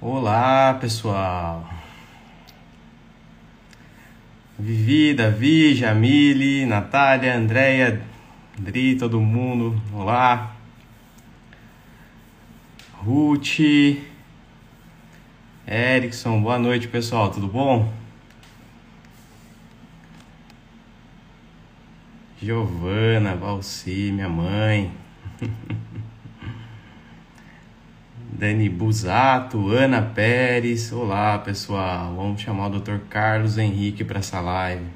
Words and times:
Olá, 0.00 0.74
pessoal. 0.74 1.68
Vivi, 4.56 5.12
Davi, 5.12 5.74
Jamile, 5.74 6.64
Natália, 6.66 7.34
Andréia, 7.34 8.00
Dri, 8.56 8.94
todo 8.94 9.20
mundo. 9.20 9.82
Olá. 9.92 10.54
Ruth, 13.04 13.58
Erickson, 15.66 16.40
boa 16.42 16.60
noite, 16.60 16.86
pessoal. 16.86 17.32
Tudo 17.32 17.48
bom? 17.48 17.92
Giovana, 22.40 23.34
Valci, 23.34 24.12
minha 24.12 24.28
mãe. 24.28 24.92
Dani 28.38 28.68
Busato, 28.68 29.72
Ana 29.72 30.00
Pérez. 30.00 30.92
Olá, 30.92 31.36
pessoal. 31.40 32.14
Vamos 32.14 32.40
chamar 32.40 32.68
o 32.68 32.78
Dr. 32.78 33.00
Carlos 33.10 33.58
Henrique 33.58 34.04
para 34.04 34.20
essa 34.20 34.40
live. 34.40 34.86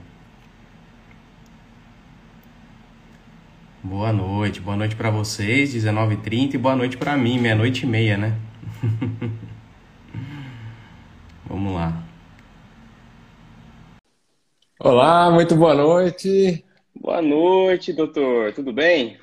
Boa 3.83 4.13
noite, 4.13 4.61
boa 4.61 4.77
noite 4.77 4.95
para 4.95 5.11
vocês, 5.11 5.75
19h30 5.75 6.55
e 6.55 6.59
boa 6.59 6.77
noite 6.77 6.97
para 6.97 7.17
mim, 7.17 7.41
meia-noite 7.41 7.85
e 7.85 7.89
meia, 7.89 8.17
né? 8.17 8.39
Vamos 11.45 11.75
lá. 11.75 12.01
Olá, 14.79 15.33
muito 15.33 15.57
boa 15.57 15.75
noite. 15.75 16.65
Boa 16.95 17.21
noite, 17.21 17.93
doutor. 17.93 18.53
Tudo 18.53 18.73
bem? 18.73 19.17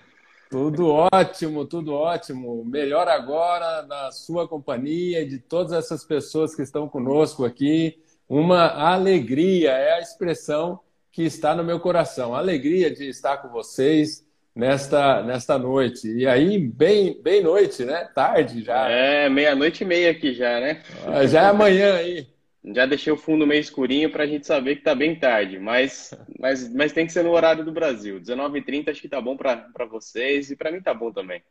Tudo 0.49 0.87
ótimo, 0.87 1.63
tudo 1.63 1.93
ótimo. 1.93 2.65
Melhor 2.65 3.07
agora 3.07 3.83
na 3.83 4.11
sua 4.11 4.47
companhia 4.47 5.21
e 5.21 5.27
de 5.27 5.37
todas 5.37 5.73
essas 5.73 6.03
pessoas 6.03 6.55
que 6.55 6.63
estão 6.63 6.89
conosco 6.89 7.45
aqui. 7.45 7.99
Uma 8.27 8.67
alegria 8.67 9.71
é 9.71 9.93
a 9.93 9.99
expressão 9.99 10.79
que 11.11 11.23
está 11.23 11.55
no 11.55 11.63
meu 11.63 11.79
coração. 11.79 12.33
Alegria 12.33 12.89
de 12.89 13.07
estar 13.07 13.37
com 13.37 13.49
vocês 13.49 14.25
nesta, 14.55 15.21
nesta 15.21 15.59
noite. 15.59 16.11
E 16.11 16.25
aí, 16.25 16.57
bem, 16.57 17.21
bem 17.21 17.43
noite, 17.43 17.85
né? 17.85 18.09
Tarde 18.15 18.63
já. 18.63 18.89
É, 18.89 19.29
meia-noite 19.29 19.83
e 19.83 19.87
meia 19.87 20.09
aqui 20.09 20.33
já, 20.33 20.59
né? 20.59 20.81
Ah, 21.05 21.27
já 21.27 21.43
é 21.43 21.45
amanhã 21.45 21.93
aí. 21.93 22.27
Já 22.63 22.85
deixei 22.85 23.11
o 23.11 23.17
fundo 23.17 23.47
meio 23.47 23.61
escurinho 23.61 24.11
para 24.11 24.23
a 24.23 24.27
gente 24.27 24.45
saber 24.45 24.75
que 24.75 24.81
está 24.81 24.93
bem 24.93 25.17
tarde, 25.17 25.57
mas, 25.57 26.13
mas, 26.37 26.73
mas 26.73 26.91
tem 26.91 27.05
que 27.05 27.13
ser 27.13 27.23
no 27.23 27.31
horário 27.31 27.63
do 27.63 27.71
Brasil. 27.71 28.19
19h30 28.19 28.89
acho 28.89 29.01
que 29.01 29.09
tá 29.09 29.21
bom 29.21 29.37
para 29.37 29.85
vocês 29.89 30.51
e 30.51 30.55
para 30.55 30.71
mim 30.71 30.81
tá 30.81 30.93
bom 30.93 31.11
também. 31.11 31.41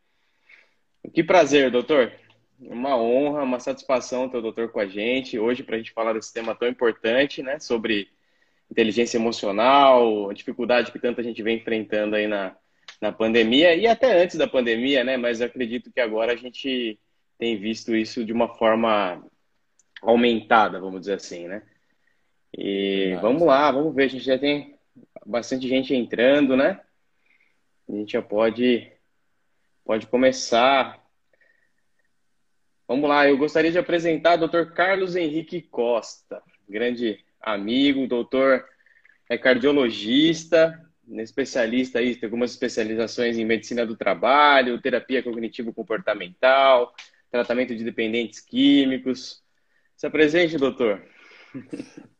Que 1.12 1.24
prazer, 1.24 1.70
doutor. 1.70 2.12
Uma 2.60 2.96
honra, 2.96 3.42
uma 3.42 3.60
satisfação 3.60 4.28
ter 4.28 4.36
o 4.36 4.42
doutor 4.42 4.70
com 4.70 4.80
a 4.80 4.86
gente 4.86 5.38
hoje 5.38 5.62
para 5.62 5.76
a 5.76 5.78
gente 5.78 5.92
falar 5.92 6.12
desse 6.12 6.32
tema 6.32 6.54
tão 6.54 6.68
importante, 6.68 7.42
né? 7.42 7.58
Sobre 7.58 8.08
inteligência 8.70 9.16
emocional, 9.16 10.28
a 10.28 10.34
dificuldade 10.34 10.92
que 10.92 10.98
tanta 10.98 11.22
gente 11.22 11.42
vem 11.42 11.56
enfrentando 11.56 12.16
aí 12.16 12.26
na, 12.26 12.54
na 13.00 13.12
pandemia 13.12 13.74
e 13.74 13.86
até 13.86 14.20
antes 14.20 14.36
da 14.36 14.46
pandemia, 14.46 15.04
né? 15.04 15.16
Mas 15.16 15.40
acredito 15.40 15.90
que 15.90 16.00
agora 16.00 16.32
a 16.32 16.36
gente 16.36 16.98
tem 17.38 17.56
visto 17.56 17.94
isso 17.94 18.24
de 18.24 18.32
uma 18.32 18.48
forma 18.56 19.24
aumentada, 20.02 20.80
vamos 20.80 21.00
dizer 21.00 21.14
assim, 21.14 21.48
né? 21.48 21.62
E 22.56 23.16
vamos 23.20 23.42
lá, 23.42 23.70
vamos 23.70 23.94
ver. 23.94 24.04
A 24.04 24.08
gente 24.08 24.24
já 24.24 24.38
tem 24.38 24.78
bastante 25.26 25.68
gente 25.68 25.94
entrando, 25.94 26.56
né? 26.56 26.80
A 27.88 27.92
gente 27.92 28.12
já 28.12 28.22
pode, 28.22 28.90
pode 29.84 30.06
começar. 30.06 31.02
Vamos 32.86 33.08
lá, 33.08 33.28
eu 33.28 33.36
gostaria 33.36 33.70
de 33.70 33.78
apresentar 33.78 34.42
o 34.42 34.48
Dr. 34.48 34.72
Carlos 34.72 35.14
Henrique 35.14 35.60
Costa, 35.60 36.42
grande 36.66 37.22
amigo, 37.40 38.06
doutor 38.06 38.64
é 39.28 39.36
cardiologista, 39.36 40.82
especialista 41.06 41.98
aí, 41.98 42.16
tem 42.16 42.26
algumas 42.26 42.50
especializações 42.50 43.36
em 43.36 43.44
medicina 43.44 43.84
do 43.84 43.96
trabalho, 43.96 44.80
terapia 44.80 45.22
cognitivo-comportamental, 45.22 46.94
tratamento 47.30 47.76
de 47.76 47.84
dependentes 47.84 48.40
químicos, 48.40 49.42
se 49.98 50.06
apresente, 50.06 50.56
doutor. 50.56 51.02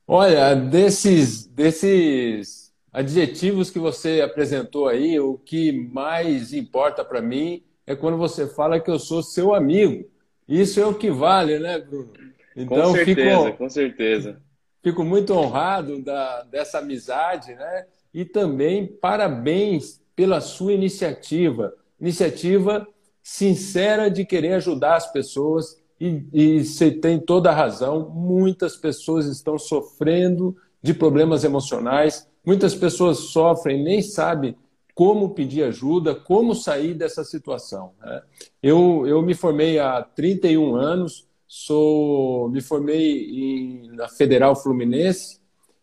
Olha, 0.05 0.53
desses, 0.57 1.47
desses 1.47 2.75
adjetivos 2.93 3.71
que 3.71 3.79
você 3.79 4.21
apresentou 4.21 4.89
aí, 4.89 5.21
o 5.21 5.39
que 5.39 5.71
mais 5.71 6.53
importa 6.53 7.05
para 7.05 7.23
mim 7.23 7.63
é 7.87 7.95
quando 7.95 8.19
você 8.19 8.49
fala 8.49 8.81
que 8.81 8.91
eu 8.91 8.99
sou 8.99 9.23
seu 9.23 9.55
amigo. 9.55 10.11
Isso 10.49 10.81
é 10.81 10.87
o 10.87 10.95
que 10.95 11.09
vale, 11.09 11.61
né, 11.61 11.79
Bruno? 11.79 12.13
Então, 12.57 12.91
com 12.91 12.97
certeza, 12.97 13.45
fico, 13.45 13.59
com 13.59 13.71
certeza. 13.71 14.43
Fico 14.83 15.05
muito 15.05 15.33
honrado 15.33 16.03
da, 16.03 16.43
dessa 16.43 16.79
amizade, 16.79 17.55
né? 17.55 17.87
E 18.13 18.25
também 18.25 18.89
parabéns 18.89 20.03
pela 20.17 20.41
sua 20.41 20.73
iniciativa. 20.73 21.73
Iniciativa 22.01 22.89
sincera 23.23 24.11
de 24.11 24.25
querer 24.25 24.55
ajudar 24.55 24.97
as 24.97 25.13
pessoas 25.13 25.78
e, 26.01 26.25
e 26.33 26.65
você 26.65 26.91
tem 26.91 27.19
toda 27.19 27.51
a 27.51 27.55
razão, 27.55 28.09
muitas 28.11 28.77
pessoas 28.77 29.27
estão 29.27 29.59
sofrendo 29.59 30.57
de 30.83 30.95
problemas 30.95 31.45
emocionais, 31.45 32.29
muitas 32.45 32.75
pessoas 32.75 33.19
sofrem, 33.19 33.83
nem 33.83 34.01
sabem 34.01 34.57
como 34.95 35.31
pedir 35.31 35.63
ajuda, 35.63 36.15
como 36.15 36.55
sair 36.55 36.95
dessa 36.95 37.23
situação. 37.23 37.93
Né? 38.01 38.23
Eu, 38.63 39.07
eu 39.07 39.23
me 39.23 39.35
formei 39.35 39.79
há 39.79 40.03
31 40.03 40.75
anos, 40.75 41.27
sou, 41.47 42.49
me 42.49 42.61
formei 42.61 43.31
em, 43.31 43.89
na 43.93 44.09
Federal 44.09 44.57
Fluminense 44.57 45.41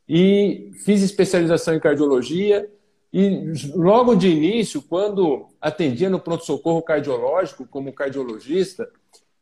e 0.08 0.72
fiz 0.84 1.02
especialização 1.02 1.76
em 1.76 1.80
cardiologia. 1.80 2.70
E 3.12 3.54
logo 3.74 4.16
de 4.16 4.28
início, 4.28 4.82
quando 4.82 5.48
atendia 5.62 6.10
no 6.10 6.20
pronto-socorro 6.20 6.82
cardiológico 6.82 7.66
como 7.66 7.94
cardiologista, 7.94 8.90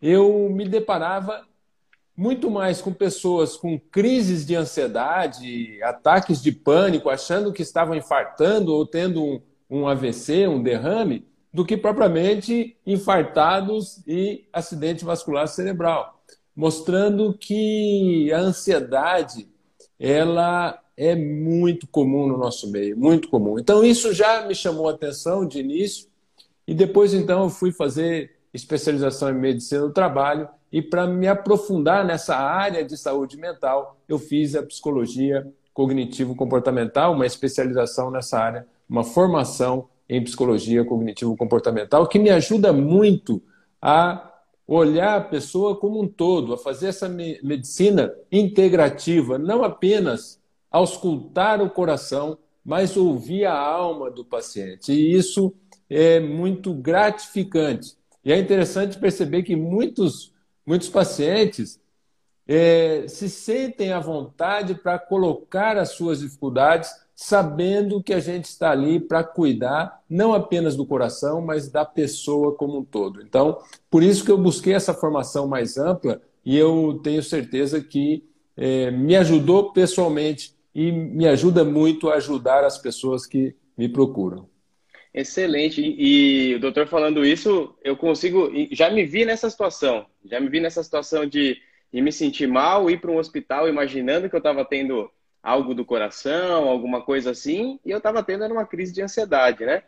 eu 0.03 0.50
me 0.50 0.68
deparava 0.68 1.47
muito 2.16 2.52
mais 2.52 2.81
com 2.81 2.91
pessoas 2.91 3.56
com 3.56 3.80
crises 3.80 4.46
de 4.46 4.53
ansiedade, 4.53 5.81
ataques 5.81 6.44
de 6.44 6.52
pânico, 6.52 7.09
achando 7.09 7.53
que 7.53 7.62
estavam 7.62 7.96
infartando 7.96 8.74
ou 8.74 8.86
tendo 8.86 9.24
um, 9.24 9.42
um 9.69 9.88
AVC, 9.88 10.46
um 10.46 10.62
derrame, 10.62 11.25
do 11.53 11.63
que 11.66 11.78
propriamente 11.78 12.75
infartados 12.86 14.03
e 14.06 14.46
acidente 14.52 15.06
vascular 15.06 15.47
cerebral, 15.47 16.22
mostrando 16.53 17.34
que 17.34 18.30
a 18.34 18.40
ansiedade 18.40 19.47
ela 19.97 20.80
é 20.97 21.16
muito 21.16 21.88
comum 21.88 22.28
no 22.28 22.38
nosso 22.38 22.69
meio, 22.69 22.97
muito 22.97 23.30
comum. 23.30 23.58
Então 23.58 23.86
isso 23.86 24.13
já 24.13 24.46
me 24.46 24.53
chamou 24.53 24.90
a 24.90 24.92
atenção 24.92 25.47
de 25.47 25.59
início 25.59 26.09
e 26.68 26.74
depois 26.74 27.13
então 27.13 27.44
eu 27.44 27.50
fui 27.50 27.72
fazer 27.72 28.43
especialização 28.53 29.30
em 29.30 29.40
medicina 29.40 29.81
do 29.81 29.94
trabalho, 29.94 30.47
e 30.72 30.81
para 30.81 31.08
me 31.08 31.28
aprofundar 31.28 32.06
nessa 32.06 32.36
área 32.36 32.84
de 32.84 32.97
saúde 32.97 33.38
mental, 33.38 33.97
eu 34.08 34.18
fiz 34.18 34.56
a 34.56 34.64
psicologia 34.64 35.47
cognitivo-comportamental, 35.74 37.13
uma 37.13 37.25
especialização 37.25 38.12
nessa 38.12 38.40
área, 38.40 38.68
uma 38.90 39.03
formação 39.03 39.88
em 40.08 40.24
psicologia 40.24 40.86
cognitivo-comportamental, 40.86 42.08
que 42.08 42.19
me 42.19 42.30
ajuda 42.30 42.72
muito 42.72 43.42
a 43.81 44.31
olhar 44.68 45.18
a 45.18 45.24
pessoa 45.24 45.75
como 45.75 46.02
um 46.02 46.08
todo, 46.08 46.53
a 46.53 46.58
fazer 46.58 46.88
essa 46.88 47.09
medicina 47.09 48.13
integrativa, 48.31 49.38
não 49.38 49.63
apenas 49.63 50.40
auscultar 50.72 51.62
o 51.62 51.69
coração, 51.69 52.38
mas 52.63 52.96
ouvir 52.96 53.46
a 53.46 53.58
alma 53.58 54.09
do 54.09 54.24
paciente. 54.24 54.94
E 54.94 55.16
isso 55.16 55.53
é 55.90 56.19
muito 56.19 56.74
gratificante. 56.74 57.96
E 58.23 58.31
é 58.31 58.38
interessante 58.38 58.97
perceber 58.97 59.44
que 59.44 59.56
muitos, 59.56 60.34
muitos 60.66 60.89
pacientes 60.89 61.80
é, 62.48 63.06
se 63.07 63.30
sentem 63.30 63.92
à 63.92 64.00
vontade 64.00 64.75
para 64.75 65.00
colocar 65.00 65.77
as 65.77 65.92
suas 65.92 66.19
dificuldades, 66.19 66.92
sabendo 67.15 68.01
que 68.01 68.13
a 68.13 68.19
gente 68.19 68.45
está 68.45 68.71
ali 68.71 69.00
para 69.00 69.24
cuidar 69.24 70.01
não 70.09 70.33
apenas 70.33 70.75
do 70.75 70.86
coração, 70.86 71.42
mas 71.42 71.69
da 71.69 71.86
pessoa 71.86 72.56
como 72.56 72.80
um 72.80 72.83
todo. 72.83 73.21
Então, 73.21 73.59
por 73.89 74.03
isso 74.03 74.25
que 74.25 74.31
eu 74.31 74.38
busquei 74.38 74.74
essa 74.74 74.94
formação 74.94 75.48
mais 75.48 75.77
ampla 75.77 76.21
e 76.45 76.57
eu 76.57 77.00
tenho 77.03 77.21
certeza 77.24 77.81
que 77.81 78.24
é, 78.57 78.92
me 78.92 79.15
ajudou 79.15 79.71
pessoalmente 79.71 80.56
e 80.74 80.92
me 80.92 81.27
ajuda 81.27 81.63
muito 81.63 82.09
a 82.09 82.15
ajudar 82.15 82.63
as 82.63 82.77
pessoas 82.77 83.25
que 83.25 83.56
me 83.77 83.88
procuram. 83.88 84.52
Excelente. 85.13 85.81
E, 85.81 86.56
o 86.56 86.60
doutor 86.60 86.88
falando 86.88 87.25
isso, 87.25 87.77
eu 87.83 87.95
consigo. 87.95 88.51
Já 88.71 88.89
me 88.89 89.06
vi 89.06 89.25
nessa 89.25 89.50
situação. 89.50 90.07
Já 90.25 90.39
me 90.39 90.50
vi 90.50 90.60
nessa 90.60 90.83
situação 90.83 91.25
de, 91.25 91.62
de 91.92 92.01
me 92.01 92.12
sentir 92.12 92.48
mal, 92.48 92.89
ir 92.89 93.00
para 93.00 93.12
um 93.12 93.18
hospital 93.18 93.69
imaginando 93.69 94.30
que 94.30 94.36
eu 94.36 94.39
estava 94.39 94.65
tendo 94.65 95.12
algo 95.42 95.75
do 95.75 95.86
coração, 95.86 96.68
alguma 96.69 97.01
coisa 97.04 97.31
assim, 97.31 97.80
e 97.86 97.92
eu 97.92 97.98
estava 97.98 98.24
tendo 98.24 98.45
uma 98.48 98.65
crise 98.65 98.94
de 98.94 99.01
ansiedade, 99.01 99.65
né? 99.65 99.83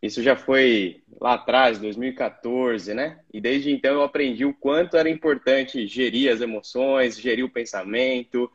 Isso 0.00 0.22
já 0.22 0.36
foi 0.36 1.02
lá 1.20 1.34
atrás, 1.34 1.78
2014, 1.78 2.94
né? 2.94 3.20
E 3.32 3.40
desde 3.40 3.70
então 3.70 3.94
eu 3.94 4.02
aprendi 4.02 4.44
o 4.44 4.54
quanto 4.54 4.96
era 4.96 5.08
importante 5.10 5.86
gerir 5.86 6.32
as 6.32 6.40
emoções, 6.40 7.20
gerir 7.20 7.44
o 7.44 7.50
pensamento, 7.50 8.50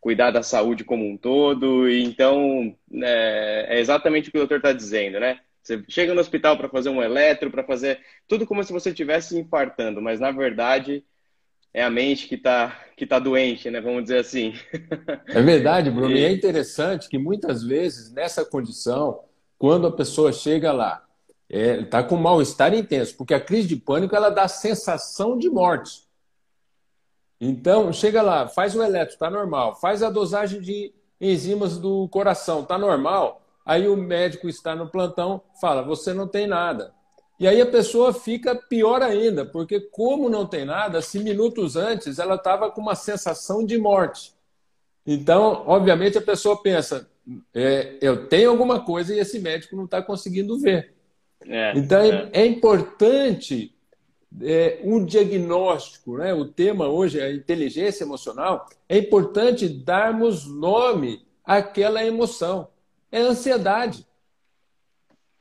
cuidar 0.00 0.30
da 0.30 0.42
saúde 0.42 0.84
como 0.84 1.06
um 1.06 1.16
todo. 1.16 1.88
E 1.88 2.02
então, 2.04 2.76
é, 3.02 3.76
é 3.76 3.80
exatamente 3.80 4.28
o 4.28 4.32
que 4.32 4.38
o 4.38 4.40
doutor 4.42 4.58
está 4.58 4.72
dizendo, 4.72 5.18
né? 5.20 5.40
Você 5.68 5.84
chega 5.86 6.14
no 6.14 6.20
hospital 6.22 6.56
para 6.56 6.70
fazer 6.70 6.88
um 6.88 7.02
eletro, 7.02 7.50
para 7.50 7.62
fazer 7.62 8.00
tudo 8.26 8.46
como 8.46 8.64
se 8.64 8.72
você 8.72 8.88
estivesse 8.88 9.38
infartando, 9.38 10.00
mas 10.00 10.18
na 10.18 10.30
verdade 10.30 11.04
é 11.74 11.84
a 11.84 11.90
mente 11.90 12.26
que 12.26 12.36
está 12.36 12.86
que 12.96 13.06
tá 13.06 13.18
doente, 13.18 13.70
né? 13.70 13.78
Vamos 13.78 14.04
dizer 14.04 14.18
assim. 14.20 14.54
É 15.28 15.42
verdade, 15.42 15.90
Bruno. 15.90 16.10
E 16.10 16.24
é 16.24 16.32
interessante 16.32 17.06
que 17.06 17.18
muitas 17.18 17.62
vezes 17.62 18.10
nessa 18.10 18.46
condição, 18.46 19.20
quando 19.58 19.86
a 19.86 19.92
pessoa 19.92 20.32
chega 20.32 20.72
lá, 20.72 21.04
está 21.50 21.98
é, 21.98 22.02
com 22.02 22.16
mal-estar 22.16 22.72
intenso, 22.72 23.14
porque 23.14 23.34
a 23.34 23.40
crise 23.40 23.68
de 23.68 23.76
pânico 23.76 24.16
ela 24.16 24.30
dá 24.30 24.48
sensação 24.48 25.36
de 25.36 25.50
morte. 25.50 26.08
Então, 27.38 27.92
chega 27.92 28.22
lá, 28.22 28.48
faz 28.48 28.74
o 28.74 28.82
eletro, 28.82 29.12
está 29.12 29.28
normal, 29.28 29.76
faz 29.76 30.02
a 30.02 30.08
dosagem 30.08 30.62
de 30.62 30.94
enzimas 31.20 31.76
do 31.76 32.08
coração, 32.08 32.62
está 32.62 32.78
normal. 32.78 33.42
Aí 33.68 33.86
o 33.86 33.94
médico 33.94 34.48
está 34.48 34.74
no 34.74 34.88
plantão, 34.88 35.42
fala: 35.60 35.82
você 35.82 36.14
não 36.14 36.26
tem 36.26 36.46
nada. 36.46 36.90
E 37.38 37.46
aí 37.46 37.60
a 37.60 37.66
pessoa 37.66 38.14
fica 38.14 38.54
pior 38.54 39.02
ainda, 39.02 39.44
porque 39.44 39.78
como 39.78 40.30
não 40.30 40.46
tem 40.46 40.64
nada, 40.64 41.02
se 41.02 41.18
minutos 41.18 41.76
antes 41.76 42.18
ela 42.18 42.36
estava 42.36 42.70
com 42.70 42.80
uma 42.80 42.94
sensação 42.94 43.62
de 43.62 43.76
morte. 43.76 44.32
Então, 45.06 45.64
obviamente, 45.66 46.16
a 46.16 46.22
pessoa 46.22 46.62
pensa: 46.62 47.10
é, 47.54 47.98
eu 48.00 48.26
tenho 48.26 48.48
alguma 48.48 48.80
coisa 48.80 49.14
e 49.14 49.18
esse 49.18 49.38
médico 49.38 49.76
não 49.76 49.84
está 49.84 50.00
conseguindo 50.00 50.58
ver. 50.58 50.94
É, 51.46 51.76
então, 51.76 52.00
é, 52.00 52.30
é 52.32 52.46
importante 52.46 53.74
é, 54.40 54.80
um 54.82 55.04
diagnóstico, 55.04 56.16
né? 56.16 56.32
o 56.32 56.46
tema 56.46 56.88
hoje 56.88 57.20
é 57.20 57.24
a 57.24 57.34
inteligência 57.34 58.02
emocional, 58.02 58.66
é 58.88 58.96
importante 58.96 59.68
darmos 59.68 60.46
nome 60.46 61.20
àquela 61.44 62.02
emoção. 62.02 62.68
É 63.10 63.20
ansiedade. 63.20 64.06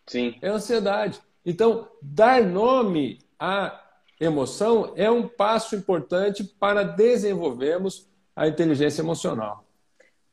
Sim. 0.05 0.35
É 0.41 0.47
ansiedade. 0.47 1.19
Então, 1.45 1.89
dar 2.01 2.43
nome 2.43 3.19
à 3.39 3.83
emoção 4.19 4.93
é 4.95 5.09
um 5.09 5.27
passo 5.27 5.75
importante 5.75 6.43
para 6.43 6.83
desenvolvermos 6.83 8.09
a 8.35 8.47
inteligência 8.47 9.01
emocional. 9.01 9.65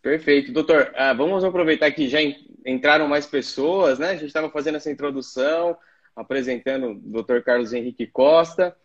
Perfeito. 0.00 0.52
Doutor, 0.52 0.92
ah, 0.94 1.12
vamos 1.12 1.44
aproveitar 1.44 1.90
que 1.90 2.08
já 2.08 2.18
entraram 2.64 3.08
mais 3.08 3.26
pessoas, 3.26 3.98
né? 3.98 4.10
A 4.10 4.14
gente 4.14 4.26
estava 4.26 4.50
fazendo 4.50 4.76
essa 4.76 4.90
introdução, 4.90 5.76
apresentando 6.14 6.90
o 6.90 6.94
doutor 6.94 7.42
Carlos 7.42 7.72
Henrique 7.72 8.06
Costa, 8.06 8.76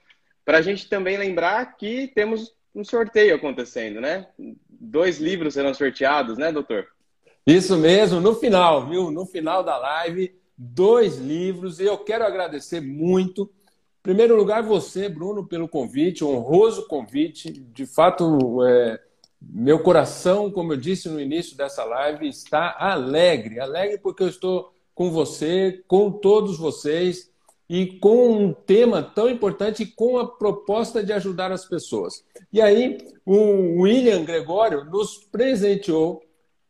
para 0.46 0.58
a 0.58 0.62
gente 0.62 0.88
também 0.90 1.18
lembrar 1.18 1.78
que 1.78 2.08
temos 2.08 2.54
um 2.74 2.84
sorteio 2.84 3.36
acontecendo, 3.36 4.00
né? 4.00 4.28
Dois 4.70 5.20
livros 5.20 5.54
serão 5.54 5.74
sorteados, 5.74 6.38
né, 6.38 6.52
doutor? 6.52 6.88
Isso 7.46 7.78
mesmo, 7.78 8.20
no 8.20 8.36
final, 8.36 8.88
viu? 8.88 9.12
No 9.12 9.26
final 9.26 9.64
da 9.64 9.78
live, 9.78 10.36
dois 10.58 11.18
livros. 11.18 11.80
E 11.80 11.86
eu 11.86 11.98
quero 11.98 12.26
agradecer 12.26 12.82
muito. 12.82 13.44
Em 14.00 14.04
primeiro 14.04 14.36
lugar, 14.36 14.64
você, 14.64 15.10
Bruno, 15.10 15.48
pelo 15.48 15.68
convite, 15.68 16.24
honroso 16.24 16.88
convite. 16.88 17.52
De 17.52 17.86
fato, 17.86 18.64
é, 18.64 19.00
meu 19.42 19.80
coração, 19.80 20.52
como 20.52 20.74
eu 20.74 20.78
disse 20.78 21.10
no 21.10 21.20
início 21.20 21.56
dessa 21.56 21.84
live, 21.84 22.28
está 22.28 22.76
alegre. 22.78 23.60
Alegre 23.60 23.98
porque 23.98 24.24
eu 24.24 24.28
estou 24.28 24.72
com 24.94 25.10
você, 25.10 25.82
com 25.88 26.12
todos 26.12 26.58
vocês 26.58 27.32
e 27.70 27.86
com 28.00 28.32
um 28.32 28.54
tema 28.54 29.02
tão 29.02 29.30
importante 29.30 29.84
e 29.84 29.86
com 29.86 30.18
a 30.18 30.28
proposta 30.28 31.04
de 31.04 31.14
ajudar 31.14 31.52
as 31.52 31.66
pessoas. 31.66 32.26
E 32.52 32.60
aí, 32.60 32.98
o 33.26 33.82
William 33.82 34.26
Gregório 34.26 34.84
nos 34.86 35.18
presenteou 35.18 36.22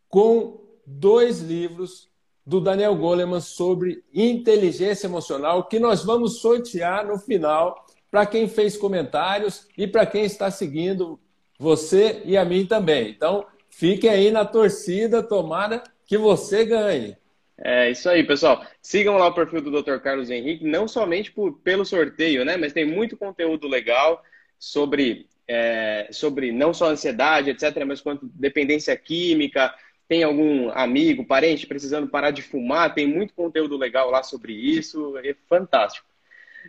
com 0.10 0.60
dois 0.86 1.40
livros 1.40 2.10
do 2.46 2.60
Daniel 2.60 2.96
Goleman 2.96 3.40
sobre 3.40 4.04
inteligência 4.14 5.08
emocional, 5.08 5.66
que 5.66 5.80
nós 5.80 6.04
vamos 6.04 6.40
sortear 6.42 7.06
no 7.06 7.20
final 7.20 7.86
para 8.10 8.26
quem 8.26 8.48
fez 8.48 8.76
comentários 8.76 9.68
e 9.78 9.88
para 9.88 10.06
quem 10.06 10.24
está 10.24 10.50
seguindo 10.50 11.20
você 11.60 12.22
e 12.26 12.36
a 12.36 12.44
mim 12.44 12.66
também. 12.66 13.10
Então, 13.10 13.46
fiquem 13.70 14.10
aí 14.10 14.32
na 14.32 14.46
torcida, 14.46 15.22
tomara 15.22 15.84
que 16.08 16.18
você 16.18 16.66
ganhe. 16.66 17.16
É 17.62 17.92
isso 17.92 18.10
aí, 18.10 18.24
pessoal. 18.24 18.66
Sigam 18.82 19.18
lá 19.18 19.28
o 19.28 19.34
perfil 19.34 19.62
do 19.62 19.82
Dr. 19.84 19.98
Carlos 19.98 20.30
Henrique, 20.30 20.66
não 20.66 20.88
somente 20.88 21.32
por, 21.32 21.60
pelo 21.60 21.86
sorteio, 21.86 22.46
né? 22.46 22.56
Mas 22.56 22.74
tem 22.74 22.86
muito 22.86 23.18
conteúdo 23.18 23.68
legal 23.68 24.24
sobre, 24.58 25.28
é, 25.48 26.08
sobre 26.10 26.54
não 26.54 26.74
só 26.74 26.90
ansiedade, 26.90 27.50
etc., 27.50 27.84
mas 27.86 28.00
quanto 28.00 28.26
dependência 28.34 28.96
química. 28.96 29.76
Tem 30.10 30.24
algum 30.24 30.72
amigo, 30.72 31.24
parente 31.24 31.68
precisando 31.68 32.10
parar 32.10 32.32
de 32.32 32.42
fumar? 32.42 32.96
Tem 32.96 33.06
muito 33.06 33.32
conteúdo 33.36 33.78
legal 33.78 34.10
lá 34.10 34.24
sobre 34.24 34.54
isso. 34.54 35.16
É 35.20 35.36
fantástico. 35.48 36.08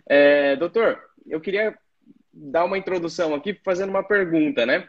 É, 0.07 0.57
doutor, 0.57 1.03
eu 1.27 1.41
queria 1.41 1.77
dar 2.33 2.65
uma 2.67 2.77
introdução 2.77 3.35
aqui 3.35 3.55
fazendo 3.55 3.89
uma 3.89 4.05
pergunta, 4.05 4.67
né? 4.67 4.87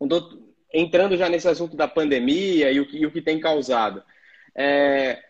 Doutor, 0.00 0.42
entrando 0.72 1.16
já 1.16 1.28
nesse 1.28 1.46
assunto 1.46 1.76
da 1.76 1.86
pandemia 1.86 2.72
e 2.72 2.80
o 2.80 2.86
que, 2.86 2.98
e 2.98 3.06
o 3.06 3.10
que 3.12 3.22
tem 3.22 3.38
causado. 3.38 4.02
É, 4.52 5.22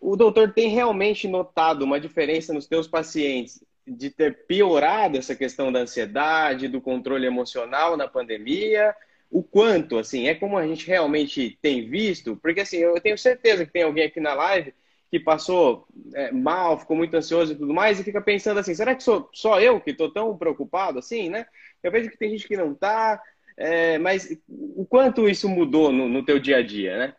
o 0.00 0.16
doutor 0.16 0.52
tem 0.52 0.68
realmente 0.68 1.28
notado 1.28 1.84
uma 1.84 2.00
diferença 2.00 2.52
nos 2.52 2.66
teus 2.66 2.88
pacientes 2.88 3.62
de 3.86 4.10
ter 4.10 4.46
piorado 4.46 5.16
essa 5.16 5.34
questão 5.36 5.70
da 5.70 5.78
ansiedade, 5.78 6.66
do 6.66 6.80
controle 6.80 7.24
emocional 7.24 7.96
na 7.96 8.08
pandemia? 8.08 8.94
O 9.30 9.42
quanto, 9.42 9.98
assim, 9.98 10.26
é 10.26 10.34
como 10.34 10.56
a 10.56 10.66
gente 10.66 10.86
realmente 10.86 11.58
tem 11.60 11.88
visto? 11.88 12.36
Porque, 12.36 12.60
assim, 12.60 12.78
eu 12.78 12.98
tenho 13.00 13.18
certeza 13.18 13.66
que 13.66 13.72
tem 13.72 13.82
alguém 13.82 14.04
aqui 14.04 14.20
na 14.20 14.34
live 14.34 14.72
que 15.10 15.18
passou 15.18 15.86
é, 16.14 16.30
mal, 16.30 16.78
ficou 16.78 16.96
muito 16.96 17.14
ansioso 17.14 17.52
e 17.52 17.56
tudo 17.56 17.72
mais, 17.72 17.98
e 17.98 18.04
fica 18.04 18.20
pensando 18.20 18.60
assim, 18.60 18.74
será 18.74 18.94
que 18.94 19.02
sou 19.02 19.28
só 19.32 19.60
eu 19.60 19.80
que 19.80 19.90
estou 19.90 20.10
tão 20.10 20.36
preocupado 20.36 20.98
assim, 20.98 21.30
né? 21.30 21.46
Eu 21.82 21.90
vejo 21.90 22.10
que 22.10 22.18
tem 22.18 22.30
gente 22.30 22.46
que 22.46 22.56
não 22.56 22.72
está, 22.72 23.20
é, 23.56 23.98
mas 23.98 24.36
o 24.48 24.84
quanto 24.84 25.28
isso 25.28 25.48
mudou 25.48 25.90
no, 25.90 26.08
no 26.08 26.24
teu 26.24 26.38
dia 26.38 26.58
a 26.58 26.62
dia, 26.62 26.98
né? 26.98 27.14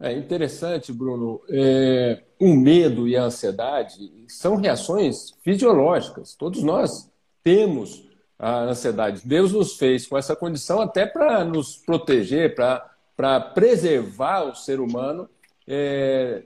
É 0.00 0.12
interessante, 0.12 0.92
Bruno. 0.92 1.40
É, 1.48 2.22
o 2.40 2.54
medo 2.54 3.06
e 3.06 3.16
a 3.16 3.24
ansiedade 3.24 4.12
são 4.28 4.56
reações 4.56 5.32
fisiológicas. 5.42 6.34
Todos 6.34 6.62
nós 6.62 7.10
temos 7.42 8.08
a 8.38 8.60
ansiedade. 8.60 9.22
Deus 9.24 9.52
nos 9.52 9.76
fez 9.76 10.06
com 10.06 10.18
essa 10.18 10.34
condição 10.34 10.80
até 10.80 11.06
para 11.06 11.44
nos 11.44 11.76
proteger, 11.76 12.54
para 12.54 13.40
preservar 13.40 14.44
o 14.44 14.54
ser 14.54 14.80
humano 14.80 15.28
é, 15.66 16.42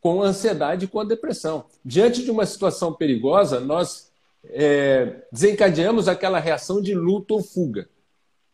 com 0.00 0.22
ansiedade 0.22 0.84
e 0.84 0.88
com 0.88 1.00
a 1.00 1.04
depressão. 1.04 1.64
Diante 1.84 2.22
de 2.22 2.30
uma 2.30 2.44
situação 2.46 2.92
perigosa, 2.92 3.60
nós 3.60 4.10
é, 4.44 5.24
desencadeamos 5.30 6.08
aquela 6.08 6.38
reação 6.38 6.80
de 6.80 6.94
luta 6.94 7.34
ou 7.34 7.42
fuga, 7.42 7.88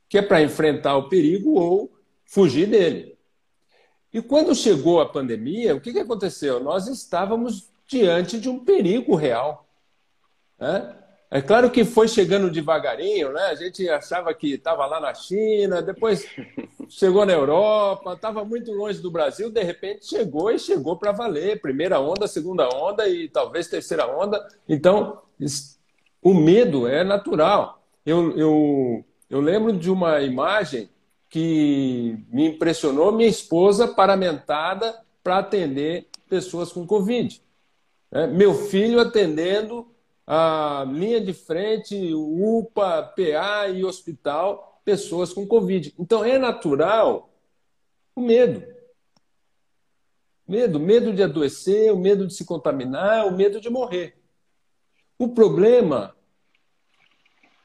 que 0.09 0.19
é 0.19 0.23
para 0.23 0.43
enfrentar 0.43 0.97
o 0.97 1.09
perigo 1.09 1.55
ou 1.59 1.91
fugir 2.25 2.69
dele. 2.69 3.17
E 4.13 4.23
quando 4.23 4.55
chegou 4.55 5.01
a 5.01 5.09
pandemia, 5.09 5.75
o 5.75 5.81
que, 5.81 5.93
que 5.93 5.99
aconteceu? 5.99 6.61
Nós 6.61 6.87
estávamos 6.87 7.71
diante 7.87 8.39
de 8.39 8.49
um 8.49 8.65
perigo 8.65 9.15
real. 9.15 9.67
Né? 10.59 10.95
É 11.31 11.43
claro 11.43 11.71
que 11.71 11.85
foi 11.85 12.09
chegando 12.09 12.51
devagarinho, 12.51 13.33
né? 13.33 13.43
A 13.43 13.55
gente 13.55 13.87
achava 13.89 14.33
que 14.33 14.55
estava 14.55 14.87
lá 14.87 14.99
na 14.99 15.13
China, 15.13 15.83
depois 15.83 16.27
chegou 16.89 17.27
na 17.27 17.35
Europa, 17.35 18.15
estava 18.15 18.45
muito 18.47 18.73
longe 18.73 18.99
do 19.01 19.11
Brasil, 19.11 19.51
de 19.51 19.63
repente 19.63 20.07
chegou 20.07 20.51
e 20.51 20.59
chegou 20.59 20.97
para 20.97 21.13
valer. 21.13 21.61
Primeira 21.61 22.01
onda, 22.01 22.27
segunda 22.27 22.69
onda 22.75 23.07
e 23.07 23.29
talvez 23.29 23.69
terceira 23.69 24.07
onda. 24.07 24.47
Então, 24.67 25.21
o 26.23 26.33
medo 26.33 26.89
é 26.89 27.05
natural. 27.05 27.83
Eu, 28.07 28.35
eu, 28.39 29.05
eu 29.29 29.41
lembro 29.41 29.75
de 29.75 29.91
uma 29.91 30.23
imagem 30.23 30.89
que 31.29 32.19
me 32.33 32.47
impressionou 32.47 33.13
minha 33.13 33.29
esposa 33.29 33.87
paramentada 33.87 34.99
para 35.23 35.39
atender 35.39 36.09
pessoas 36.27 36.73
com 36.73 36.87
Covid. 36.87 37.43
É, 38.11 38.27
meu 38.27 38.55
filho 38.55 38.99
atendendo 38.99 39.88
a 40.31 40.85
linha 40.87 41.23
de 41.23 41.33
frente, 41.33 42.13
UPA, 42.13 43.03
PA 43.17 43.69
e 43.69 43.83
hospital, 43.83 44.83
pessoas 44.85 45.33
com 45.33 45.47
Covid. 45.47 45.95
Então 45.99 46.23
é 46.23 46.39
natural 46.39 47.31
o 48.15 48.21
medo. 48.21 48.63
Medo, 50.47 50.79
medo 50.79 51.15
de 51.15 51.23
adoecer, 51.23 51.91
o 51.95 51.99
medo 51.99 52.27
de 52.27 52.35
se 52.35 52.45
contaminar, 52.45 53.27
o 53.27 53.35
medo 53.35 53.59
de 53.59 53.71
morrer. 53.71 54.19
O 55.19 55.29
problema 55.29 56.15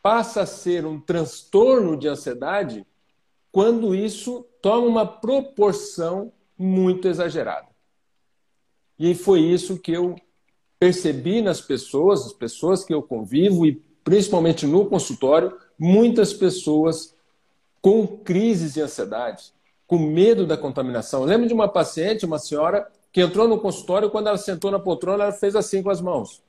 passa 0.01 0.43
a 0.43 0.45
ser 0.45 0.85
um 0.85 1.01
transtorno 1.01 1.97
de 1.97 2.07
ansiedade 2.07 2.87
quando 3.51 3.93
isso 3.93 4.47
toma 4.61 4.87
uma 4.87 5.05
proporção 5.05 6.31
muito 6.57 7.09
exagerada. 7.09 7.67
E 8.97 9.13
foi 9.13 9.41
isso 9.41 9.77
que 9.77 9.91
eu 9.91 10.15
percebi 10.83 11.41
nas 11.41 11.61
pessoas, 11.61 12.25
as 12.25 12.33
pessoas 12.33 12.83
que 12.83 12.93
eu 12.93 13.01
convivo 13.01 13.65
e 13.65 13.81
principalmente 14.03 14.67
no 14.67 14.85
consultório, 14.85 15.57
muitas 15.79 16.33
pessoas 16.33 17.15
com 17.81 18.05
crises 18.05 18.73
de 18.73 18.81
ansiedade, 18.81 19.53
com 19.87 19.97
medo 19.97 20.45
da 20.45 20.57
contaminação. 20.57 21.21
Eu 21.21 21.27
lembro 21.27 21.47
de 21.47 21.53
uma 21.53 21.69
paciente, 21.69 22.25
uma 22.25 22.37
senhora, 22.37 22.85
que 23.13 23.21
entrou 23.21 23.47
no 23.47 23.61
consultório, 23.61 24.09
quando 24.09 24.27
ela 24.27 24.37
sentou 24.37 24.71
na 24.71 24.77
poltrona, 24.77 25.23
ela 25.23 25.31
fez 25.31 25.55
assim 25.55 25.81
com 25.81 25.89
as 25.89 26.01
mãos. 26.01 26.43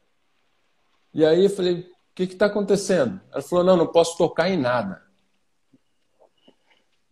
E 1.13 1.25
aí 1.25 1.45
eu 1.45 1.51
falei, 1.51 1.83
o 1.83 1.87
que 2.17 2.25
está 2.25 2.47
acontecendo? 2.47 3.21
Ela 3.31 3.41
falou, 3.41 3.65
não, 3.65 3.77
não 3.77 3.87
posso 3.87 4.19
tocar 4.19 4.51
em 4.51 4.57
nada. 4.57 5.01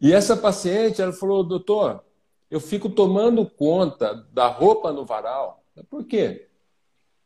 E 0.01 0.13
essa 0.13 0.37
paciente, 0.37 1.01
ela 1.01 1.13
falou, 1.13 1.45
doutor, 1.45 2.03
eu 2.51 2.59
fico 2.59 2.91
tomando 2.91 3.49
conta 3.49 4.27
da 4.33 4.49
roupa 4.49 4.93
no 4.93 5.05
varal. 5.05 5.63
Por 5.89 6.05
quê? 6.05 6.49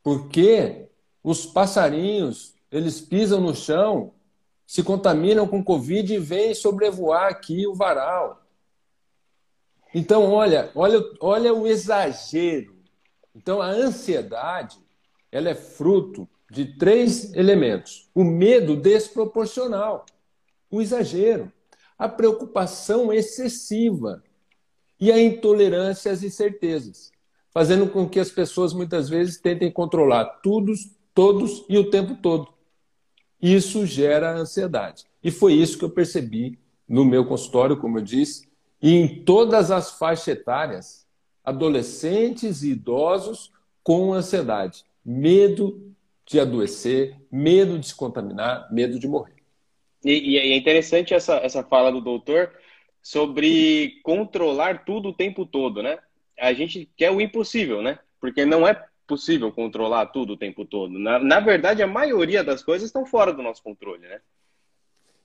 Porque 0.07 0.87
os 1.21 1.45
passarinhos, 1.45 2.55
eles 2.71 3.01
pisam 3.01 3.41
no 3.41 3.53
chão, 3.53 4.13
se 4.65 4.81
contaminam 4.81 5.45
com 5.45 5.61
Covid 5.61 6.13
e 6.13 6.17
vêm 6.17 6.55
sobrevoar 6.55 7.29
aqui 7.29 7.67
o 7.67 7.75
varal. 7.75 8.41
Então, 9.93 10.31
olha, 10.31 10.71
olha, 10.73 11.03
olha 11.19 11.53
o 11.53 11.67
exagero. 11.67 12.73
Então, 13.35 13.61
a 13.61 13.67
ansiedade, 13.67 14.79
ela 15.29 15.49
é 15.49 15.55
fruto 15.55 16.25
de 16.49 16.77
três 16.77 17.33
elementos: 17.33 18.09
o 18.15 18.23
medo 18.23 18.77
desproporcional, 18.77 20.05
o 20.71 20.81
exagero, 20.81 21.51
a 21.99 22.07
preocupação 22.07 23.11
excessiva 23.11 24.23
e 25.01 25.11
a 25.11 25.19
intolerância 25.21 26.13
às 26.13 26.23
incertezas, 26.23 27.11
fazendo 27.57 27.89
com 27.89 28.07
que 28.07 28.19
as 28.19 28.29
pessoas 28.29 28.71
muitas 28.71 29.09
vezes 29.09 29.41
tentem 29.41 29.71
controlar 29.71 30.25
tudo, 30.43 30.71
todos 31.11 31.65
e 31.67 31.75
o 31.75 31.89
tempo 31.89 32.13
todo. 32.21 32.53
Isso 33.41 33.83
gera 33.83 34.37
ansiedade. 34.37 35.05
E 35.23 35.31
foi 35.31 35.53
isso 35.53 35.75
que 35.75 35.83
eu 35.83 35.89
percebi 35.89 36.59
no 36.87 37.03
meu 37.03 37.25
consultório, 37.25 37.75
como 37.75 37.97
eu 37.97 38.03
disse, 38.03 38.47
e 38.79 38.93
em 38.93 39.23
todas 39.23 39.71
as 39.71 39.97
faixas 39.97 40.27
etárias, 40.27 41.07
adolescentes 41.43 42.61
e 42.61 42.73
idosos 42.73 43.51
com 43.81 44.13
ansiedade, 44.13 44.85
medo 45.03 45.95
de 46.27 46.39
adoecer, 46.39 47.15
medo 47.31 47.79
de 47.79 47.87
se 47.87 47.95
contaminar, 47.95 48.71
medo 48.71 48.99
de 48.99 49.07
morrer. 49.07 49.33
E, 50.05 50.33
e 50.33 50.37
é 50.37 50.55
interessante 50.55 51.11
essa, 51.11 51.37
essa 51.37 51.63
fala 51.63 51.91
do 51.91 52.01
doutor 52.01 52.51
sobre 53.01 53.99
controlar 54.03 54.85
tudo 54.85 55.09
o 55.09 55.13
tempo 55.13 55.43
todo, 55.43 55.81
né? 55.81 55.97
A 56.39 56.53
gente 56.53 56.89
quer 56.95 57.11
o 57.11 57.21
impossível, 57.21 57.81
né? 57.81 57.99
Porque 58.19 58.45
não 58.45 58.67
é 58.67 58.85
possível 59.07 59.51
controlar 59.51 60.07
tudo 60.07 60.33
o 60.33 60.37
tempo 60.37 60.65
todo. 60.65 60.99
Na, 60.99 61.17
na 61.19 61.39
verdade, 61.39 61.81
a 61.81 61.87
maioria 61.87 62.43
das 62.43 62.61
coisas 62.61 62.87
estão 62.87 63.05
fora 63.05 63.31
do 63.31 63.41
nosso 63.41 63.63
controle, 63.63 64.07
né? 64.07 64.19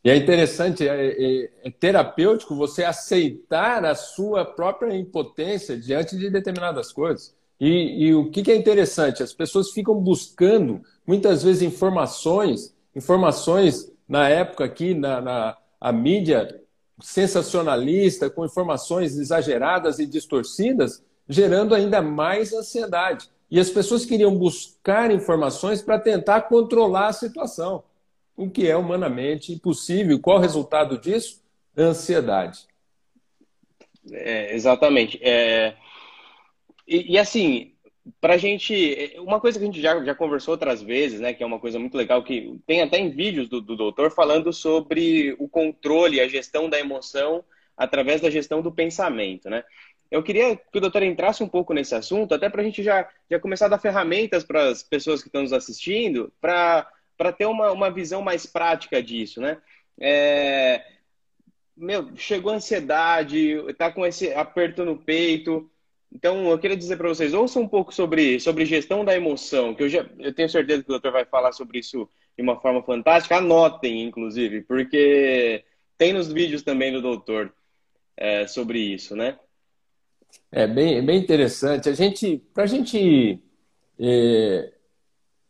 E 0.05 0.11
é 0.11 0.17
interessante, 0.17 0.89
é, 0.89 1.11
é, 1.11 1.51
é, 1.65 1.71
terapêutico 1.71 2.57
você 2.57 2.83
aceitar 2.83 3.85
a 3.85 3.95
sua 3.95 4.45
própria 4.45 4.93
impotência 4.95 5.77
diante 5.77 6.17
de 6.17 6.29
determinadas 6.29 6.93
coisas. 6.93 7.35
E, 7.61 8.07
e 8.07 8.15
o 8.15 8.29
que, 8.29 8.43
que 8.43 8.51
é 8.51 8.57
interessante? 8.57 9.23
As 9.23 9.33
pessoas 9.33 9.71
ficam 9.71 9.95
buscando, 9.95 10.83
muitas 11.07 11.45
vezes, 11.45 11.63
informações, 11.63 12.75
informações, 12.97 13.93
na 14.09 14.29
época 14.29 14.65
aqui, 14.65 14.93
na, 14.93 15.21
na 15.21 15.57
a 15.81 15.93
mídia 15.93 16.62
sensacionalista, 17.03 18.31
com 18.31 18.45
informações 18.45 19.19
exageradas 19.19 19.99
e 19.99 20.07
distorcidas, 20.07 21.03
gerando 21.29 21.75
ainda 21.75 22.01
mais 22.01 22.53
ansiedade. 22.53 23.29
E 23.51 23.61
as 23.61 23.69
pessoas 23.69 24.07
queriam 24.07 24.35
buscar 24.35 25.11
informações 25.11 25.83
para 25.83 25.99
tentar 25.99 26.43
controlar 26.43 27.09
a 27.09 27.13
situação, 27.13 27.85
o 28.35 28.49
que 28.49 28.67
é 28.67 28.77
humanamente 28.77 29.53
impossível. 29.53 30.19
Qual 30.19 30.39
o 30.39 30.41
resultado 30.41 30.99
disso? 30.99 31.43
Ansiedade. 31.77 32.67
É, 34.11 34.55
exatamente. 34.55 35.19
É... 35.23 35.75
E, 36.89 37.13
e, 37.13 37.19
assim, 37.19 37.72
para 38.21 38.35
a 38.35 38.39
gente. 38.39 39.15
Uma 39.19 39.41
coisa 39.41 39.59
que 39.59 39.65
a 39.65 39.67
gente 39.67 39.81
já, 39.81 40.03
já 40.05 40.15
conversou 40.15 40.53
outras 40.53 40.83
vezes, 40.83 41.21
né? 41.21 41.33
Que 41.33 41.43
é 41.43 41.47
uma 41.47 41.59
coisa 41.59 41.79
muito 41.79 41.97
legal, 41.97 42.23
que 42.23 42.59
tem 42.67 42.83
até 42.83 42.99
em 42.99 43.11
vídeos 43.11 43.49
do, 43.49 43.61
do 43.61 43.77
doutor 43.77 44.11
falando 44.11 44.53
sobre 44.53 45.35
o 45.39 45.49
controle, 45.49 46.21
a 46.21 46.29
gestão 46.29 46.69
da 46.69 46.79
emoção 46.79 47.45
através 47.77 48.21
da 48.21 48.31
gestão 48.31 48.61
do 48.61 48.71
pensamento, 48.71 49.49
né? 49.49 49.65
Eu 50.11 50.23
queria 50.23 50.55
que 50.57 50.77
o 50.77 50.81
doutor 50.81 51.03
entrasse 51.03 51.43
um 51.43 51.49
pouco 51.49 51.73
nesse 51.73 51.95
assunto, 51.95 52.35
até 52.35 52.51
para 52.51 52.61
a 52.61 52.65
gente 52.65 52.83
já, 52.83 53.09
já 53.31 53.41
começar 53.41 53.65
a 53.65 53.71
dar 53.71 53.79
ferramentas 53.79 54.45
para 54.45 54.69
as 54.69 54.83
pessoas 54.83 55.23
que 55.23 55.29
estão 55.29 55.41
nos 55.41 55.55
assistindo, 55.55 56.31
para 56.39 56.87
ter 57.37 57.47
uma, 57.47 57.73
uma 57.73 57.91
visão 57.91 58.21
mais 58.21 58.45
prática 58.45 59.03
disso, 59.03 59.41
né? 59.41 59.57
É, 59.99 60.85
meu, 61.75 62.15
chegou 62.15 62.53
a 62.53 62.57
ansiedade, 62.57 63.53
está 63.69 63.91
com 63.91 64.05
esse 64.05 64.33
aperto 64.35 64.85
no 64.85 64.99
peito. 64.99 65.71
Então, 66.15 66.51
eu 66.51 66.59
queria 66.59 66.77
dizer 66.77 66.97
para 66.97 67.09
vocês, 67.09 67.33
ouçam 67.33 67.63
um 67.63 67.69
pouco 67.69 67.93
sobre, 67.93 68.39
sobre 68.39 68.67
gestão 68.67 69.05
da 69.05 69.17
emoção, 69.17 69.75
que 69.75 69.83
eu, 69.83 69.89
já, 69.89 70.07
eu 70.19 70.33
tenho 70.35 70.49
certeza 70.49 70.83
que 70.83 70.89
o 70.89 70.93
doutor 70.93 71.11
vai 71.11 71.25
falar 71.25 71.53
sobre 71.53 71.79
isso 71.79 72.09
de 72.37 72.43
uma 72.43 72.61
forma 72.61 72.83
fantástica. 72.83 73.37
Anotem, 73.37 74.03
inclusive, 74.03 74.63
porque 74.63 75.65
tem 75.97 76.13
nos 76.13 76.31
vídeos 76.31 76.63
também 76.63 76.93
do 76.93 77.01
doutor 77.01 77.53
é, 78.17 78.47
sobre 78.47 78.79
isso, 78.79 79.17
né? 79.17 79.39
É 80.51 80.67
bem, 80.67 81.05
bem 81.05 81.19
interessante. 81.19 81.89
A 81.89 81.95
gente, 81.95 82.43
para 82.53 82.65
a 82.65 82.67
gente 82.67 83.41
é, 83.99 84.73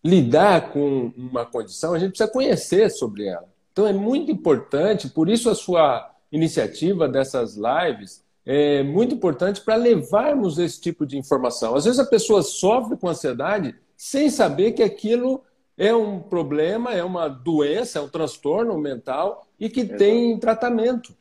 lidar 0.05 0.73
com 0.73 1.13
uma 1.17 1.45
condição, 1.45 1.95
a 1.95 1.99
gente 1.99 2.11
precisa 2.11 2.31
conhecer 2.31 2.91
sobre 2.91 3.27
ela. 3.27 3.49
Então 3.73 3.87
é 3.87 3.93
muito 3.93 4.31
importante, 4.31 5.09
por 5.09 5.29
isso 5.29 5.51
a 5.51 5.55
sua 5.55 6.09
iniciativa 6.31 7.09
dessas 7.09 7.57
lives 7.57 8.22
é 8.45 8.83
muito 8.83 9.15
importante 9.15 9.61
para 9.61 9.77
levarmos 9.77 10.59
esse 10.59 10.81
tipo 10.81 11.07
de 11.07 11.17
informação. 11.17 11.75
Às 11.75 11.85
vezes 11.85 12.01
a 12.01 12.07
pessoa 12.07 12.43
sofre 12.43 12.97
com 12.97 13.09
ansiedade 13.09 13.75
sem 13.97 14.29
saber 14.29 14.73
que 14.73 14.83
aquilo 14.83 15.43
é 15.79 15.95
um 15.95 16.21
problema, 16.21 16.93
é 16.93 17.05
uma 17.05 17.29
doença, 17.29 17.99
é 17.99 18.03
um 18.03 18.09
transtorno 18.09 18.77
mental 18.79 19.47
e 19.59 19.69
que 19.69 19.81
Exato. 19.81 19.99
tem 19.99 20.39
tratamento. 20.39 21.15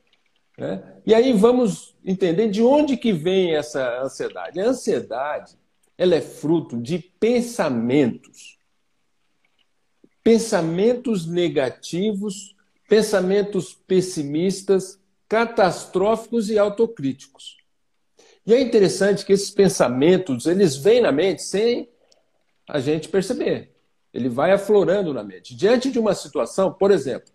Né? 0.57 0.83
E 1.05 1.13
aí 1.13 1.31
vamos 1.33 1.95
entender 2.03 2.49
de 2.49 2.61
onde 2.61 2.97
que 2.97 3.13
vem 3.13 3.55
essa 3.55 4.01
ansiedade. 4.01 4.59
A 4.59 4.65
ansiedade 4.65 5.55
ela 5.97 6.15
é 6.15 6.21
fruto 6.21 6.77
de 6.77 6.97
pensamentos. 6.97 8.57
Pensamentos 10.23 11.25
negativos, 11.27 12.55
pensamentos 12.89 13.73
pessimistas, 13.73 14.99
catastróficos 15.31 16.50
e 16.50 16.59
autocríticos. 16.59 17.55
E 18.45 18.53
é 18.53 18.59
interessante 18.59 19.25
que 19.25 19.31
esses 19.31 19.50
pensamentos, 19.50 20.45
eles 20.45 20.75
vêm 20.75 21.00
na 21.00 21.09
mente 21.09 21.41
sem 21.41 21.89
a 22.67 22.81
gente 22.81 23.07
perceber. 23.07 23.73
Ele 24.13 24.27
vai 24.27 24.51
aflorando 24.51 25.13
na 25.13 25.23
mente. 25.23 25.55
Diante 25.55 25.89
de 25.89 25.97
uma 25.97 26.13
situação, 26.13 26.73
por 26.73 26.91
exemplo, 26.91 27.31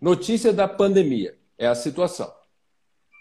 notícia 0.00 0.52
da 0.52 0.68
pandemia, 0.68 1.36
é 1.58 1.66
a 1.66 1.74
situação. 1.74 2.32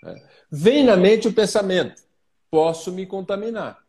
É. 0.06 0.24
Vem 0.52 0.84
na 0.84 0.96
mente 0.96 1.28
o 1.28 1.34
pensamento: 1.34 2.04
posso 2.52 2.92
me 2.92 3.08
contaminar, 3.08 3.84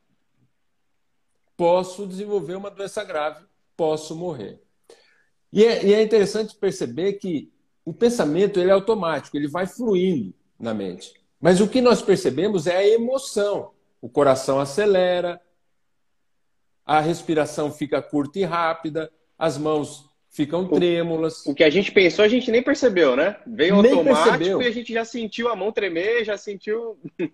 posso 1.59 2.07
desenvolver 2.07 2.55
uma 2.55 2.71
doença 2.71 3.05
grave, 3.05 3.45
posso 3.77 4.17
morrer. 4.17 4.63
E 5.53 5.63
é, 5.63 5.85
e 5.85 5.93
é 5.93 6.03
interessante 6.03 6.57
perceber 6.57 7.15
que 7.15 7.52
o 7.85 7.93
pensamento 7.93 8.61
ele 8.61 8.71
é 8.71 8.73
automático, 8.73 9.37
ele 9.37 9.49
vai 9.49 9.67
fluindo 9.67 10.35
na 10.59 10.73
mente. 10.73 11.15
Mas 11.41 11.61
o 11.61 11.69
que 11.69 11.81
nós 11.81 12.01
percebemos 12.01 12.67
é 12.67 12.77
a 12.77 12.89
emoção. 12.89 13.73
O 14.01 14.09
coração 14.09 14.61
acelera, 14.61 15.41
a 16.85 17.01
respiração 17.01 17.73
fica 17.73 18.03
curta 18.03 18.39
e 18.39 18.45
rápida, 18.45 19.11
as 19.39 19.59
mãos 19.59 20.09
ficam 20.31 20.67
trêmulas. 20.69 21.45
O, 21.47 21.55
que 21.55 21.65
a 21.65 21.71
gente 21.71 21.93
pensou, 21.93 22.25
a 22.25 22.29
gente 22.29 22.51
nem 22.51 22.63
percebeu, 22.63 23.17
né? 23.17 23.37
Veio 23.47 23.81
nem 23.83 23.93
automático 23.93 24.39
percebeu. 24.39 24.63
e 24.63 24.67
a 24.67 24.71
gente 24.71 24.93
já 24.93 25.05
sentiu 25.05 25.49
a 25.49 25.57
mão 25.57 25.73
tremer, 25.73 26.25
já 26.25 26.37
sentiu. 26.37 26.99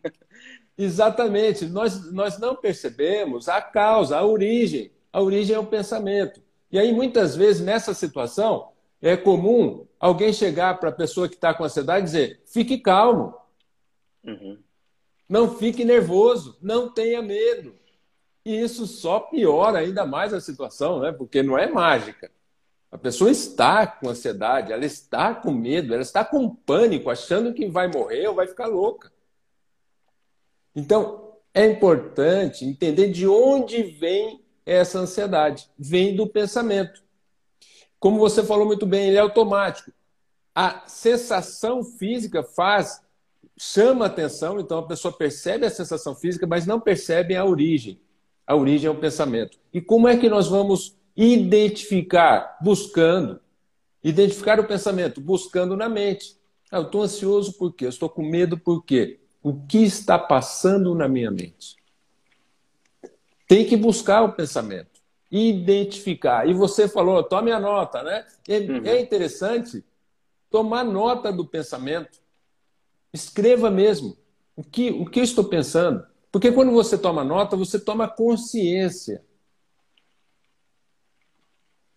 Exatamente. 0.76 1.67
Nós, 1.67 2.12
nós 2.12 2.38
não 2.38 2.55
percebemos 2.55 3.49
a 3.49 3.61
causa, 3.61 4.17
a 4.17 4.25
origem. 4.25 4.90
A 5.12 5.21
origem 5.21 5.57
é 5.57 5.59
o 5.59 5.67
pensamento. 5.67 6.43
E 6.71 6.78
aí, 6.78 6.93
muitas 6.93 7.35
vezes, 7.35 7.62
nessa 7.62 7.95
situação, 7.95 8.69
é 9.00 9.17
comum 9.17 9.87
alguém 9.99 10.33
chegar 10.33 10.78
para 10.78 10.90
a 10.90 10.93
pessoa 10.93 11.28
que 11.28 11.35
está 11.35 11.52
com 11.52 11.64
ansiedade 11.64 12.00
e 12.00 12.05
dizer: 12.05 12.43
fique 12.47 12.78
calmo. 12.78 13.35
Uhum. 14.25 14.59
Não 15.28 15.57
fique 15.57 15.85
nervoso, 15.85 16.57
não 16.62 16.93
tenha 16.93 17.21
medo. 17.21 17.75
E 18.45 18.59
isso 18.61 18.87
só 18.87 19.21
piora 19.21 19.81
ainda 19.81 20.07
mais 20.07 20.33
a 20.33 20.40
situação, 20.40 21.00
né? 21.00 21.12
porque 21.12 21.43
não 21.43 21.59
é 21.59 21.67
mágica. 21.71 22.31
A 22.90 22.97
pessoa 22.97 23.31
está 23.31 23.87
com 23.87 24.09
ansiedade, 24.09 24.73
ela 24.73 24.87
está 24.87 25.35
com 25.35 25.50
medo, 25.50 25.93
ela 25.93 26.02
está 26.02 26.25
com 26.25 26.49
pânico, 26.49 27.11
achando 27.11 27.52
que 27.52 27.67
vai 27.69 27.88
morrer 27.88 28.26
ou 28.28 28.35
vai 28.35 28.47
ficar 28.47 28.67
louca. 28.67 29.12
Então, 30.75 31.35
é 31.52 31.67
importante 31.67 32.64
entender 32.64 33.11
de 33.11 33.26
onde 33.26 33.83
vem 33.83 34.43
essa 34.64 34.99
ansiedade. 34.99 35.69
Vem 35.78 36.17
do 36.17 36.26
pensamento. 36.26 37.02
Como 37.99 38.19
você 38.19 38.43
falou 38.45 38.67
muito 38.67 38.87
bem, 38.87 39.09
ele 39.09 39.17
é 39.17 39.21
automático. 39.21 39.93
A 40.55 40.83
sensação 40.87 41.85
física 41.85 42.43
faz, 42.43 43.00
chama 43.57 44.07
atenção, 44.07 44.61
então 44.61 44.78
a 44.78 44.87
pessoa 44.87 45.12
percebe 45.12 45.67
a 45.67 45.71
sensação 45.71 46.14
física, 46.14 46.47
mas 46.47 46.67
não 46.67 46.81
percebe 46.81 47.37
a 47.37 47.45
origem. 47.45 48.00
A 48.47 48.57
origem 48.57 48.88
é 48.88 48.90
o 48.90 48.99
pensamento. 48.99 49.59
E 49.73 49.81
como 49.81 50.09
é 50.09 50.17
que 50.17 50.28
nós 50.28 50.49
vamos 50.49 50.97
identificar? 51.17 52.57
Buscando. 52.62 53.40
Identificar 54.02 54.59
o 54.61 54.67
pensamento, 54.67 55.21
buscando 55.21 55.76
na 55.76 55.88
mente. 55.88 56.37
Ah, 56.71 56.78
eu 56.78 56.83
estou 56.83 57.02
ansioso 57.02 57.52
por 57.55 57.73
quê? 57.73 57.87
Eu 57.87 57.90
estou 57.90 58.09
com 58.09 58.23
medo 58.23 58.57
por 58.59 58.85
quê? 58.85 59.21
O 59.43 59.55
que 59.55 59.78
está 59.78 60.19
passando 60.19 60.95
na 60.95 61.09
minha 61.09 61.31
mente? 61.31 61.76
Tem 63.47 63.64
que 63.64 63.76
buscar 63.76 64.23
o 64.23 64.33
pensamento, 64.33 64.88
identificar. 65.31 66.49
E 66.49 66.55
você 66.55 66.89
falou, 66.89 67.23
tome 67.23 67.53
a 67.53 67.61
nota, 67.61 68.03
né? 68.03 68.27
É, 68.47 68.59
uhum. 68.59 68.85
é 68.85 69.01
interessante 69.01 69.85
tomar 70.51 70.85
nota 70.85 71.33
do 71.33 71.47
pensamento. 71.47 72.19
Escreva 73.13 73.71
mesmo. 73.71 74.17
O 74.57 74.63
que, 74.63 74.91
o 74.91 75.07
que 75.07 75.21
eu 75.21 75.25
estou 75.25 75.45
pensando? 75.45 76.05
Porque 76.33 76.51
quando 76.51 76.73
você 76.73 76.97
toma 76.99 77.23
nota, 77.23 77.57
você 77.57 77.79
toma 77.79 78.09
consciência. 78.09 79.23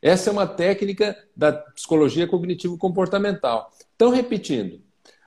Essa 0.01 0.29
é 0.29 0.33
uma 0.33 0.47
técnica 0.47 1.17
da 1.35 1.51
psicologia 1.53 2.27
cognitivo-comportamental. 2.27 3.71
Então, 3.95 4.09
repetindo, 4.09 4.81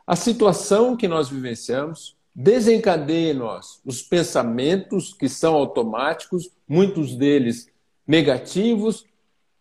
a 0.06 0.16
situação 0.16 0.96
que 0.96 1.06
nós 1.06 1.28
vivenciamos 1.28 2.16
desencadeia 2.34 3.32
em 3.32 3.36
nós 3.36 3.80
os 3.84 4.02
pensamentos 4.02 5.14
que 5.14 5.28
são 5.28 5.54
automáticos, 5.54 6.50
muitos 6.66 7.14
deles 7.14 7.68
negativos, 8.06 9.04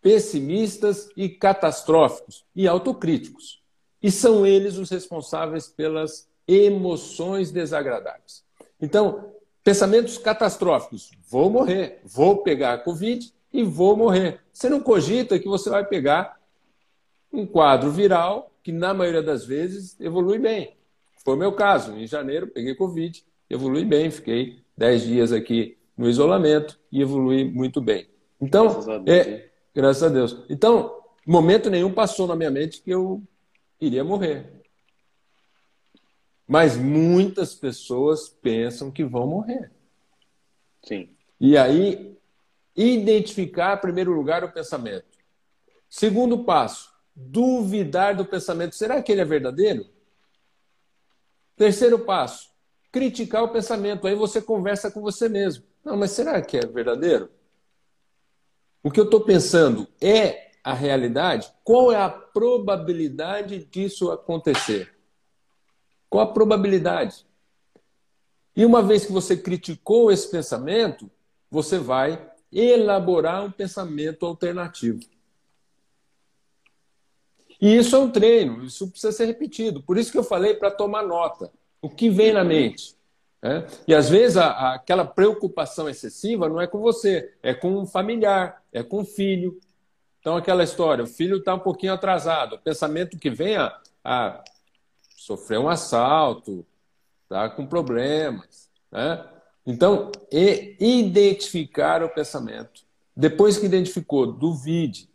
pessimistas 0.01 1.09
e 1.15 1.29
catastróficos 1.29 2.45
e 2.55 2.67
autocríticos. 2.67 3.61
E 4.01 4.11
são 4.11 4.45
eles 4.45 4.77
os 4.77 4.89
responsáveis 4.89 5.67
pelas 5.67 6.27
emoções 6.47 7.51
desagradáveis. 7.51 8.43
Então, 8.81 9.31
pensamentos 9.63 10.17
catastróficos: 10.17 11.11
vou 11.29 11.49
morrer, 11.49 12.01
vou 12.03 12.43
pegar 12.43 12.73
a 12.73 12.77
Covid 12.77 13.33
e 13.51 13.63
vou 13.63 13.95
morrer. 13.95 14.41
Você 14.51 14.69
não 14.69 14.81
cogita 14.81 15.39
que 15.39 15.47
você 15.47 15.69
vai 15.69 15.85
pegar 15.85 16.37
um 17.31 17.45
quadro 17.45 17.89
viral 17.89 18.51
que, 18.61 18.71
na 18.71 18.93
maioria 18.93 19.23
das 19.23 19.45
vezes, 19.45 19.99
evolui 19.99 20.37
bem. 20.37 20.75
Foi 21.23 21.35
o 21.35 21.37
meu 21.37 21.53
caso. 21.53 21.93
Em 21.93 22.05
janeiro, 22.05 22.47
peguei 22.47 22.75
Covid, 22.75 23.23
evolui 23.49 23.85
bem, 23.85 24.11
fiquei 24.11 24.59
10 24.77 25.03
dias 25.03 25.31
aqui 25.31 25.77
no 25.97 26.09
isolamento 26.09 26.79
e 26.91 27.01
evolui 27.01 27.45
muito 27.45 27.79
bem. 27.79 28.12
Então, 28.43 28.65
graças 28.65 28.89
a 28.89 28.97
Deus, 28.97 29.17
é, 29.17 29.49
graças 29.73 30.03
a 30.03 30.09
Deus. 30.09 30.45
Então, 30.49 31.01
momento 31.25 31.69
nenhum 31.69 31.93
passou 31.93 32.27
na 32.27 32.35
minha 32.35 32.51
mente 32.51 32.81
que 32.81 32.91
eu 32.91 33.23
iria 33.79 34.03
morrer. 34.03 34.61
Mas 36.45 36.75
muitas 36.75 37.55
pessoas 37.55 38.27
pensam 38.27 38.91
que 38.91 39.05
vão 39.05 39.25
morrer. 39.25 39.71
Sim. 40.83 41.09
E 41.39 41.57
aí, 41.57 42.17
identificar, 42.75 43.77
em 43.77 43.81
primeiro 43.81 44.11
lugar, 44.11 44.43
o 44.43 44.51
pensamento. 44.51 45.05
Segundo 45.89 46.43
passo, 46.43 46.91
duvidar 47.15 48.13
do 48.13 48.25
pensamento. 48.25 48.75
Será 48.75 49.01
que 49.01 49.11
ele 49.11 49.21
é 49.21 49.25
verdadeiro? 49.25 49.85
Terceiro 51.55 51.99
passo, 51.99 52.49
criticar 52.91 53.43
o 53.43 53.49
pensamento. 53.49 54.05
Aí 54.05 54.15
você 54.15 54.41
conversa 54.41 54.91
com 54.91 54.99
você 54.99 55.29
mesmo. 55.29 55.63
Não, 55.85 55.95
mas 55.95 56.11
será 56.11 56.41
que 56.41 56.57
é 56.57 56.65
verdadeiro? 56.65 57.29
O 58.83 58.91
que 58.91 58.99
eu 58.99 59.05
estou 59.05 59.21
pensando 59.21 59.87
é 60.01 60.51
a 60.61 60.73
realidade? 60.73 61.51
Qual 61.63 61.91
é 61.91 61.95
a 61.95 62.09
probabilidade 62.09 63.63
disso 63.63 64.11
acontecer? 64.11 64.93
Qual 66.09 66.21
a 66.21 66.31
probabilidade? 66.31 67.25
E 68.55 68.65
uma 68.65 68.83
vez 68.83 69.05
que 69.05 69.11
você 69.11 69.37
criticou 69.37 70.11
esse 70.11 70.29
pensamento, 70.29 71.09
você 71.49 71.79
vai 71.79 72.29
elaborar 72.51 73.43
um 73.43 73.51
pensamento 73.51 74.25
alternativo. 74.25 74.99
E 77.59 77.77
isso 77.77 77.95
é 77.95 77.99
um 77.99 78.11
treino, 78.11 78.65
isso 78.65 78.89
precisa 78.89 79.13
ser 79.13 79.25
repetido. 79.25 79.81
Por 79.81 79.97
isso 79.97 80.11
que 80.11 80.17
eu 80.17 80.23
falei 80.23 80.53
para 80.53 80.69
tomar 80.69 81.03
nota. 81.03 81.51
O 81.81 81.89
que 81.89 82.09
vem 82.09 82.33
na 82.33 82.43
mente. 82.43 82.95
Né? 83.43 83.67
E 83.85 83.93
às 83.93 84.09
vezes 84.09 84.37
a, 84.37 84.47
a, 84.47 84.73
aquela 84.75 85.03
preocupação 85.03 85.89
excessiva 85.89 86.47
não 86.47 86.61
é 86.61 86.65
com 86.65 86.79
você, 86.79 87.33
é 87.43 87.53
com 87.53 87.77
um 87.77 87.85
familiar, 87.85 88.63
é 88.71 88.81
com 88.81 89.01
o 89.01 89.05
filho. 89.05 89.59
Então, 90.21 90.37
aquela 90.37 90.63
história, 90.63 91.03
o 91.03 91.07
filho 91.07 91.37
está 91.37 91.53
um 91.53 91.59
pouquinho 91.59 91.91
atrasado. 91.91 92.55
O 92.55 92.59
pensamento 92.59 93.19
que 93.19 93.29
vem 93.29 93.57
a, 93.57 93.77
a 94.01 94.41
sofrer 95.17 95.59
um 95.59 95.67
assalto, 95.67 96.65
está 97.23 97.49
com 97.49 97.65
problemas. 97.65 98.69
Né? 98.89 99.25
Então, 99.67 100.09
identificar 100.31 102.01
o 102.01 102.09
pensamento. 102.09 102.83
Depois 103.15 103.57
que 103.57 103.65
identificou, 103.65 104.31
duvide. 104.31 105.09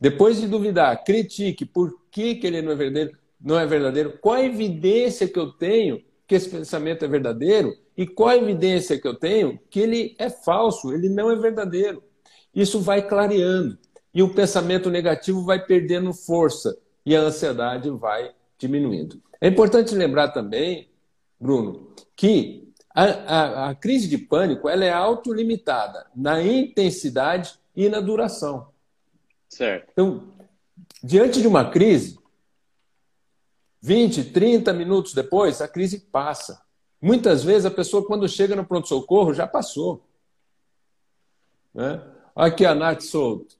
Depois 0.00 0.40
de 0.40 0.46
duvidar, 0.46 1.02
critique 1.02 1.64
por 1.64 2.00
que, 2.08 2.36
que 2.36 2.46
ele 2.46 2.62
não 2.62 2.70
é 2.70 2.76
verdadeiro, 2.76 3.18
não 3.40 3.58
é 3.58 3.66
verdadeiro, 3.66 4.18
qual 4.20 4.36
a 4.36 4.44
evidência 4.44 5.28
que 5.28 5.38
eu 5.38 5.50
tenho 5.50 6.02
que 6.28 6.34
esse 6.34 6.50
pensamento 6.50 7.04
é 7.04 7.08
verdadeiro 7.08 7.74
e 7.96 8.06
qual 8.06 8.28
a 8.28 8.36
evidência 8.36 9.00
que 9.00 9.08
eu 9.08 9.14
tenho 9.14 9.58
que 9.70 9.80
ele 9.80 10.14
é 10.18 10.28
falso, 10.28 10.92
ele 10.92 11.08
não 11.08 11.30
é 11.30 11.36
verdadeiro. 11.36 12.04
Isso 12.54 12.80
vai 12.80 13.00
clareando 13.08 13.78
e 14.12 14.22
o 14.22 14.34
pensamento 14.34 14.90
negativo 14.90 15.42
vai 15.42 15.64
perdendo 15.64 16.12
força 16.12 16.76
e 17.04 17.16
a 17.16 17.20
ansiedade 17.22 17.88
vai 17.90 18.30
diminuindo. 18.58 19.20
É 19.40 19.48
importante 19.48 19.94
lembrar 19.94 20.28
também, 20.28 20.90
Bruno, 21.40 21.88
que 22.14 22.68
a, 22.94 23.04
a, 23.04 23.70
a 23.70 23.74
crise 23.74 24.06
de 24.06 24.18
pânico 24.18 24.68
ela 24.68 24.84
é 24.84 24.92
autolimitada 24.92 26.06
na 26.14 26.42
intensidade 26.42 27.54
e 27.74 27.88
na 27.88 28.00
duração. 28.00 28.68
Certo. 29.48 29.88
Então, 29.92 30.24
diante 31.02 31.40
de 31.40 31.46
uma 31.46 31.70
crise, 31.70 32.18
20, 33.80 34.24
30 34.24 34.72
minutos 34.72 35.14
depois, 35.14 35.60
a 35.60 35.68
crise 35.68 36.00
passa. 36.00 36.60
Muitas 37.00 37.44
vezes 37.44 37.64
a 37.64 37.70
pessoa, 37.70 38.04
quando 38.04 38.28
chega 38.28 38.56
no 38.56 38.64
pronto-socorro, 38.64 39.32
já 39.32 39.46
passou. 39.46 40.04
Né? 41.72 42.00
Aqui 42.34 42.66
a 42.66 42.74
Nath 42.74 43.02
Souto. 43.02 43.56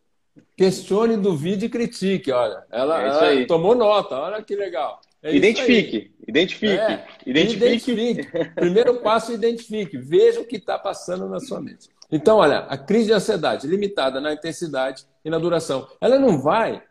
Questione, 0.56 1.16
duvide 1.16 1.66
e 1.66 1.68
critique. 1.68 2.32
Olha, 2.32 2.64
ela, 2.70 3.02
é 3.22 3.36
ela 3.36 3.46
tomou 3.46 3.74
nota, 3.74 4.16
olha 4.16 4.42
que 4.42 4.56
legal. 4.56 5.00
É 5.22 5.34
identifique, 5.34 6.14
identifique, 6.26 6.80
é, 6.80 7.06
identifique. 7.26 7.92
Identifique. 7.92 8.28
Primeiro 8.54 9.00
passo, 9.00 9.32
identifique. 9.32 9.96
Veja 9.98 10.40
o 10.40 10.44
que 10.44 10.56
está 10.56 10.78
passando 10.78 11.28
na 11.28 11.40
sua 11.40 11.60
mente. 11.60 11.88
Então, 12.10 12.38
olha, 12.38 12.60
a 12.60 12.76
crise 12.76 13.06
de 13.06 13.12
ansiedade 13.12 13.66
limitada 13.66 14.20
na 14.20 14.32
intensidade 14.32 15.04
e 15.24 15.30
na 15.30 15.38
duração. 15.38 15.88
Ela 16.00 16.18
não 16.18 16.40
vai 16.40 16.82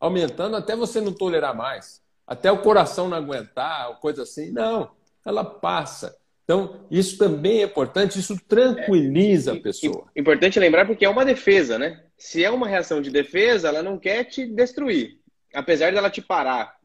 aumentando 0.00 0.56
até 0.56 0.74
você 0.74 1.00
não 1.00 1.12
tolerar 1.12 1.56
mais, 1.56 2.01
até 2.26 2.50
o 2.50 2.58
coração 2.58 3.08
não 3.08 3.16
aguentar, 3.16 3.98
coisa 4.00 4.22
assim. 4.22 4.50
Não, 4.50 4.90
ela 5.24 5.44
passa. 5.44 6.16
Então, 6.44 6.86
isso 6.90 7.16
também 7.16 7.60
é 7.60 7.64
importante, 7.64 8.18
isso 8.18 8.36
tranquiliza 8.48 9.52
é, 9.52 9.56
a 9.56 9.60
pessoa. 9.60 10.08
Importante 10.16 10.58
lembrar 10.58 10.86
porque 10.86 11.04
é 11.04 11.08
uma 11.08 11.24
defesa, 11.24 11.78
né? 11.78 12.02
Se 12.16 12.44
é 12.44 12.50
uma 12.50 12.68
reação 12.68 13.00
de 13.00 13.10
defesa, 13.10 13.68
ela 13.68 13.82
não 13.82 13.98
quer 13.98 14.24
te 14.24 14.44
destruir, 14.46 15.18
apesar 15.54 15.92
dela 15.92 16.10
te 16.10 16.20
parar 16.20 16.76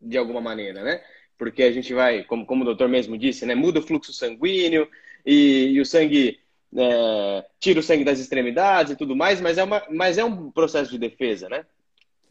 de 0.00 0.18
alguma 0.18 0.40
maneira, 0.40 0.82
né? 0.82 1.02
Porque 1.38 1.62
a 1.62 1.72
gente 1.72 1.92
vai, 1.92 2.24
como, 2.24 2.46
como 2.46 2.62
o 2.62 2.64
doutor 2.64 2.88
mesmo 2.88 3.16
disse, 3.16 3.46
né? 3.46 3.54
Muda 3.54 3.80
o 3.80 3.82
fluxo 3.82 4.12
sanguíneo 4.12 4.88
e, 5.24 5.72
e 5.72 5.80
o 5.80 5.86
sangue 5.86 6.38
é, 6.76 7.44
tira 7.58 7.80
o 7.80 7.82
sangue 7.82 8.04
das 8.04 8.18
extremidades 8.18 8.92
e 8.92 8.96
tudo 8.96 9.16
mais, 9.16 9.40
mas 9.40 9.58
é, 9.58 9.64
uma, 9.64 9.82
mas 9.90 10.18
é 10.18 10.24
um 10.24 10.50
processo 10.50 10.90
de 10.90 10.98
defesa, 10.98 11.48
né? 11.48 11.64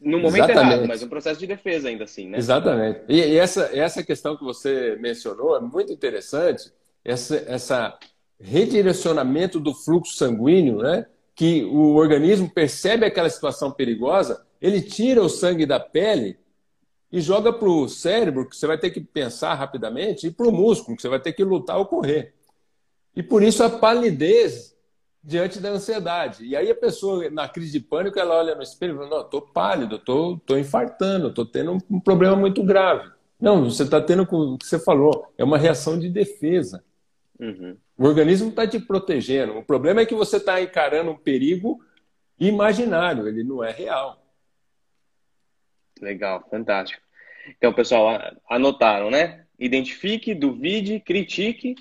No 0.00 0.18
momento 0.18 0.44
Exatamente. 0.44 0.72
errado, 0.72 0.88
mas 0.88 1.02
um 1.02 1.08
processo 1.08 1.40
de 1.40 1.46
defesa 1.46 1.88
ainda 1.88 2.04
assim, 2.04 2.28
né? 2.28 2.38
Exatamente. 2.38 3.00
E, 3.08 3.16
e, 3.16 3.38
essa, 3.38 3.70
essa 3.72 4.02
questão 4.02 4.36
que 4.36 4.44
você 4.44 4.96
mencionou 5.00 5.56
é 5.56 5.60
muito 5.60 5.92
interessante, 5.92 6.70
essa, 7.04 7.36
essa 7.46 7.98
redirecionamento 8.38 9.58
do 9.58 9.74
fluxo 9.74 10.14
sanguíneo, 10.14 10.78
né? 10.78 11.06
Que 11.34 11.64
o 11.64 11.94
organismo 11.94 12.50
percebe 12.50 13.06
aquela 13.06 13.30
situação 13.30 13.70
perigosa, 13.70 14.44
ele 14.60 14.82
tira 14.82 15.22
o 15.22 15.28
sangue 15.28 15.64
da 15.64 15.80
pele 15.80 16.38
e 17.10 17.20
joga 17.20 17.52
para 17.52 17.68
o 17.68 17.88
cérebro, 17.88 18.48
que 18.48 18.56
você 18.56 18.66
vai 18.66 18.76
ter 18.76 18.90
que 18.90 19.00
pensar 19.00 19.54
rapidamente, 19.54 20.26
e 20.26 20.30
para 20.30 20.48
o 20.48 20.52
músculo, 20.52 20.96
que 20.96 21.02
você 21.02 21.08
vai 21.08 21.20
ter 21.20 21.32
que 21.32 21.44
lutar 21.44 21.78
ou 21.78 21.86
correr. 21.86 22.34
E 23.14 23.22
por 23.22 23.42
isso 23.42 23.62
a 23.62 23.70
palidez 23.70 24.75
diante 25.26 25.58
da 25.58 25.70
ansiedade. 25.70 26.44
E 26.44 26.54
aí 26.54 26.70
a 26.70 26.74
pessoa, 26.74 27.28
na 27.30 27.48
crise 27.48 27.72
de 27.72 27.80
pânico, 27.80 28.16
ela 28.16 28.36
olha 28.36 28.54
no 28.54 28.62
espelho 28.62 28.94
e 28.94 28.96
fala, 28.96 29.10
não, 29.10 29.20
estou 29.22 29.42
pálido, 29.42 29.96
estou 29.96 30.36
tô, 30.36 30.54
tô 30.54 30.56
infartando, 30.56 31.28
estou 31.28 31.44
tendo 31.44 31.76
um 31.90 31.98
problema 31.98 32.36
muito 32.36 32.62
grave. 32.62 33.10
Não, 33.38 33.64
você 33.64 33.82
está 33.82 34.00
tendo 34.00 34.22
o 34.22 34.56
que 34.56 34.64
você 34.64 34.78
falou, 34.78 35.32
é 35.36 35.42
uma 35.42 35.58
reação 35.58 35.98
de 35.98 36.08
defesa. 36.08 36.84
Uhum. 37.40 37.76
O 37.98 38.06
organismo 38.06 38.50
está 38.50 38.68
te 38.68 38.78
protegendo. 38.78 39.58
O 39.58 39.64
problema 39.64 40.00
é 40.00 40.06
que 40.06 40.14
você 40.14 40.36
está 40.36 40.62
encarando 40.62 41.10
um 41.10 41.18
perigo 41.18 41.84
imaginário, 42.38 43.26
ele 43.26 43.42
não 43.42 43.64
é 43.64 43.72
real. 43.72 44.24
Legal, 46.00 46.46
fantástico. 46.48 47.02
Então, 47.58 47.72
pessoal, 47.72 48.16
anotaram, 48.48 49.10
né? 49.10 49.44
Identifique, 49.58 50.34
duvide, 50.34 51.00
critique 51.00 51.74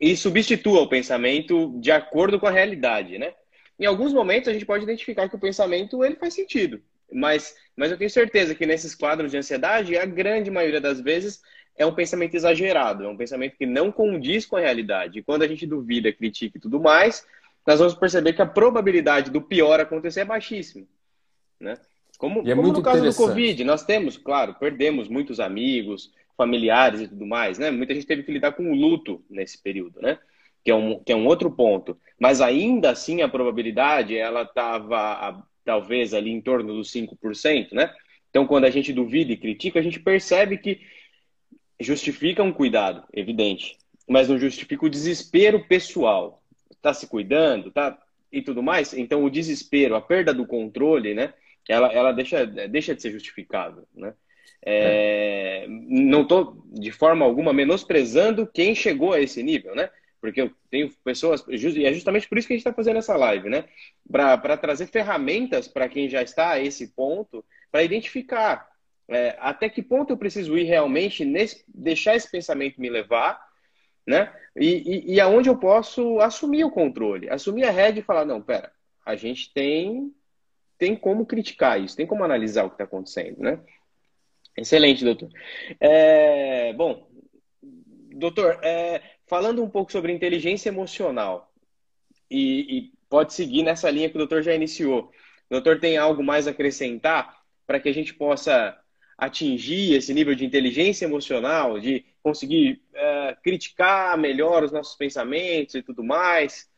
e 0.00 0.16
substitua 0.16 0.82
o 0.82 0.88
pensamento 0.88 1.78
de 1.80 1.90
acordo 1.90 2.38
com 2.38 2.46
a 2.46 2.50
realidade, 2.50 3.18
né? 3.18 3.32
Em 3.78 3.86
alguns 3.86 4.12
momentos 4.12 4.48
a 4.48 4.52
gente 4.52 4.66
pode 4.66 4.84
identificar 4.84 5.28
que 5.28 5.36
o 5.36 5.40
pensamento 5.40 6.04
ele 6.04 6.16
faz 6.16 6.34
sentido, 6.34 6.80
mas, 7.12 7.54
mas 7.76 7.90
eu 7.90 7.98
tenho 7.98 8.10
certeza 8.10 8.54
que 8.54 8.66
nesses 8.66 8.94
quadros 8.94 9.30
de 9.30 9.38
ansiedade, 9.38 9.96
a 9.96 10.04
grande 10.04 10.50
maioria 10.50 10.80
das 10.80 11.00
vezes 11.00 11.40
é 11.76 11.86
um 11.86 11.94
pensamento 11.94 12.34
exagerado, 12.34 13.04
é 13.04 13.08
um 13.08 13.16
pensamento 13.16 13.56
que 13.56 13.64
não 13.64 13.92
condiz 13.92 14.44
com 14.44 14.56
a 14.56 14.60
realidade. 14.60 15.20
E 15.20 15.22
quando 15.22 15.42
a 15.42 15.48
gente 15.48 15.64
duvida, 15.64 16.12
critica 16.12 16.58
e 16.58 16.60
tudo 16.60 16.80
mais, 16.80 17.24
nós 17.64 17.78
vamos 17.78 17.94
perceber 17.94 18.32
que 18.32 18.42
a 18.42 18.46
probabilidade 18.46 19.30
do 19.30 19.40
pior 19.40 19.78
acontecer 19.78 20.20
é 20.20 20.24
baixíssima, 20.24 20.86
né? 21.60 21.78
Como, 22.18 22.40
é 22.40 22.54
como 22.54 22.72
no 22.72 22.82
caso 22.82 23.04
do 23.04 23.14
Covid, 23.14 23.62
nós 23.62 23.84
temos, 23.84 24.16
claro, 24.16 24.54
perdemos 24.54 25.06
muitos 25.06 25.38
amigos, 25.38 26.12
familiares 26.38 27.02
e 27.02 27.08
tudo 27.08 27.26
mais, 27.26 27.58
né? 27.58 27.70
Muita 27.70 27.94
gente 27.94 28.06
teve 28.06 28.22
que 28.22 28.32
lidar 28.32 28.52
com 28.52 28.70
o 28.70 28.74
luto 28.74 29.22
nesse 29.28 29.60
período, 29.62 30.00
né? 30.00 30.18
Que 30.64 30.70
é 30.70 30.74
um, 30.74 31.02
que 31.02 31.12
é 31.12 31.16
um 31.16 31.26
outro 31.26 31.50
ponto. 31.50 32.00
Mas 32.18 32.40
ainda 32.40 32.90
assim 32.90 33.20
a 33.20 33.28
probabilidade, 33.28 34.16
ela 34.16 34.42
estava 34.42 35.44
talvez 35.64 36.14
ali 36.14 36.30
em 36.30 36.40
torno 36.40 36.74
dos 36.74 36.90
5%, 36.90 37.72
né? 37.72 37.92
Então, 38.30 38.46
quando 38.46 38.64
a 38.64 38.70
gente 38.70 38.92
duvida 38.92 39.32
e 39.32 39.36
critica, 39.36 39.78
a 39.78 39.82
gente 39.82 40.00
percebe 40.00 40.56
que 40.56 40.80
justifica 41.80 42.42
um 42.42 42.52
cuidado, 42.52 43.04
evidente, 43.12 43.76
mas 44.08 44.28
não 44.28 44.38
justifica 44.38 44.86
o 44.86 44.90
desespero 44.90 45.66
pessoal. 45.66 46.42
Está 46.70 46.94
se 46.94 47.06
cuidando, 47.06 47.70
tá 47.70 47.98
e 48.30 48.40
tudo 48.40 48.62
mais. 48.62 48.94
Então, 48.94 49.24
o 49.24 49.30
desespero, 49.30 49.96
a 49.96 50.00
perda 50.00 50.32
do 50.32 50.46
controle, 50.46 51.14
né? 51.14 51.34
ela, 51.68 51.92
ela 51.92 52.12
deixa, 52.12 52.46
deixa 52.46 52.94
de 52.94 53.02
ser 53.02 53.12
justificável, 53.12 53.86
né? 53.94 54.14
É. 54.64 55.66
Não 55.68 56.22
estou 56.22 56.62
de 56.72 56.90
forma 56.90 57.24
alguma 57.24 57.52
menosprezando 57.52 58.46
quem 58.46 58.74
chegou 58.74 59.12
a 59.12 59.20
esse 59.20 59.42
nível, 59.42 59.74
né? 59.74 59.90
Porque 60.20 60.40
eu 60.40 60.50
tenho 60.68 60.90
pessoas, 61.04 61.44
e 61.48 61.84
é 61.84 61.92
justamente 61.92 62.28
por 62.28 62.36
isso 62.36 62.48
que 62.48 62.54
a 62.54 62.56
gente 62.56 62.66
está 62.66 62.74
fazendo 62.74 62.98
essa 62.98 63.16
live, 63.16 63.48
né? 63.48 63.64
Para 64.10 64.56
trazer 64.56 64.86
ferramentas 64.86 65.68
para 65.68 65.88
quem 65.88 66.08
já 66.08 66.22
está 66.22 66.50
a 66.50 66.60
esse 66.60 66.88
ponto, 66.88 67.44
para 67.70 67.84
identificar 67.84 68.68
é, 69.08 69.36
até 69.40 69.70
que 69.70 69.82
ponto 69.82 70.12
eu 70.12 70.18
preciso 70.18 70.56
ir 70.58 70.64
realmente, 70.64 71.24
nesse, 71.24 71.64
deixar 71.66 72.14
esse 72.14 72.30
pensamento 72.30 72.80
me 72.80 72.90
levar, 72.90 73.42
né? 74.06 74.32
E, 74.54 75.10
e, 75.10 75.14
e 75.14 75.20
aonde 75.20 75.48
eu 75.48 75.56
posso 75.56 76.20
assumir 76.20 76.64
o 76.64 76.70
controle, 76.70 77.30
assumir 77.30 77.64
a 77.64 77.70
rédea 77.70 78.00
e 78.00 78.04
falar: 78.04 78.26
não, 78.26 78.42
pera, 78.42 78.70
a 79.04 79.16
gente 79.16 79.52
tem 79.52 80.12
tem 80.76 80.94
como 80.94 81.26
criticar 81.26 81.82
isso, 81.82 81.96
tem 81.96 82.06
como 82.06 82.22
analisar 82.22 82.64
o 82.64 82.68
que 82.68 82.74
está 82.74 82.84
acontecendo, 82.84 83.40
né? 83.40 83.58
Excelente, 84.60 85.04
doutor. 85.04 85.28
É, 85.80 86.72
bom, 86.72 87.08
doutor, 88.12 88.58
é, 88.62 89.02
falando 89.26 89.62
um 89.62 89.68
pouco 89.68 89.92
sobre 89.92 90.12
inteligência 90.12 90.68
emocional, 90.68 91.52
e, 92.30 92.78
e, 92.78 92.92
pode 93.08 93.32
seguir 93.32 93.62
nessa 93.62 93.90
linha 93.90 94.08
que 94.08 94.16
o 94.16 94.18
doutor 94.18 94.42
já 94.42 94.54
iniciou. 94.54 95.10
O 95.48 95.54
doutor 95.54 95.80
tem 95.80 95.96
algo 95.96 96.22
mais 96.22 96.46
a 96.46 96.50
acrescentar 96.50 97.38
para 97.66 97.80
que 97.80 97.88
a 97.88 97.94
gente 97.94 98.12
possa 98.12 98.78
atingir 99.16 99.94
esse 99.94 100.12
nível 100.12 100.34
de 100.34 100.44
inteligência 100.44 101.04
emocional, 101.04 101.80
de 101.80 102.04
conseguir 102.22 102.82
é, 102.94 103.36
criticar 103.42 104.16
melhor 104.18 104.62
os 104.62 104.72
nossos 104.72 104.94
pensamentos 104.94 105.74
e 105.74 105.82
tudo 105.82 106.04
mais? 106.04 106.68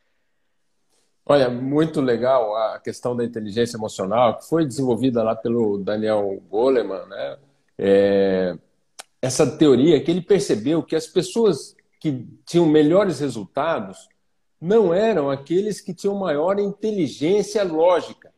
Olha, 1.25 1.49
muito 1.49 2.01
legal 2.01 2.55
a 2.55 2.79
questão 2.79 3.15
da 3.15 3.23
inteligência 3.23 3.77
emocional, 3.77 4.39
que 4.39 4.47
foi 4.47 4.65
desenvolvida 4.65 5.21
lá 5.21 5.35
pelo 5.35 5.77
Daniel 5.77 6.41
Goleman, 6.49 7.05
né? 7.05 7.37
É, 7.83 8.55
essa 9.19 9.57
teoria 9.57 9.99
que 10.03 10.11
ele 10.11 10.21
percebeu 10.21 10.83
que 10.83 10.95
as 10.95 11.07
pessoas 11.07 11.75
que 11.99 12.27
tinham 12.45 12.67
melhores 12.67 13.19
resultados 13.19 14.07
não 14.59 14.93
eram 14.93 15.31
aqueles 15.31 15.81
que 15.81 15.91
tinham 15.91 16.15
maior 16.15 16.59
inteligência 16.59 17.63
lógica. 17.63 18.31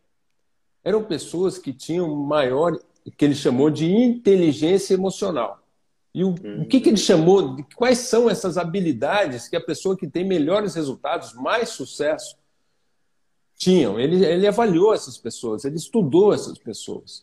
Eram 0.81 1.03
pessoas 1.03 1.57
que 1.57 1.73
tinham 1.73 2.15
maior, 2.15 2.79
que 3.17 3.25
ele 3.25 3.35
chamou 3.35 3.69
de 3.69 3.85
inteligência 3.85 4.93
emocional. 4.93 5.61
E 6.13 6.23
o, 6.23 6.29
uhum. 6.29 6.61
o 6.61 6.65
que, 6.65 6.79
que 6.79 6.89
ele 6.89 6.97
chamou, 6.97 7.55
de, 7.55 7.63
quais 7.75 7.97
são 7.97 8.29
essas 8.29 8.57
habilidades 8.57 9.49
que 9.49 9.57
a 9.57 9.61
pessoa 9.61 9.97
que 9.97 10.07
tem 10.07 10.23
melhores 10.23 10.75
resultados, 10.75 11.33
mais 11.33 11.69
sucesso, 11.69 12.37
tinham. 13.57 13.99
Ele, 13.99 14.23
ele 14.23 14.47
avaliou 14.47 14.93
essas 14.93 15.17
pessoas, 15.17 15.65
ele 15.65 15.75
estudou 15.75 16.33
essas 16.33 16.57
pessoas. 16.57 17.21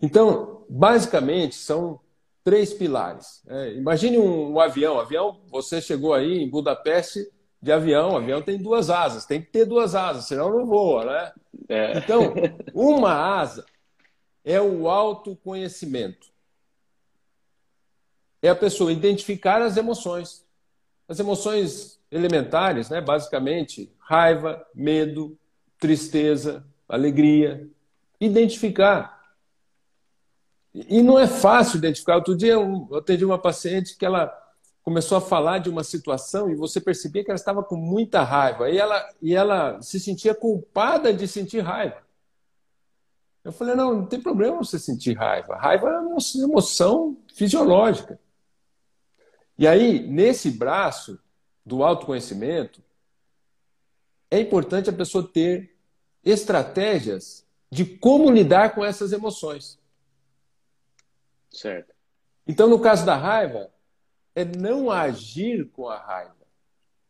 Então, 0.00 0.64
basicamente, 0.68 1.54
são 1.54 2.00
três 2.42 2.72
pilares. 2.72 3.42
É, 3.46 3.74
imagine 3.74 4.18
um, 4.18 4.52
um, 4.52 4.60
avião. 4.60 4.98
Avião, 4.98 5.40
você 5.48 5.80
chegou 5.80 6.14
aí 6.14 6.38
em 6.38 6.48
Budapeste 6.48 7.30
de 7.62 7.70
avião, 7.70 8.12
o 8.12 8.16
avião 8.16 8.40
tem 8.40 8.56
duas 8.56 8.88
asas, 8.88 9.26
tem 9.26 9.42
que 9.42 9.50
ter 9.50 9.66
duas 9.66 9.94
asas, 9.94 10.24
senão 10.24 10.50
não 10.50 10.64
voa, 10.64 11.04
né? 11.04 11.32
É. 11.68 11.98
Então, 11.98 12.32
uma 12.72 13.12
asa 13.12 13.66
é 14.44 14.60
o 14.60 14.88
autoconhecimento. 14.88 16.28
É 18.42 18.48
a 18.48 18.56
pessoa 18.56 18.92
identificar 18.92 19.60
as 19.60 19.76
emoções. 19.76 20.46
As 21.06 21.20
emoções 21.20 22.00
elementares, 22.10 22.88
né? 22.88 23.00
basicamente, 23.00 23.92
raiva, 23.98 24.66
medo, 24.74 25.38
tristeza, 25.78 26.64
alegria. 26.88 27.68
Identificar. 28.20 29.19
E 30.74 31.02
não 31.02 31.18
é 31.18 31.26
fácil 31.26 31.78
identificar. 31.78 32.16
Outro 32.16 32.36
dia 32.36 32.52
eu 32.52 32.88
atendi 32.94 33.24
uma 33.24 33.38
paciente 33.38 33.96
que 33.96 34.06
ela 34.06 34.32
começou 34.82 35.18
a 35.18 35.20
falar 35.20 35.58
de 35.58 35.68
uma 35.68 35.84
situação 35.84 36.50
e 36.50 36.54
você 36.54 36.80
percebia 36.80 37.24
que 37.24 37.30
ela 37.30 37.38
estava 37.38 37.62
com 37.62 37.76
muita 37.76 38.22
raiva. 38.22 38.70
E 38.70 38.78
ela, 38.78 39.08
e 39.20 39.34
ela 39.34 39.80
se 39.82 39.98
sentia 39.98 40.34
culpada 40.34 41.12
de 41.12 41.26
sentir 41.26 41.60
raiva. 41.60 41.98
Eu 43.42 43.52
falei, 43.52 43.74
não, 43.74 43.94
não 43.94 44.06
tem 44.06 44.20
problema 44.20 44.58
você 44.58 44.78
sentir 44.78 45.16
raiva. 45.16 45.56
Raiva 45.56 45.88
é 45.88 45.98
uma 45.98 46.18
emoção 46.42 47.16
fisiológica. 47.34 48.20
E 49.58 49.66
aí, 49.66 50.06
nesse 50.06 50.50
braço 50.50 51.18
do 51.64 51.82
autoconhecimento, 51.82 52.82
é 54.30 54.38
importante 54.38 54.88
a 54.88 54.92
pessoa 54.92 55.26
ter 55.26 55.74
estratégias 56.24 57.44
de 57.70 57.84
como 57.84 58.30
lidar 58.30 58.74
com 58.74 58.84
essas 58.84 59.12
emoções. 59.12 59.79
Certo. 61.50 61.94
Então, 62.46 62.68
no 62.68 62.80
caso 62.80 63.04
da 63.04 63.16
raiva, 63.16 63.70
é 64.34 64.44
não 64.44 64.90
agir 64.90 65.68
com 65.70 65.88
a 65.88 65.98
raiva. 65.98 66.34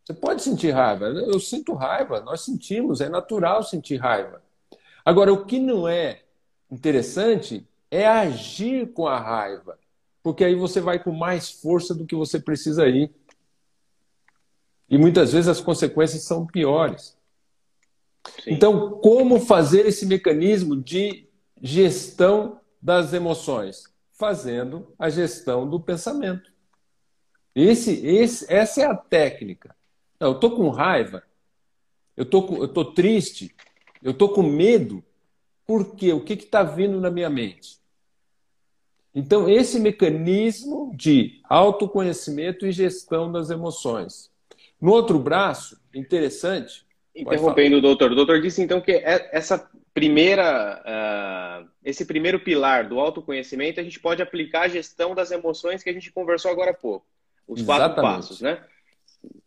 Você 0.05 0.14
pode 0.14 0.42
sentir 0.42 0.70
raiva. 0.70 1.07
Eu 1.07 1.38
sinto 1.38 1.74
raiva, 1.74 2.20
nós 2.20 2.40
sentimos, 2.40 3.00
é 3.00 3.09
natural 3.09 3.62
sentir 3.62 3.96
raiva. 3.96 4.42
Agora, 5.05 5.33
o 5.33 5.44
que 5.44 5.59
não 5.59 5.87
é 5.87 6.22
interessante 6.70 7.66
é 7.90 8.07
agir 8.07 8.92
com 8.92 9.07
a 9.07 9.18
raiva, 9.18 9.79
porque 10.22 10.44
aí 10.44 10.55
você 10.55 10.81
vai 10.81 11.03
com 11.03 11.12
mais 11.12 11.50
força 11.50 11.94
do 11.94 12.07
que 12.07 12.14
você 12.14 12.38
precisa 12.38 12.87
ir. 12.87 13.12
E 14.88 14.98
muitas 14.98 15.33
vezes 15.33 15.48
as 15.48 15.61
consequências 15.61 16.22
são 16.22 16.46
piores. 16.46 17.16
Sim. 18.42 18.53
Então, 18.53 18.98
como 19.00 19.40
fazer 19.40 19.87
esse 19.87 20.05
mecanismo 20.05 20.76
de 20.76 21.29
gestão 21.61 22.61
das 22.81 23.12
emoções? 23.12 23.89
Fazendo 24.20 24.92
a 24.98 25.09
gestão 25.09 25.66
do 25.66 25.80
pensamento. 25.80 26.52
Esse, 27.54 28.06
esse, 28.06 28.52
essa 28.52 28.83
é 28.83 28.85
a 28.85 28.94
técnica. 28.94 29.74
eu 30.20 30.33
estou 30.33 30.50
com 30.50 30.68
raiva, 30.68 31.22
eu 32.14 32.26
tô, 32.26 32.66
estou 32.66 32.92
triste, 32.92 33.56
eu 34.02 34.11
estou 34.11 34.28
com 34.28 34.42
medo. 34.42 35.02
Por 35.66 35.96
quê? 35.96 36.12
O 36.12 36.22
que 36.22 36.35
está 36.35 36.62
vindo 36.62 37.00
na 37.00 37.11
minha 37.11 37.30
mente? 37.30 37.78
Então, 39.14 39.48
esse 39.48 39.80
mecanismo 39.80 40.92
de 40.94 41.40
autoconhecimento 41.44 42.66
e 42.66 42.72
gestão 42.72 43.33
das 43.33 43.48
emoções. 43.48 44.30
No 44.78 44.92
outro 44.92 45.18
braço, 45.18 45.80
interessante, 45.94 46.85
Interrompendo 47.14 47.80
doutor. 47.80 48.12
O 48.12 48.14
doutor 48.14 48.40
disse 48.40 48.62
então 48.62 48.80
que 48.80 48.92
é, 48.92 49.30
essa 49.33 49.69
primeira, 49.92 50.83
uh, 51.64 51.68
esse 51.85 52.05
primeiro 52.05 52.40
pilar 52.40 52.88
do 52.88 52.98
autoconhecimento 53.00 53.81
a 53.81 53.83
gente 53.83 53.98
pode 54.00 54.22
aplicar 54.22 54.62
a 54.62 54.68
gestão 54.68 55.14
das 55.14 55.31
emoções 55.31 55.83
que 55.83 55.90
a 55.90 55.92
gente 55.92 56.12
conversou 56.12 56.50
agora 56.50 56.70
há 56.70 56.74
pouco. 56.74 57.07
Os 57.46 57.61
Exatamente. 57.61 57.94
quatro 57.94 58.03
passos, 58.03 58.40
né? 58.40 58.62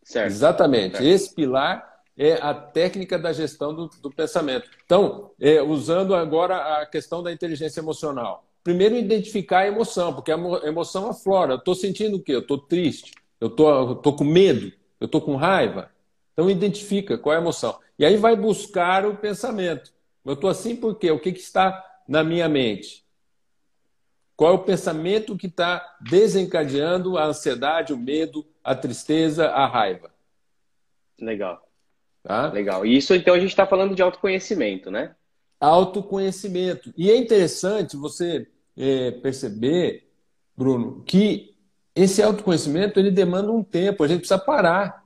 Certo. 0.03 0.27
Exatamente. 0.27 0.97
Certo. 0.97 1.07
Esse 1.07 1.33
pilar 1.33 2.01
é 2.17 2.33
a 2.33 2.53
técnica 2.53 3.17
da 3.17 3.31
gestão 3.31 3.73
do, 3.73 3.87
do 4.01 4.11
pensamento. 4.11 4.69
Então, 4.85 5.31
é, 5.39 5.61
usando 5.61 6.13
agora 6.13 6.81
a 6.81 6.85
questão 6.85 7.23
da 7.23 7.31
inteligência 7.31 7.79
emocional. 7.79 8.45
Primeiro, 8.63 8.95
identificar 8.95 9.59
a 9.59 9.67
emoção, 9.67 10.13
porque 10.13 10.31
a 10.31 10.37
emoção 10.65 11.09
aflora. 11.09 11.53
Eu 11.53 11.57
estou 11.57 11.75
sentindo 11.75 12.17
o 12.17 12.21
quê? 12.21 12.33
Eu 12.33 12.39
estou 12.39 12.57
triste, 12.57 13.11
eu 13.39 13.47
estou 13.47 14.15
com 14.15 14.23
medo. 14.23 14.71
Eu 14.99 15.05
estou 15.05 15.19
com 15.19 15.35
raiva? 15.35 15.91
Então 16.31 16.49
identifica 16.49 17.17
qual 17.17 17.33
é 17.33 17.37
a 17.37 17.41
emoção. 17.41 17.77
E 17.99 18.05
aí 18.05 18.15
vai 18.15 18.35
buscar 18.35 19.05
o 19.05 19.17
pensamento. 19.17 19.92
Eu 20.25 20.33
estou 20.33 20.49
assim 20.49 20.75
por 20.75 20.97
quê? 20.97 21.11
O 21.11 21.19
que, 21.19 21.31
que 21.31 21.39
está 21.39 21.83
na 22.07 22.23
minha 22.23 22.47
mente? 22.47 23.03
Qual 24.35 24.51
é 24.51 24.55
o 24.55 24.63
pensamento 24.63 25.37
que 25.37 25.47
está 25.47 25.97
desencadeando 26.01 27.17
a 27.17 27.25
ansiedade, 27.25 27.93
o 27.93 27.97
medo, 27.97 28.45
a 28.63 28.73
tristeza, 28.73 29.47
a 29.49 29.67
raiva? 29.67 30.11
Legal. 31.19 31.61
Tá? 32.23 32.47
Legal. 32.47 32.85
E 32.85 32.97
isso, 32.97 33.13
então, 33.13 33.35
a 33.35 33.39
gente 33.39 33.49
está 33.49 33.67
falando 33.67 33.95
de 33.95 34.01
autoconhecimento, 34.01 34.89
né? 34.89 35.15
Autoconhecimento. 35.59 36.93
E 36.97 37.11
é 37.11 37.17
interessante 37.17 37.95
você 37.95 38.47
é, 38.75 39.11
perceber, 39.11 40.09
Bruno, 40.57 41.03
que 41.03 41.55
esse 41.95 42.23
autoconhecimento 42.23 42.99
ele 42.99 43.11
demanda 43.11 43.51
um 43.51 43.63
tempo. 43.63 44.03
A 44.03 44.07
gente 44.07 44.19
precisa 44.19 44.39
parar 44.39 45.03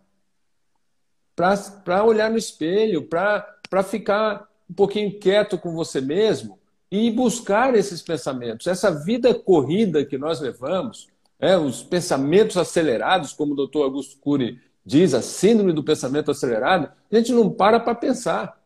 para 1.36 2.04
olhar 2.04 2.32
no 2.32 2.38
espelho, 2.38 3.08
para 3.08 3.84
ficar 3.84 4.47
um 4.70 4.74
pouquinho 4.74 5.18
quieto 5.20 5.58
com 5.58 5.74
você 5.74 6.02
mesmo 6.02 6.60
e 6.92 7.12
buscar 7.12 7.76
esses 7.76 8.02
pensamentos. 8.02 8.68
Essa 8.68 8.92
vida 8.92 9.34
corrida 9.34 10.06
que 10.06 10.18
nós 10.18 10.40
levamos, 10.40 11.08
é, 11.40 11.58
os 11.58 11.84
pensamentos 11.84 12.58
acelerados, 12.58 13.34
como 13.34 13.54
o 13.54 13.56
doutor 13.56 13.84
Augusto 13.84 14.18
Cury 14.20 14.60
diz, 14.86 15.14
a 15.14 15.22
síndrome 15.22 15.74
do 15.74 15.84
pensamento 15.84 16.32
acelerado, 16.32 16.92
a 17.12 17.16
gente 17.16 17.34
não 17.34 17.50
para 17.50 17.80
para 17.80 17.94
pensar. 17.94 18.58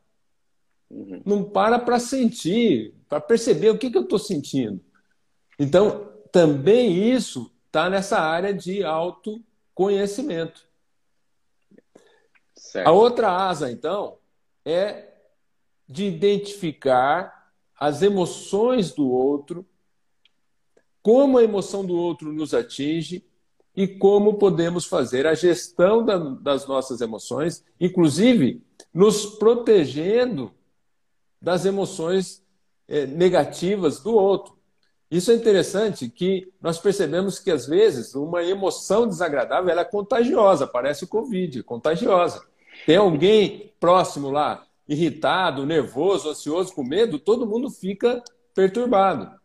Uhum. 0.89 1.21
Não 1.25 1.43
para 1.43 1.79
para 1.79 1.99
sentir, 1.99 2.93
para 3.09 3.19
perceber 3.19 3.69
o 3.69 3.77
que, 3.77 3.89
que 3.89 3.97
eu 3.97 4.03
estou 4.03 4.19
sentindo. 4.19 4.79
Então, 5.57 6.09
também 6.31 7.11
isso 7.11 7.51
está 7.65 7.89
nessa 7.89 8.19
área 8.19 8.53
de 8.53 8.83
autoconhecimento. 8.83 10.67
Certo. 12.55 12.87
A 12.87 12.91
outra 12.91 13.31
asa, 13.31 13.71
então, 13.71 14.17
é 14.63 15.10
de 15.91 16.05
identificar 16.05 17.51
as 17.77 18.01
emoções 18.01 18.93
do 18.93 19.09
outro, 19.09 19.65
como 21.01 21.37
a 21.37 21.43
emoção 21.43 21.83
do 21.85 21.95
outro 21.95 22.31
nos 22.31 22.53
atinge 22.53 23.25
e 23.75 23.87
como 23.87 24.35
podemos 24.35 24.85
fazer 24.85 25.27
a 25.27 25.33
gestão 25.33 26.05
da, 26.05 26.17
das 26.17 26.67
nossas 26.67 27.01
emoções, 27.01 27.63
inclusive 27.79 28.63
nos 28.93 29.25
protegendo 29.25 30.51
das 31.41 31.65
emoções 31.65 32.43
eh, 32.87 33.05
negativas 33.05 33.99
do 33.99 34.15
outro. 34.15 34.57
Isso 35.09 35.31
é 35.31 35.35
interessante 35.35 36.07
que 36.07 36.53
nós 36.61 36.77
percebemos 36.77 37.39
que 37.39 37.51
às 37.51 37.65
vezes 37.65 38.15
uma 38.15 38.43
emoção 38.43 39.07
desagradável 39.07 39.77
é 39.77 39.83
contagiosa, 39.83 40.67
parece 40.67 41.03
o 41.03 41.07
Covid, 41.07 41.63
contagiosa. 41.63 42.45
Tem 42.85 42.95
alguém 42.95 43.73
próximo 43.79 44.29
lá 44.29 44.65
irritado, 44.91 45.65
nervoso, 45.65 46.29
ansioso, 46.29 46.75
com 46.75 46.83
medo, 46.83 47.17
todo 47.17 47.47
mundo 47.47 47.69
fica 47.69 48.21
perturbado. 48.53 49.39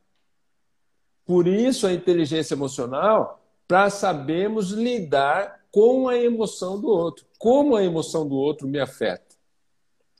Por 1.24 1.46
isso 1.46 1.86
a 1.86 1.92
inteligência 1.92 2.54
emocional, 2.54 3.40
para 3.68 3.88
sabermos 3.88 4.72
lidar 4.72 5.64
com 5.70 6.08
a 6.08 6.16
emoção 6.16 6.80
do 6.80 6.88
outro. 6.88 7.24
Como 7.38 7.76
a 7.76 7.84
emoção 7.84 8.28
do 8.28 8.34
outro 8.34 8.66
me 8.66 8.80
afeta. 8.80 9.36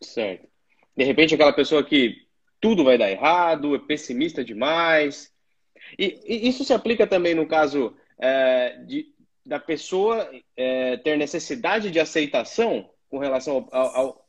Certo. 0.01 0.47
De 0.97 1.05
repente 1.05 1.35
aquela 1.35 1.53
pessoa 1.53 1.83
que 1.83 2.25
tudo 2.61 2.85
vai 2.85 2.97
dar 2.97 3.11
errado, 3.11 3.75
é 3.75 3.79
pessimista 3.81 4.45
demais. 4.45 5.33
E, 5.99 6.21
e 6.25 6.49
isso 6.49 6.65
se 6.65 6.73
aplica 6.73 7.05
também 7.05 7.35
no 7.35 7.49
caso 7.49 7.97
é, 8.17 8.79
de, 8.87 9.13
da 9.45 9.59
pessoa 9.59 10.31
é, 10.57 10.97
ter 10.99 11.17
necessidade 11.17 11.91
de 11.91 11.99
aceitação 11.99 12.89
com 13.09 13.19
relação 13.19 13.69
ao, 13.73 13.97
ao, 13.97 14.26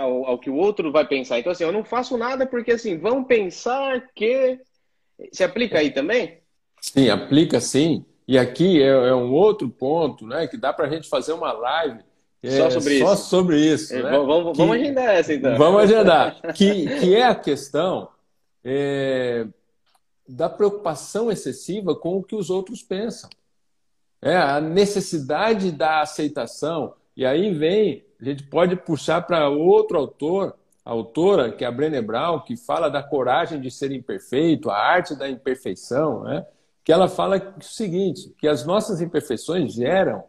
ao, 0.00 0.26
ao, 0.26 0.38
que 0.38 0.48
o 0.48 0.56
outro 0.56 0.90
vai 0.90 1.06
pensar. 1.06 1.38
Então, 1.38 1.52
assim, 1.52 1.64
eu 1.64 1.72
não 1.72 1.84
faço 1.84 2.16
nada 2.16 2.46
porque, 2.46 2.72
assim, 2.72 2.98
vão 2.98 3.22
pensar 3.22 4.08
que. 4.14 4.58
Se 5.32 5.44
aplica 5.44 5.78
aí 5.78 5.90
também? 5.90 6.38
Sim, 6.80 7.10
aplica 7.10 7.60
sim. 7.60 8.04
E 8.26 8.38
aqui 8.38 8.80
é, 8.80 8.86
é 8.86 9.14
um 9.14 9.32
outro 9.32 9.68
ponto, 9.68 10.26
né? 10.26 10.46
Que 10.46 10.56
dá 10.56 10.72
para 10.72 10.86
a 10.86 10.90
gente 10.90 11.08
fazer 11.08 11.32
uma 11.32 11.52
live 11.52 12.00
é, 12.42 12.56
só 12.56 12.70
sobre 12.70 12.98
só 12.98 13.14
isso. 13.14 13.24
sobre 13.24 13.60
isso 13.60 13.94
é, 13.94 14.02
né? 14.02 14.10
vamos, 14.12 14.56
vamos 14.56 14.76
agendar 14.76 15.10
essa, 15.10 15.34
então. 15.34 15.58
Vamos 15.58 15.82
agendar. 15.82 16.40
que, 16.56 16.86
que 16.98 17.14
é 17.14 17.24
a 17.24 17.34
questão 17.34 18.08
é, 18.64 19.46
da 20.26 20.48
preocupação 20.48 21.30
excessiva 21.30 21.94
com 21.94 22.16
o 22.16 22.22
que 22.22 22.34
os 22.34 22.48
outros 22.48 22.82
pensam. 22.82 23.28
É, 24.22 24.36
a 24.36 24.60
necessidade 24.60 25.70
da 25.70 26.00
aceitação. 26.00 26.94
E 27.20 27.26
aí 27.26 27.52
vem 27.52 28.02
a 28.18 28.24
gente 28.24 28.44
pode 28.44 28.74
puxar 28.76 29.20
para 29.20 29.46
outro 29.50 29.98
autor, 29.98 30.56
autora, 30.82 31.52
que 31.52 31.62
é 31.62 31.66
a 31.66 31.70
Brené 31.70 32.00
Brown, 32.00 32.40
que 32.40 32.56
fala 32.56 32.88
da 32.88 33.02
coragem 33.02 33.60
de 33.60 33.70
ser 33.70 33.92
imperfeito, 33.92 34.70
a 34.70 34.78
arte 34.78 35.14
da 35.14 35.28
imperfeição, 35.28 36.24
né? 36.24 36.46
que 36.82 36.90
ela 36.90 37.08
fala 37.08 37.54
o 37.58 37.62
seguinte, 37.62 38.34
que 38.38 38.48
as 38.48 38.64
nossas 38.64 39.02
imperfeições 39.02 39.74
geram 39.74 40.24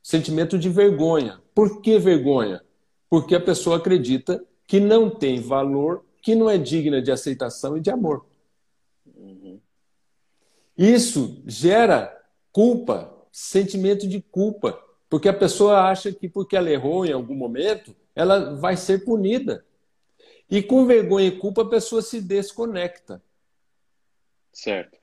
sentimento 0.00 0.56
de 0.56 0.68
vergonha. 0.68 1.40
Por 1.52 1.82
que 1.82 1.98
vergonha? 1.98 2.62
Porque 3.10 3.34
a 3.34 3.40
pessoa 3.40 3.78
acredita 3.78 4.40
que 4.68 4.78
não 4.78 5.10
tem 5.10 5.40
valor, 5.40 6.04
que 6.22 6.36
não 6.36 6.48
é 6.48 6.56
digna 6.56 7.02
de 7.02 7.10
aceitação 7.10 7.76
e 7.76 7.80
de 7.80 7.90
amor. 7.90 8.24
Uhum. 9.04 9.58
Isso 10.78 11.42
gera 11.44 12.16
culpa, 12.52 13.12
sentimento 13.32 14.06
de 14.06 14.22
culpa. 14.22 14.80
Porque 15.08 15.28
a 15.28 15.34
pessoa 15.34 15.88
acha 15.88 16.12
que 16.12 16.28
porque 16.28 16.56
ela 16.56 16.70
errou 16.70 17.04
em 17.06 17.12
algum 17.12 17.34
momento, 17.34 17.94
ela 18.14 18.54
vai 18.56 18.76
ser 18.76 19.04
punida. 19.04 19.64
E 20.50 20.62
com 20.62 20.86
vergonha 20.86 21.26
e 21.26 21.38
culpa 21.38 21.62
a 21.62 21.68
pessoa 21.68 22.02
se 22.02 22.20
desconecta. 22.20 23.22
Certo. 24.52 24.98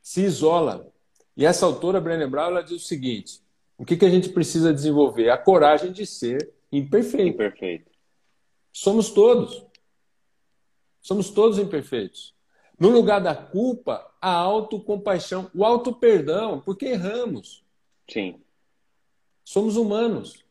Se 0.00 0.22
isola. 0.22 0.90
E 1.36 1.46
essa 1.46 1.66
autora, 1.66 2.00
Brené 2.00 2.26
Brown, 2.26 2.48
ela 2.48 2.62
diz 2.62 2.72
o 2.82 2.86
seguinte: 2.86 3.42
o 3.76 3.84
que, 3.84 3.96
que 3.96 4.04
a 4.04 4.10
gente 4.10 4.28
precisa 4.28 4.72
desenvolver? 4.72 5.30
A 5.30 5.38
coragem 5.38 5.92
de 5.92 6.06
ser 6.06 6.52
imperfeito. 6.70 7.34
Imperfeito. 7.34 7.90
Somos 8.72 9.10
todos. 9.10 9.66
Somos 11.00 11.30
todos 11.30 11.58
imperfeitos. 11.58 12.34
No 12.78 12.88
lugar 12.88 13.20
da 13.20 13.34
culpa, 13.34 14.08
a 14.20 14.32
autocompaixão, 14.32 15.50
o 15.54 15.64
auto-perdão, 15.64 16.60
porque 16.60 16.86
erramos. 16.86 17.64
Sim. 18.08 18.40
Somos 19.44 19.76
humanos. 19.76 20.44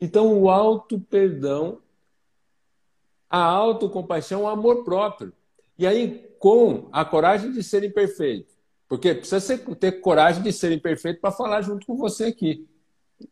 Então, 0.00 0.40
o 0.40 0.48
auto-perdão, 0.48 1.78
a 3.28 3.42
autocompaixão, 3.42 4.42
o 4.42 4.48
amor 4.48 4.84
próprio. 4.84 5.32
E 5.78 5.86
aí, 5.86 6.30
com 6.38 6.88
a 6.90 7.04
coragem 7.04 7.52
de 7.52 7.62
ser 7.62 7.84
imperfeito. 7.84 8.50
Porque 8.88 9.14
precisa 9.14 9.58
ter 9.58 10.00
coragem 10.00 10.42
de 10.42 10.52
ser 10.52 10.72
imperfeito 10.72 11.20
para 11.20 11.30
falar 11.30 11.62
junto 11.62 11.86
com 11.86 11.96
você 11.96 12.24
aqui. 12.24 12.66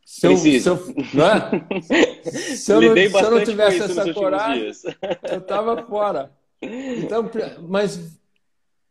Se 0.04 0.26
eu, 0.26 0.36
se 0.36 0.66
eu, 0.66 0.76
não 1.14 1.26
é? 1.26 1.82
se, 2.22 2.70
eu 2.70 2.80
não, 2.80 2.94
se 2.94 3.24
eu 3.24 3.30
não 3.30 3.44
tivesse 3.44 3.82
essa 3.82 4.12
coragem, 4.12 4.70
eu 5.32 5.38
estava 5.38 5.82
fora. 5.86 6.30
Então, 6.60 7.28
mas 7.66 8.18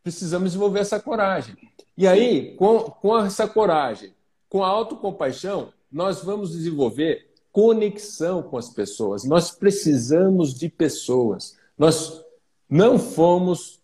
precisamos 0.03 0.49
desenvolver 0.49 0.79
essa 0.79 0.99
coragem. 0.99 1.55
E 1.95 2.07
aí, 2.07 2.55
com, 2.55 2.79
com 2.79 3.17
essa 3.19 3.47
coragem, 3.47 4.13
com 4.49 4.63
a 4.63 4.67
autocompaixão, 4.67 5.71
nós 5.91 6.23
vamos 6.23 6.51
desenvolver 6.51 7.27
conexão 7.51 8.43
com 8.43 8.57
as 8.57 8.69
pessoas. 8.69 9.23
Nós 9.23 9.51
precisamos 9.51 10.53
de 10.53 10.69
pessoas. 10.69 11.57
Nós 11.77 12.23
não 12.69 12.99
fomos 12.99 13.81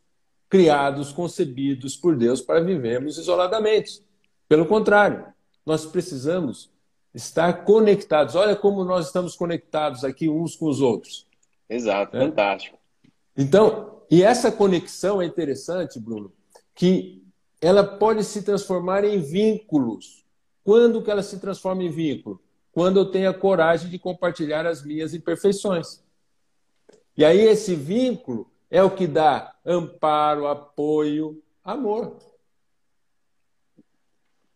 criados, 0.50 1.12
concebidos 1.12 1.96
por 1.96 2.16
Deus 2.16 2.42
para 2.42 2.62
vivermos 2.62 3.18
isoladamente. 3.18 4.04
Pelo 4.48 4.68
contrário, 4.68 5.26
nós 5.66 5.86
precisamos 5.86 6.70
estar 7.14 7.64
conectados. 7.64 8.36
Olha 8.36 8.56
como 8.56 8.84
nós 8.84 9.08
estamos 9.08 9.36
conectados 9.36 10.04
aqui 10.04 10.30
uns 10.30 10.56
com 10.56 10.68
os 10.68 10.82
outros. 10.82 11.26
Exato, 11.70 12.18
é? 12.18 12.20
fantástico. 12.20 12.78
Então, 13.36 14.02
e 14.12 14.22
essa 14.22 14.52
conexão 14.52 15.20
é 15.22 15.26
interessante, 15.26 16.00
Bruno, 16.00 16.32
que 16.76 17.24
ela 17.60 17.84
pode 17.84 18.24
se 18.24 18.44
transformar 18.44 19.04
em 19.04 19.20
vínculos 19.20 20.23
quando 20.64 21.02
que 21.02 21.12
ela 21.12 21.24
se 21.24 21.40
transforma 21.40 21.84
em 21.84 21.90
vínculo? 21.90 22.42
Quando 22.72 23.00
eu 23.00 23.06
tenho 23.06 23.30
a 23.30 23.34
coragem 23.34 23.90
de 23.90 24.00
compartilhar 24.00 24.66
as 24.66 24.84
minhas 24.84 25.14
imperfeições. 25.14 26.04
E 27.16 27.24
aí 27.24 27.42
esse 27.42 27.76
vínculo 27.76 28.50
é 28.70 28.82
o 28.82 28.90
que 28.90 29.06
dá 29.06 29.56
amparo, 29.64 30.48
apoio, 30.48 31.44
amor. 31.64 32.18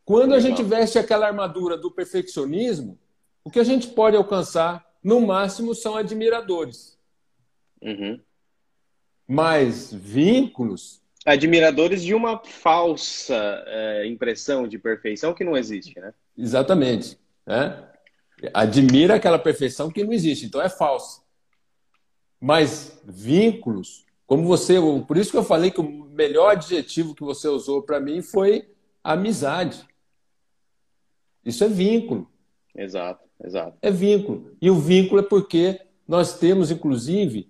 Quando 0.04 0.34
a 0.34 0.40
gente 0.40 0.64
veste 0.64 0.98
aquela 0.98 1.28
armadura 1.28 1.78
do 1.78 1.92
perfeccionismo, 1.92 2.98
o 3.44 3.52
que 3.52 3.60
a 3.60 3.64
gente 3.64 3.90
pode 3.90 4.16
alcançar, 4.16 4.86
no 5.04 5.22
máximo, 5.22 5.76
são 5.76 5.96
admiradores. 5.96 6.98
Uhum. 7.82 8.20
Mas 9.28 9.94
vínculos 9.94 11.02
admiradores 11.28 12.02
de 12.02 12.14
uma 12.16 12.42
falsa 12.44 13.36
é, 13.68 14.08
impressão 14.08 14.68
de 14.68 14.80
perfeição 14.80 15.34
que 15.34 15.44
não 15.44 15.58
existe, 15.58 16.00
né? 16.00 16.14
Exatamente. 16.38 17.20
Né? 17.46 17.84
admira 18.54 19.16
aquela 19.16 19.40
perfeição 19.40 19.90
que 19.90 20.04
não 20.04 20.14
existe, 20.14 20.46
então 20.46 20.62
é 20.62 20.70
falsa. 20.70 21.22
Mas 22.40 23.02
vínculos, 23.04 24.06
como 24.28 24.44
você, 24.44 24.76
por 25.08 25.18
isso 25.18 25.32
que 25.32 25.38
eu 25.38 25.44
falei 25.44 25.72
que 25.72 25.82
o 25.82 26.06
melhor 26.12 26.52
adjetivo 26.52 27.16
que 27.16 27.24
você 27.24 27.48
usou 27.48 27.82
para 27.82 28.00
mim 28.00 28.22
foi 28.22 28.70
amizade. 29.04 29.84
Isso 31.44 31.64
é 31.64 31.68
vínculo. 31.68 32.30
Exato, 32.76 33.24
exato. 33.44 33.76
É 33.82 33.90
vínculo. 33.90 34.56
E 34.62 34.70
o 34.70 34.76
vínculo 34.76 35.22
é 35.22 35.24
porque 35.24 35.82
nós 36.08 36.38
temos, 36.38 36.70
inclusive, 36.70 37.50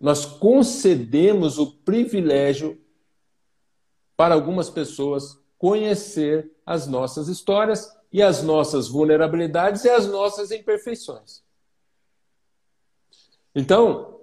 nós 0.00 0.24
concedemos 0.24 1.58
o 1.58 1.66
privilégio 1.66 2.80
para 4.18 4.34
algumas 4.34 4.68
pessoas 4.68 5.38
conhecer 5.56 6.50
as 6.66 6.88
nossas 6.88 7.28
histórias 7.28 7.96
e 8.12 8.20
as 8.20 8.42
nossas 8.42 8.88
vulnerabilidades 8.88 9.84
e 9.84 9.88
as 9.88 10.08
nossas 10.08 10.50
imperfeições. 10.50 11.40
Então, 13.54 14.18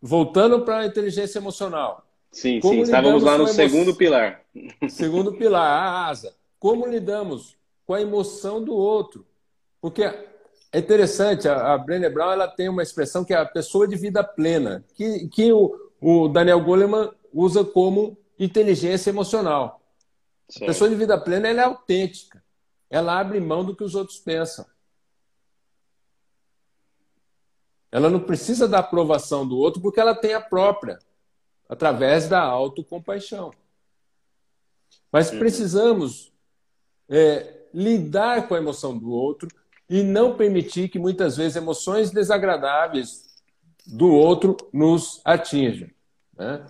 voltando 0.00 0.64
para 0.64 0.78
a 0.78 0.86
inteligência 0.86 1.40
emocional. 1.40 2.06
Sim, 2.30 2.60
sim, 2.62 2.82
estávamos 2.82 3.24
lá 3.24 3.36
no 3.36 3.48
segundo 3.48 3.96
pilar. 3.96 4.42
Segundo 4.88 5.32
pilar, 5.32 5.66
a 5.66 6.06
asa. 6.06 6.34
Como 6.58 6.86
lidamos 6.86 7.56
com 7.84 7.94
a 7.94 8.00
emoção 8.00 8.62
do 8.62 8.74
outro? 8.74 9.26
Porque 9.80 10.04
é 10.04 10.78
interessante, 10.78 11.48
a, 11.48 11.74
a 11.74 11.78
Brené 11.78 12.08
Brown 12.08 12.30
ela 12.30 12.48
tem 12.48 12.68
uma 12.68 12.82
expressão 12.82 13.24
que 13.24 13.34
é 13.34 13.36
a 13.36 13.44
pessoa 13.44 13.88
de 13.88 13.96
vida 13.96 14.22
plena, 14.22 14.84
que, 14.94 15.28
que 15.28 15.52
o, 15.52 15.74
o 16.00 16.28
Daniel 16.28 16.60
Goleman 16.60 17.10
usa 17.34 17.64
como 17.64 18.16
inteligência 18.44 19.10
emocional. 19.10 19.80
A 20.56 20.66
pessoa 20.66 20.90
de 20.90 20.96
vida 20.96 21.18
plena 21.18 21.48
ela 21.48 21.62
é 21.62 21.64
autêntica. 21.64 22.42
Ela 22.90 23.18
abre 23.18 23.40
mão 23.40 23.64
do 23.64 23.74
que 23.74 23.84
os 23.84 23.94
outros 23.94 24.18
pensam. 24.18 24.66
Ela 27.90 28.08
não 28.10 28.20
precisa 28.20 28.66
da 28.66 28.78
aprovação 28.78 29.46
do 29.46 29.56
outro 29.56 29.80
porque 29.80 30.00
ela 30.00 30.14
tem 30.14 30.34
a 30.34 30.40
própria, 30.40 30.98
através 31.68 32.28
da 32.28 32.40
autocompaixão. 32.40 33.52
Mas 35.10 35.30
uhum. 35.30 35.38
precisamos 35.38 36.32
é, 37.08 37.66
lidar 37.72 38.48
com 38.48 38.54
a 38.54 38.58
emoção 38.58 38.96
do 38.96 39.10
outro 39.10 39.48
e 39.88 40.02
não 40.02 40.36
permitir 40.36 40.88
que 40.88 40.98
muitas 40.98 41.36
vezes 41.36 41.56
emoções 41.56 42.10
desagradáveis 42.10 43.26
do 43.86 44.10
outro 44.10 44.56
nos 44.72 45.20
atinjam. 45.24 45.90
Né? 46.34 46.64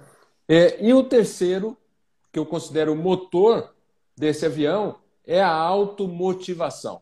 É, 0.55 0.85
e 0.85 0.93
o 0.93 1.03
terceiro, 1.03 1.79
que 2.31 2.39
eu 2.39 2.45
considero 2.45 2.93
o 2.93 2.95
motor 2.95 3.75
desse 4.15 4.45
avião, 4.45 4.99
é 5.25 5.41
a 5.41 5.51
automotivação. 5.51 7.01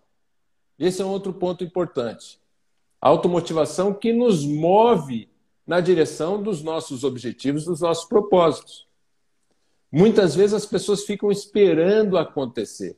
Esse 0.79 1.03
é 1.03 1.05
um 1.05 1.09
outro 1.09 1.33
ponto 1.33 1.65
importante. 1.65 2.41
A 3.01 3.09
automotivação 3.09 3.93
que 3.93 4.13
nos 4.13 4.47
move 4.47 5.29
na 5.67 5.81
direção 5.81 6.41
dos 6.41 6.63
nossos 6.63 7.03
objetivos, 7.03 7.65
dos 7.65 7.81
nossos 7.81 8.05
propósitos. 8.05 8.87
Muitas 9.91 10.37
vezes 10.37 10.55
as 10.55 10.67
pessoas 10.67 11.03
ficam 11.03 11.29
esperando 11.33 12.17
acontecer. 12.17 12.97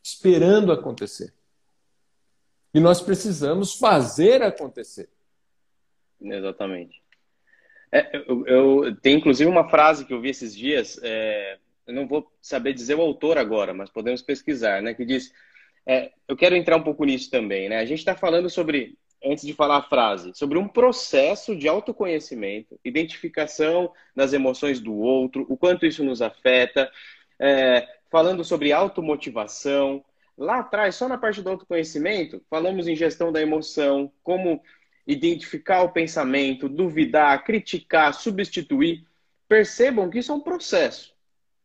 Esperando 0.00 0.70
acontecer. 0.70 1.34
E 2.72 2.78
nós 2.78 3.00
precisamos 3.00 3.74
fazer 3.74 4.40
acontecer. 4.40 5.08
Exatamente. 6.20 6.99
É, 7.92 8.16
eu, 8.16 8.46
eu, 8.46 8.96
tem 8.96 9.16
inclusive 9.16 9.50
uma 9.50 9.68
frase 9.68 10.04
que 10.04 10.12
eu 10.12 10.20
vi 10.20 10.30
esses 10.30 10.54
dias, 10.54 10.98
é, 11.02 11.58
eu 11.86 11.94
não 11.94 12.06
vou 12.06 12.30
saber 12.40 12.72
dizer 12.72 12.94
o 12.94 13.00
autor 13.00 13.36
agora, 13.36 13.74
mas 13.74 13.90
podemos 13.90 14.22
pesquisar, 14.22 14.80
né? 14.80 14.94
Que 14.94 15.04
diz, 15.04 15.32
é, 15.84 16.12
eu 16.28 16.36
quero 16.36 16.54
entrar 16.54 16.76
um 16.76 16.82
pouco 16.82 17.04
nisso 17.04 17.30
também, 17.30 17.68
né? 17.68 17.78
A 17.78 17.84
gente 17.84 17.98
está 17.98 18.14
falando 18.14 18.48
sobre, 18.48 18.96
antes 19.24 19.44
de 19.44 19.52
falar 19.54 19.78
a 19.78 19.82
frase, 19.82 20.32
sobre 20.34 20.56
um 20.56 20.68
processo 20.68 21.56
de 21.56 21.66
autoconhecimento, 21.66 22.78
identificação 22.84 23.92
das 24.14 24.32
emoções 24.32 24.80
do 24.80 24.94
outro, 24.94 25.44
o 25.48 25.56
quanto 25.56 25.84
isso 25.84 26.04
nos 26.04 26.22
afeta, 26.22 26.90
é, 27.40 27.88
falando 28.08 28.44
sobre 28.44 28.72
automotivação, 28.72 30.04
Lá 30.40 30.60
atrás, 30.60 30.94
só 30.94 31.06
na 31.06 31.18
parte 31.18 31.42
do 31.42 31.50
autoconhecimento, 31.50 32.42
falamos 32.48 32.88
em 32.88 32.96
gestão 32.96 33.30
da 33.30 33.42
emoção, 33.42 34.10
como 34.22 34.62
identificar 35.12 35.82
o 35.82 35.90
pensamento, 35.90 36.68
duvidar, 36.68 37.42
criticar, 37.44 38.14
substituir. 38.14 39.04
Percebam 39.48 40.08
que 40.08 40.18
isso 40.18 40.30
é 40.32 40.34
um 40.34 40.40
processo. 40.40 41.12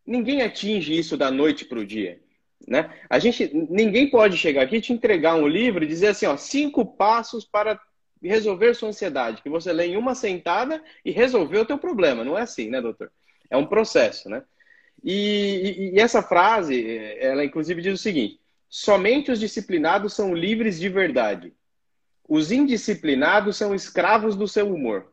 Ninguém 0.06 0.42
atinge 0.42 0.98
isso 0.98 1.16
da 1.16 1.30
noite 1.30 1.66
para 1.66 1.80
o 1.80 1.86
dia. 1.86 2.20
Né? 2.68 2.90
A 3.10 3.20
gente, 3.20 3.52
ninguém 3.54 4.10
pode 4.10 4.38
chegar 4.38 4.64
aqui 4.64 4.78
e 4.78 4.82
te 4.82 4.94
entregar 4.94 5.36
um 5.36 5.48
livro 5.48 5.84
e 5.84 5.88
dizer 5.88 6.08
assim, 6.08 6.26
ó, 6.26 6.36
cinco 6.36 6.86
passos 6.86 7.46
para 7.46 7.80
resolver 8.22 8.74
sua 8.74 8.90
ansiedade, 8.90 9.42
que 9.44 9.50
você 9.50 9.72
lê 9.72 9.88
em 9.88 9.98
uma 9.98 10.16
sentada 10.16 10.82
e 11.04 11.12
resolveu 11.12 11.62
o 11.62 11.66
teu 11.66 11.78
problema. 11.78 12.24
Não 12.24 12.38
é 12.38 12.42
assim, 12.42 12.70
né, 12.70 12.82
doutor? 12.82 13.12
É 13.50 13.58
um 13.58 13.66
processo, 13.68 14.30
né? 14.30 14.44
E, 15.04 15.92
e, 15.94 15.96
e 15.96 16.00
essa 16.00 16.24
frase, 16.24 17.16
ela 17.20 17.46
inclusive 17.46 17.82
diz 17.82 17.94
o 17.94 18.02
seguinte: 18.02 18.40
Somente 18.68 19.32
os 19.32 19.40
disciplinados 19.40 20.14
são 20.14 20.34
livres 20.34 20.80
de 20.80 20.90
verdade. 20.90 21.54
Os 22.28 22.52
indisciplinados 22.52 23.58
são 23.58 23.74
escravos 23.74 24.36
do 24.36 24.48
seu 24.48 24.74
humor. 24.74 25.12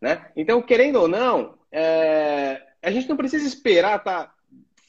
Né? 0.00 0.30
Então, 0.36 0.62
querendo 0.62 0.96
ou 0.96 1.08
não, 1.08 1.58
é... 1.70 2.62
a 2.82 2.90
gente 2.90 3.08
não 3.08 3.16
precisa 3.16 3.46
esperar 3.46 3.98
estar 3.98 4.24
tá 4.24 4.34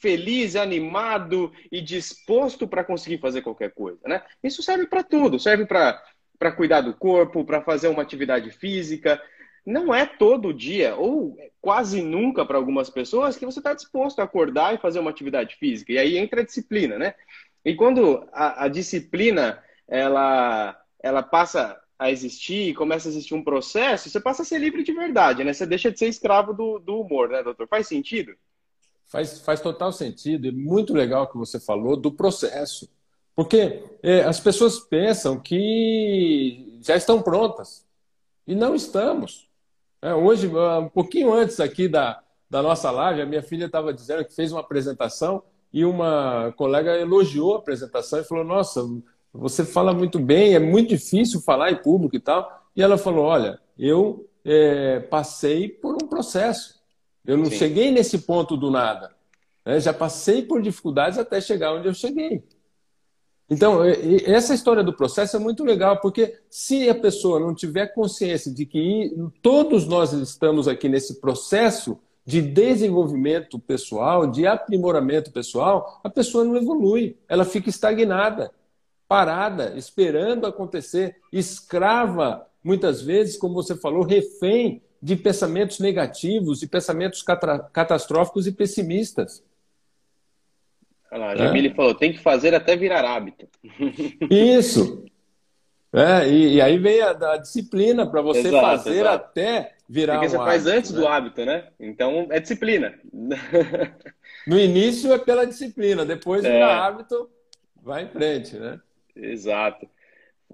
feliz, 0.00 0.56
animado 0.56 1.52
e 1.70 1.80
disposto 1.80 2.66
para 2.66 2.84
conseguir 2.84 3.18
fazer 3.18 3.42
qualquer 3.42 3.72
coisa. 3.72 3.98
Né? 4.06 4.22
Isso 4.42 4.62
serve 4.62 4.86
para 4.86 5.02
tudo. 5.02 5.38
Serve 5.38 5.66
para 5.66 6.52
cuidar 6.56 6.80
do 6.82 6.94
corpo, 6.94 7.44
para 7.44 7.62
fazer 7.62 7.88
uma 7.88 8.02
atividade 8.02 8.50
física. 8.50 9.20
Não 9.66 9.94
é 9.94 10.06
todo 10.06 10.54
dia, 10.54 10.96
ou 10.96 11.36
quase 11.60 12.00
nunca 12.00 12.46
para 12.46 12.56
algumas 12.56 12.88
pessoas, 12.88 13.36
que 13.36 13.44
você 13.44 13.58
está 13.58 13.74
disposto 13.74 14.20
a 14.20 14.24
acordar 14.24 14.74
e 14.74 14.78
fazer 14.78 14.98
uma 14.98 15.10
atividade 15.10 15.56
física. 15.56 15.92
E 15.92 15.98
aí 15.98 16.16
entra 16.16 16.40
a 16.40 16.44
disciplina, 16.44 16.96
né? 16.96 17.14
E 17.64 17.74
quando 17.74 18.26
a, 18.32 18.64
a 18.64 18.68
disciplina 18.68 19.62
ela, 19.86 20.78
ela 21.02 21.22
passa 21.22 21.78
a 21.98 22.10
existir, 22.10 22.74
começa 22.74 23.08
a 23.08 23.10
existir 23.10 23.34
um 23.34 23.42
processo, 23.42 24.08
você 24.08 24.20
passa 24.20 24.42
a 24.42 24.44
ser 24.44 24.58
livre 24.58 24.84
de 24.84 24.92
verdade, 24.92 25.42
né? 25.42 25.52
Você 25.52 25.66
deixa 25.66 25.90
de 25.90 25.98
ser 25.98 26.08
escravo 26.08 26.54
do, 26.54 26.78
do 26.78 27.00
humor, 27.00 27.28
né, 27.28 27.42
doutor? 27.42 27.66
Faz 27.66 27.88
sentido? 27.88 28.32
Faz, 29.06 29.40
faz 29.40 29.60
total 29.60 29.90
sentido 29.90 30.46
e 30.46 30.52
muito 30.52 30.94
legal 30.94 31.26
que 31.28 31.36
você 31.36 31.58
falou 31.58 31.96
do 31.96 32.12
processo. 32.12 32.88
Porque 33.34 33.82
é, 34.02 34.22
as 34.22 34.38
pessoas 34.38 34.78
pensam 34.78 35.40
que 35.40 36.78
já 36.82 36.96
estão 36.96 37.22
prontas 37.22 37.86
e 38.46 38.54
não 38.54 38.74
estamos. 38.74 39.48
É, 40.00 40.14
hoje, 40.14 40.46
um 40.48 40.88
pouquinho 40.88 41.32
antes 41.32 41.58
aqui 41.58 41.88
da, 41.88 42.22
da 42.48 42.62
nossa 42.62 42.90
live, 42.90 43.22
a 43.22 43.26
minha 43.26 43.42
filha 43.42 43.66
estava 43.66 43.92
dizendo 43.92 44.24
que 44.24 44.34
fez 44.34 44.52
uma 44.52 44.60
apresentação 44.60 45.42
e 45.72 45.84
uma 45.84 46.52
colega 46.56 46.98
elogiou 46.98 47.54
a 47.54 47.58
apresentação 47.58 48.20
e 48.20 48.24
falou: 48.24 48.44
Nossa, 48.44 48.84
você 49.32 49.64
fala 49.64 49.92
muito 49.92 50.18
bem, 50.18 50.54
é 50.54 50.58
muito 50.58 50.90
difícil 50.90 51.40
falar 51.40 51.70
em 51.70 51.82
público 51.82 52.16
e 52.16 52.20
tal. 52.20 52.62
E 52.74 52.82
ela 52.82 52.98
falou: 52.98 53.24
Olha, 53.24 53.60
eu 53.78 54.28
é, 54.44 55.00
passei 55.00 55.68
por 55.68 55.94
um 55.94 56.06
processo. 56.08 56.78
Eu 57.24 57.36
não 57.36 57.46
Sim. 57.46 57.56
cheguei 57.56 57.90
nesse 57.90 58.18
ponto 58.18 58.56
do 58.56 58.70
nada. 58.70 59.10
Né? 59.64 59.78
Já 59.80 59.92
passei 59.92 60.42
por 60.42 60.62
dificuldades 60.62 61.18
até 61.18 61.40
chegar 61.40 61.74
onde 61.74 61.88
eu 61.88 61.94
cheguei. 61.94 62.42
Então, 63.50 63.82
essa 64.26 64.52
história 64.52 64.84
do 64.84 64.92
processo 64.92 65.36
é 65.36 65.40
muito 65.40 65.64
legal, 65.64 66.00
porque 66.00 66.38
se 66.50 66.88
a 66.88 66.94
pessoa 66.94 67.40
não 67.40 67.54
tiver 67.54 67.94
consciência 67.94 68.52
de 68.52 68.66
que 68.66 69.16
todos 69.40 69.86
nós 69.86 70.12
estamos 70.12 70.68
aqui 70.68 70.86
nesse 70.86 71.18
processo, 71.18 71.98
de 72.28 72.42
desenvolvimento 72.42 73.58
pessoal, 73.58 74.26
de 74.26 74.46
aprimoramento 74.46 75.32
pessoal, 75.32 75.98
a 76.04 76.10
pessoa 76.10 76.44
não 76.44 76.56
evolui, 76.56 77.16
ela 77.26 77.42
fica 77.42 77.70
estagnada, 77.70 78.52
parada, 79.08 79.72
esperando 79.76 80.46
acontecer, 80.46 81.16
escrava, 81.32 82.46
muitas 82.62 83.00
vezes, 83.00 83.38
como 83.38 83.54
você 83.54 83.74
falou, 83.74 84.02
refém 84.02 84.82
de 85.00 85.16
pensamentos 85.16 85.78
negativos, 85.78 86.60
de 86.60 86.66
pensamentos 86.66 87.24
catastróficos 87.72 88.46
e 88.46 88.52
pessimistas. 88.52 89.42
Olha 91.10 91.20
lá, 91.20 91.30
a 91.30 91.36
Jamile 91.36 91.68
é? 91.68 91.74
falou, 91.74 91.94
tem 91.94 92.12
que 92.12 92.18
fazer 92.18 92.54
até 92.54 92.76
virar 92.76 93.04
hábito. 93.04 93.48
Isso. 94.30 95.04
É, 95.90 96.28
e, 96.28 96.56
e 96.56 96.60
aí 96.60 96.76
vem 96.76 97.00
a, 97.00 97.10
a 97.10 97.36
disciplina 97.38 98.06
para 98.06 98.20
você 98.20 98.48
exato, 98.48 98.66
fazer 98.66 99.00
exato. 99.00 99.24
até 99.24 99.74
virar 99.88 100.14
Porque 100.14 100.26
um 100.26 100.30
você 100.30 100.36
faz 100.36 100.66
antes 100.66 100.90
né? 100.90 101.00
do 101.00 101.08
hábito, 101.08 101.44
né? 101.46 101.68
Então 101.80 102.26
é 102.30 102.38
disciplina. 102.38 102.94
No 104.46 104.58
início 104.58 105.10
é 105.14 105.18
pela 105.18 105.46
disciplina, 105.46 106.04
depois 106.04 106.44
é. 106.44 106.52
vira 106.52 106.84
hábito, 106.84 107.30
vai 107.82 108.04
em 108.04 108.08
frente, 108.08 108.56
né? 108.56 108.78
Exato. 109.18 109.88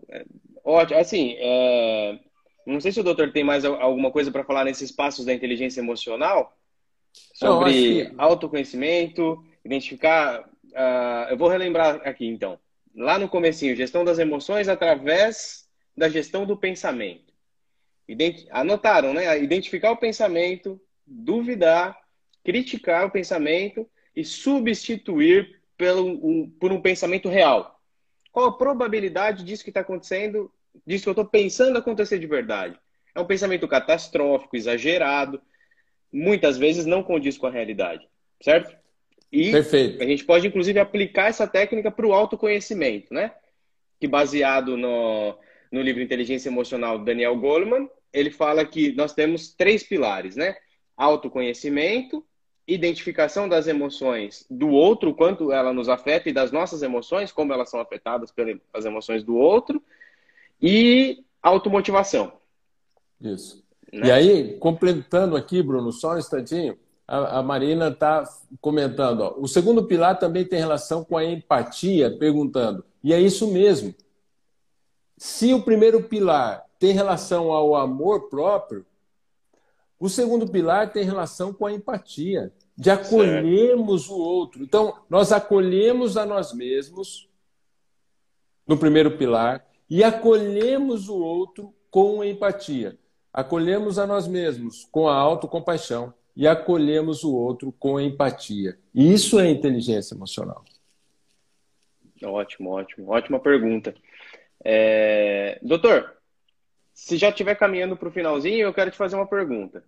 É, 0.08 0.24
ótimo. 0.64 0.98
Assim, 0.98 1.36
é... 1.38 2.18
não 2.66 2.80
sei 2.80 2.92
se 2.92 3.00
o 3.00 3.04
doutor 3.04 3.32
tem 3.32 3.44
mais 3.44 3.64
alguma 3.64 4.10
coisa 4.10 4.30
para 4.30 4.44
falar 4.44 4.64
nesses 4.64 4.90
passos 4.90 5.24
da 5.24 5.34
inteligência 5.34 5.80
emocional 5.80 6.56
sobre 7.34 7.72
que... 7.72 8.14
autoconhecimento, 8.18 9.44
identificar. 9.64 10.48
Uh... 10.72 11.30
Eu 11.30 11.36
vou 11.36 11.48
relembrar 11.48 12.00
aqui 12.04 12.26
então. 12.26 12.58
lá 12.96 13.18
no 13.18 13.28
comecinho, 13.28 13.76
gestão 13.76 14.04
das 14.04 14.18
emoções 14.18 14.68
através 14.68 15.68
da 15.96 16.08
gestão 16.08 16.44
do 16.46 16.56
pensamento. 16.56 17.32
Ident... 18.08 18.46
Anotaram, 18.50 19.14
né? 19.14 19.40
Identificar 19.40 19.92
o 19.92 19.96
pensamento, 19.96 20.80
duvidar, 21.06 21.96
criticar 22.42 23.06
o 23.06 23.10
pensamento 23.10 23.88
e 24.14 24.24
substituir 24.24 25.60
pelo, 25.76 26.06
um, 26.06 26.50
por 26.60 26.72
um 26.72 26.80
pensamento 26.80 27.28
real. 27.28 27.73
Qual 28.34 28.46
a 28.46 28.58
probabilidade 28.58 29.44
disso 29.44 29.62
que 29.62 29.70
está 29.70 29.78
acontecendo, 29.78 30.50
disso 30.84 31.04
que 31.04 31.08
eu 31.08 31.12
estou 31.12 31.24
pensando 31.24 31.78
acontecer 31.78 32.18
de 32.18 32.26
verdade? 32.26 32.76
É 33.14 33.20
um 33.20 33.24
pensamento 33.24 33.68
catastrófico, 33.68 34.56
exagerado, 34.56 35.40
muitas 36.12 36.58
vezes 36.58 36.84
não 36.84 37.00
condiz 37.00 37.38
com 37.38 37.46
a 37.46 37.50
realidade, 37.50 38.04
certo? 38.42 38.76
E 39.30 39.52
Perfeito. 39.52 40.02
a 40.02 40.06
gente 40.06 40.24
pode, 40.24 40.48
inclusive, 40.48 40.80
aplicar 40.80 41.28
essa 41.28 41.46
técnica 41.46 41.92
para 41.92 42.08
o 42.08 42.12
autoconhecimento, 42.12 43.14
né? 43.14 43.32
Que 44.00 44.08
baseado 44.08 44.76
no, 44.76 45.38
no 45.70 45.80
livro 45.80 46.02
Inteligência 46.02 46.48
Emocional 46.48 46.98
do 46.98 47.04
Daniel 47.04 47.36
Goleman, 47.36 47.88
ele 48.12 48.32
fala 48.32 48.66
que 48.66 48.92
nós 48.96 49.14
temos 49.14 49.54
três 49.54 49.84
pilares, 49.84 50.34
né? 50.34 50.56
Autoconhecimento, 50.96 52.26
identificação 52.66 53.48
das 53.48 53.66
emoções 53.66 54.46
do 54.50 54.68
outro, 54.68 55.14
quanto 55.14 55.52
ela 55.52 55.72
nos 55.72 55.88
afeta, 55.88 56.28
e 56.28 56.32
das 56.32 56.50
nossas 56.50 56.82
emoções, 56.82 57.30
como 57.30 57.52
elas 57.52 57.70
são 57.70 57.80
afetadas 57.80 58.32
pelas 58.32 58.84
emoções 58.84 59.22
do 59.22 59.36
outro, 59.36 59.82
e 60.60 61.22
automotivação. 61.42 62.32
Isso. 63.20 63.62
Né? 63.92 64.08
E 64.08 64.10
aí, 64.10 64.58
completando 64.58 65.36
aqui, 65.36 65.62
Bruno, 65.62 65.92
só 65.92 66.14
um 66.14 66.18
instantinho, 66.18 66.78
a, 67.06 67.38
a 67.38 67.42
Marina 67.42 67.88
está 67.88 68.24
comentando. 68.60 69.20
Ó, 69.20 69.34
o 69.38 69.46
segundo 69.46 69.84
pilar 69.84 70.18
também 70.18 70.44
tem 70.44 70.58
relação 70.58 71.04
com 71.04 71.16
a 71.16 71.24
empatia, 71.24 72.16
perguntando. 72.18 72.84
E 73.02 73.12
é 73.12 73.20
isso 73.20 73.52
mesmo. 73.52 73.94
Se 75.16 75.52
o 75.52 75.62
primeiro 75.62 76.02
pilar 76.02 76.64
tem 76.78 76.92
relação 76.92 77.52
ao 77.52 77.76
amor 77.76 78.28
próprio, 78.28 78.84
o 80.04 80.08
segundo 80.10 80.46
pilar 80.46 80.92
tem 80.92 81.02
relação 81.02 81.50
com 81.50 81.64
a 81.64 81.72
empatia, 81.72 82.52
de 82.76 82.90
acolhermos 82.90 84.02
certo. 84.02 84.14
o 84.14 84.20
outro. 84.20 84.62
Então, 84.62 84.98
nós 85.08 85.32
acolhemos 85.32 86.18
a 86.18 86.26
nós 86.26 86.52
mesmos 86.52 87.26
no 88.66 88.76
primeiro 88.76 89.16
pilar 89.16 89.66
e 89.88 90.04
acolhemos 90.04 91.08
o 91.08 91.16
outro 91.16 91.74
com 91.90 92.22
empatia. 92.22 92.98
Acolhemos 93.32 93.98
a 93.98 94.06
nós 94.06 94.28
mesmos 94.28 94.86
com 94.92 95.08
a 95.08 95.16
autocompaixão 95.16 96.12
e 96.36 96.46
acolhemos 96.46 97.24
o 97.24 97.34
outro 97.34 97.72
com 97.72 97.98
empatia. 97.98 98.78
E 98.94 99.10
isso 99.10 99.40
é 99.40 99.48
inteligência 99.48 100.14
emocional. 100.14 100.66
Ótimo, 102.22 102.72
ótimo. 102.72 103.10
Ótima 103.10 103.40
pergunta. 103.40 103.94
É... 104.62 105.58
Doutor, 105.62 106.14
se 106.92 107.16
já 107.16 107.30
estiver 107.30 107.54
caminhando 107.54 107.96
para 107.96 108.08
o 108.08 108.12
finalzinho, 108.12 108.66
eu 108.66 108.74
quero 108.74 108.90
te 108.90 108.98
fazer 108.98 109.16
uma 109.16 109.26
pergunta. 109.26 109.82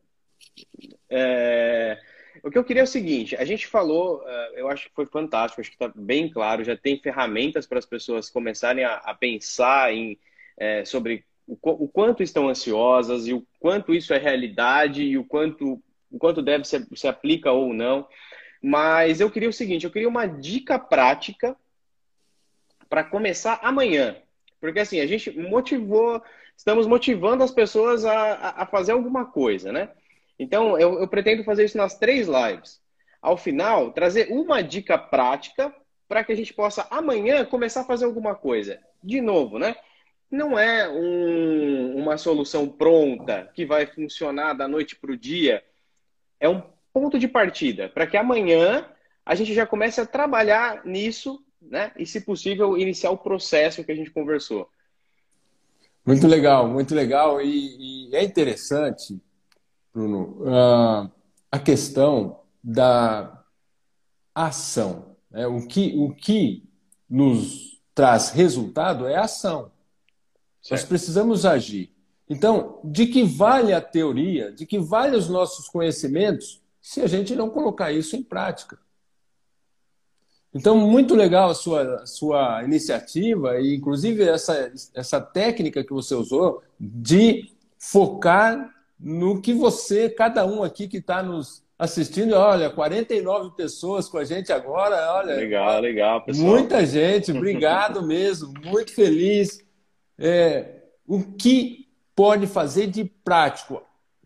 É... 1.10 1.98
O 2.42 2.50
que 2.50 2.58
eu 2.58 2.64
queria 2.64 2.82
é 2.82 2.84
o 2.84 2.86
seguinte: 2.86 3.34
a 3.36 3.44
gente 3.44 3.66
falou, 3.66 4.22
é, 4.26 4.52
eu 4.56 4.68
acho 4.68 4.88
que 4.88 4.94
foi 4.94 5.06
fantástico, 5.06 5.60
acho 5.60 5.70
que 5.70 5.76
está 5.76 5.92
bem 5.94 6.30
claro, 6.30 6.64
já 6.64 6.76
tem 6.76 6.98
ferramentas 6.98 7.66
para 7.66 7.78
as 7.78 7.86
pessoas 7.86 8.30
começarem 8.30 8.84
a, 8.84 8.94
a 8.96 9.14
pensar 9.14 9.92
em, 9.92 10.18
é, 10.56 10.84
sobre 10.84 11.24
o, 11.46 11.56
o, 11.62 11.88
quanto 11.88 12.22
estão 12.22 12.48
ansiosas 12.48 13.26
e 13.26 13.32
o 13.32 13.44
quanto 13.58 13.94
isso 13.94 14.12
é 14.12 14.18
realidade 14.18 15.02
e 15.02 15.18
o 15.18 15.24
quanto 15.24 15.82
o 16.10 16.18
quanto 16.18 16.40
deve 16.40 16.64
se, 16.64 16.86
se 16.94 17.08
aplica 17.08 17.50
ou 17.50 17.74
não. 17.74 18.06
Mas 18.62 19.20
eu 19.20 19.30
queria 19.30 19.48
o 19.48 19.52
seguinte, 19.52 19.84
eu 19.84 19.90
queria 19.90 20.08
uma 20.08 20.26
dica 20.26 20.78
prática 20.78 21.56
para 22.88 23.04
começar 23.04 23.58
amanhã. 23.62 24.16
Porque 24.60 24.80
assim, 24.80 25.00
a 25.00 25.06
gente 25.06 25.30
motivou, 25.36 26.22
estamos 26.56 26.86
motivando 26.86 27.42
as 27.42 27.50
pessoas 27.50 28.04
a, 28.04 28.62
a 28.62 28.66
fazer 28.66 28.92
alguma 28.92 29.26
coisa, 29.26 29.72
né? 29.72 29.90
Então, 30.38 30.78
eu, 30.78 31.00
eu 31.00 31.08
pretendo 31.08 31.44
fazer 31.44 31.64
isso 31.64 31.78
nas 31.78 31.98
três 31.98 32.28
lives. 32.28 32.80
Ao 33.20 33.36
final, 33.36 33.92
trazer 33.92 34.28
uma 34.30 34.62
dica 34.62 34.98
prática 34.98 35.74
para 36.08 36.22
que 36.22 36.32
a 36.32 36.36
gente 36.36 36.54
possa 36.54 36.86
amanhã 36.90 37.44
começar 37.44 37.80
a 37.80 37.86
fazer 37.86 38.04
alguma 38.04 38.34
coisa. 38.34 38.78
De 39.02 39.20
novo, 39.20 39.58
né? 39.58 39.74
Não 40.30 40.58
é 40.58 40.88
um, 40.88 41.96
uma 41.96 42.16
solução 42.18 42.68
pronta 42.68 43.50
que 43.54 43.64
vai 43.64 43.86
funcionar 43.86 44.52
da 44.52 44.68
noite 44.68 44.96
para 44.96 45.12
o 45.12 45.16
dia 45.16 45.62
é 46.38 46.48
um 46.48 46.62
ponto 46.92 47.18
de 47.18 47.28
partida 47.28 47.88
para 47.88 48.06
que 48.06 48.16
amanhã 48.16 48.86
a 49.24 49.34
gente 49.34 49.54
já 49.54 49.66
comece 49.66 50.00
a 50.00 50.06
trabalhar 50.06 50.84
nisso, 50.84 51.42
né? 51.60 51.92
E, 51.96 52.06
se 52.06 52.20
possível, 52.20 52.76
iniciar 52.78 53.10
o 53.10 53.18
processo 53.18 53.82
que 53.82 53.90
a 53.90 53.94
gente 53.94 54.10
conversou. 54.10 54.68
Muito 56.04 56.28
legal, 56.28 56.68
muito 56.68 56.94
legal. 56.94 57.40
E, 57.40 58.10
e 58.10 58.16
é 58.16 58.22
interessante, 58.22 59.20
Bruno, 59.96 60.36
uh, 60.42 61.10
a 61.50 61.58
questão 61.58 62.40
da 62.62 63.42
ação. 64.34 65.16
Né? 65.30 65.46
O, 65.46 65.66
que, 65.66 65.94
o 65.96 66.14
que 66.14 66.68
nos 67.08 67.80
traz 67.94 68.28
resultado 68.28 69.06
é 69.06 69.16
a 69.16 69.22
ação. 69.22 69.72
Certo. 70.60 70.72
Nós 70.72 70.84
precisamos 70.84 71.46
agir. 71.46 71.90
Então, 72.28 72.78
de 72.84 73.06
que 73.06 73.22
vale 73.22 73.72
a 73.72 73.80
teoria, 73.80 74.52
de 74.52 74.66
que 74.66 74.78
vale 74.78 75.16
os 75.16 75.30
nossos 75.30 75.66
conhecimentos, 75.66 76.60
se 76.82 77.00
a 77.00 77.06
gente 77.06 77.34
não 77.34 77.48
colocar 77.48 77.90
isso 77.90 78.16
em 78.16 78.22
prática? 78.22 78.78
Então, 80.52 80.76
muito 80.76 81.14
legal 81.14 81.48
a 81.48 81.54
sua, 81.54 82.02
a 82.02 82.06
sua 82.06 82.62
iniciativa, 82.64 83.58
e 83.58 83.74
inclusive 83.74 84.28
essa, 84.28 84.70
essa 84.92 85.22
técnica 85.22 85.82
que 85.82 85.92
você 85.94 86.14
usou 86.14 86.62
de 86.78 87.50
focar 87.78 88.75
no 88.98 89.40
que 89.40 89.52
você, 89.52 90.08
cada 90.08 90.46
um 90.46 90.62
aqui 90.62 90.88
que 90.88 90.98
está 90.98 91.22
nos 91.22 91.64
assistindo, 91.78 92.34
olha, 92.34 92.70
49 92.70 93.54
pessoas 93.54 94.08
com 94.08 94.16
a 94.16 94.24
gente 94.24 94.52
agora, 94.52 95.12
olha. 95.12 95.34
Legal, 95.34 95.80
legal, 95.80 96.24
pessoal. 96.24 96.48
Muita 96.48 96.84
gente, 96.86 97.30
obrigado 97.32 98.02
mesmo, 98.02 98.52
muito 98.64 98.94
feliz. 98.94 99.62
É, 100.18 100.82
o 101.06 101.22
que 101.22 101.88
pode 102.14 102.46
fazer 102.46 102.86
de 102.86 103.04
prático, 103.04 103.82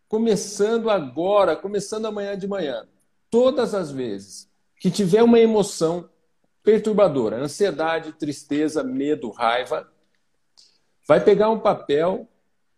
começando 0.09 0.89
agora, 0.89 1.57
começando 1.57 2.07
amanhã 2.07 2.39
de 2.39 2.47
manhã, 2.47 2.87
todas 3.29 3.75
as 3.75 3.91
vezes 3.91 4.49
que 4.79 4.91
tiver 4.91 5.23
uma 5.23 5.39
emoção 5.39 6.09
perturbadora, 6.63 7.37
ansiedade, 7.37 8.13
tristeza, 8.13 8.85
medo, 8.85 9.31
raiva, 9.31 9.91
vai 11.07 11.23
pegar 11.23 11.51
um 11.51 11.59
papel 11.59 12.29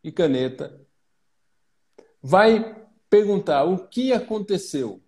e 0.02 0.10
caneta, 0.10 0.80
vai 2.22 2.76
perguntar 3.10 3.64
o 3.64 3.88
que 3.88 4.12
aconteceu. 4.12 5.02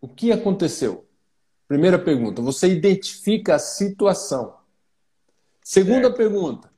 O 0.00 0.08
que 0.08 0.32
aconteceu? 0.32 1.06
Primeira 1.68 1.98
pergunta, 1.98 2.40
você 2.40 2.68
identifica 2.68 3.56
a 3.56 3.58
situação. 3.58 4.56
Segunda 5.62 6.08
certo. 6.08 6.16
pergunta, 6.16 6.70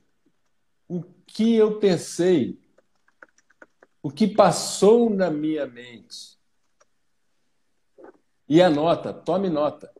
que 1.31 1.55
eu 1.55 1.79
pensei, 1.79 2.59
o 4.01 4.09
que 4.09 4.27
passou 4.27 5.09
na 5.09 5.29
minha 5.29 5.65
mente. 5.65 6.37
E 8.47 8.61
anota, 8.61 9.13
tome 9.13 9.49
nota. 9.49 9.93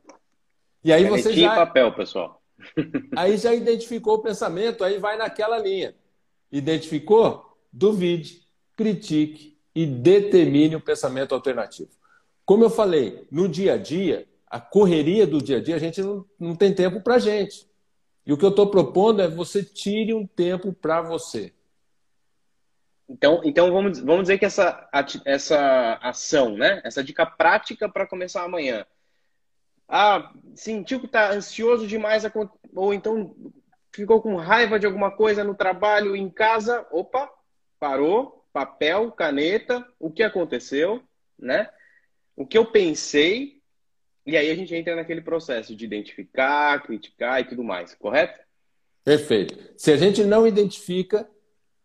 E 0.83 0.91
aí 0.91 1.07
você 1.07 1.33
já 1.33 1.55
papel, 1.55 1.93
pessoal. 1.93 2.41
aí 3.15 3.37
já 3.37 3.53
identificou 3.53 4.15
o 4.15 4.21
pensamento, 4.21 4.83
aí 4.83 4.97
vai 4.97 5.17
naquela 5.17 5.57
linha. 5.59 5.95
Identificou? 6.51 7.57
Duvide, 7.71 8.48
critique 8.79 9.59
e 9.75 9.85
determine 9.85 10.77
o 10.77 10.81
pensamento 10.81 11.35
alternativo. 11.35 11.89
Como 12.45 12.63
eu 12.63 12.69
falei, 12.69 13.27
no 13.29 13.45
dia 13.49 13.73
a 13.73 13.77
dia, 13.77 14.25
a 14.49 14.57
correria 14.57 15.27
do 15.27 15.41
dia 15.41 15.57
a 15.57 15.61
dia, 15.61 15.75
a 15.75 15.79
gente 15.79 16.01
não, 16.01 16.25
não 16.39 16.55
tem 16.55 16.73
tempo 16.73 17.01
para 17.01 17.19
gente. 17.19 17.67
E 18.25 18.31
o 18.31 18.37
que 18.37 18.45
eu 18.45 18.51
estou 18.51 18.67
propondo 18.67 19.21
é 19.21 19.27
você 19.27 19.61
tire 19.61 20.13
um 20.13 20.25
tempo 20.25 20.71
para 20.71 21.01
você. 21.01 21.53
Então, 23.09 23.41
então 23.43 23.69
vamos, 23.69 23.99
vamos 23.99 24.21
dizer 24.21 24.37
que 24.37 24.45
essa, 24.45 24.87
essa 25.25 25.99
ação, 26.01 26.55
né? 26.55 26.79
essa 26.85 27.03
dica 27.03 27.25
prática 27.25 27.89
para 27.89 28.07
começar 28.07 28.45
amanhã. 28.45 28.85
Ah, 29.89 30.31
sentiu 30.55 31.01
que 31.01 31.05
está 31.05 31.33
ansioso 31.33 31.85
demais, 31.85 32.23
ou 32.73 32.93
então 32.93 33.35
ficou 33.93 34.21
com 34.21 34.37
raiva 34.37 34.79
de 34.79 34.85
alguma 34.85 35.11
coisa 35.11 35.43
no 35.43 35.53
trabalho, 35.53 36.15
em 36.15 36.29
casa. 36.29 36.87
Opa, 36.91 37.29
parou, 37.77 38.38
papel, 38.51 39.11
caneta, 39.11 39.85
o 39.99 40.11
que 40.11 40.23
aconteceu, 40.23 41.01
né? 41.37 41.69
O 42.35 42.45
que 42.45 42.57
eu 42.57 42.65
pensei 42.65 43.59
e 44.29 44.37
aí 44.37 44.51
a 44.51 44.55
gente 44.55 44.75
entra 44.75 44.95
naquele 44.95 45.21
processo 45.21 45.75
de 45.75 45.83
identificar, 45.83 46.83
criticar 46.83 47.41
e 47.41 47.45
tudo 47.45 47.63
mais, 47.63 47.95
correto? 47.95 48.39
Perfeito. 49.03 49.57
Se 49.75 49.91
a 49.91 49.97
gente 49.97 50.23
não 50.23 50.45
identifica, 50.45 51.27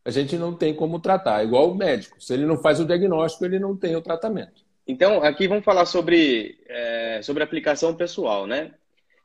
a 0.05 0.11
gente 0.11 0.37
não 0.37 0.55
tem 0.55 0.75
como 0.75 1.01
tratar. 1.01 1.41
É 1.41 1.45
igual 1.45 1.71
o 1.71 1.75
médico. 1.75 2.23
Se 2.23 2.35
ele 2.35 2.45
não 2.45 2.59
faz 2.59 2.81
o 2.81 2.85
diagnóstico, 2.85 3.47
ele 3.47 3.59
não 3.59 3.75
tem 3.75 3.97
o 3.97 4.03
tratamento. 4.03 4.63
Então, 4.87 5.23
aqui 5.23 5.49
vamos 5.49 5.65
falar 5.65 5.87
sobre, 5.87 6.61
é, 6.69 7.21
sobre 7.23 7.43
aplicação 7.43 7.95
pessoal, 7.95 8.47
né? 8.47 8.75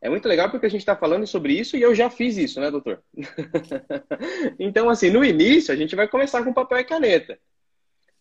É 0.02 0.10
muito 0.10 0.28
legal 0.28 0.50
porque 0.50 0.66
a 0.66 0.70
gente 0.70 0.82
está 0.82 0.96
falando 0.96 1.28
sobre 1.28 1.54
isso 1.54 1.76
e 1.76 1.82
eu 1.82 1.94
já 1.94 2.10
fiz 2.10 2.38
isso, 2.38 2.62
né, 2.62 2.72
doutor? 2.72 3.04
então, 4.58 4.90
assim, 4.90 5.10
no 5.10 5.24
início 5.24 5.74
a 5.74 5.78
gente 5.78 5.96
vai 5.96 6.08
começar 6.08 6.44
com 6.44 6.54
papel 6.54 6.80
e 6.80 6.84
caneta. 6.86 7.38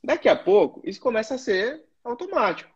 Daqui 0.03 0.29
a 0.29 0.35
pouco, 0.35 0.81
isso 0.85 1.01
começa 1.01 1.35
a 1.35 1.39
ser 1.39 1.83
automático. 2.03 2.71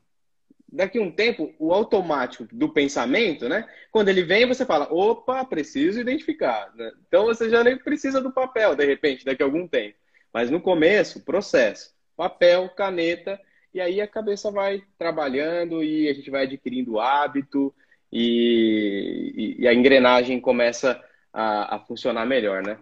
Daqui 0.73 0.99
a 0.99 1.03
um 1.03 1.11
tempo, 1.11 1.53
o 1.59 1.73
automático 1.73 2.47
do 2.53 2.69
pensamento, 2.69 3.49
né? 3.49 3.69
Quando 3.91 4.09
ele 4.09 4.23
vem, 4.23 4.47
você 4.47 4.65
fala, 4.65 4.89
opa, 4.91 5.45
preciso 5.45 6.01
identificar. 6.01 6.73
Né? 6.75 6.91
Então 7.07 7.25
você 7.25 7.51
já 7.51 7.63
nem 7.63 7.77
precisa 7.77 8.21
do 8.21 8.33
papel, 8.33 8.75
de 8.75 8.87
repente, 8.87 9.25
daqui 9.25 9.43
a 9.43 9.47
algum 9.47 9.67
tempo. 9.67 9.97
Mas 10.33 10.51
no 10.51 10.61
começo, 10.61 11.25
processo. 11.25 11.93
Papel, 12.17 12.71
caneta, 12.71 13.39
e 13.75 13.81
aí 13.81 14.01
a 14.01 14.07
cabeça 14.07 14.51
vai 14.51 14.83
trabalhando 14.97 15.83
e 15.83 16.09
a 16.09 16.15
gente 16.15 16.31
vai 16.31 16.45
adquirindo 16.45 17.01
hábito 17.01 17.75
e, 18.13 19.57
e, 19.61 19.69
a 19.69 19.73
engrenagem 19.73 20.39
começa 20.41 21.03
a, 21.33 21.77
a, 21.77 21.79
funcionar 21.81 22.27
melhor, 22.27 22.63
né? 22.63 22.79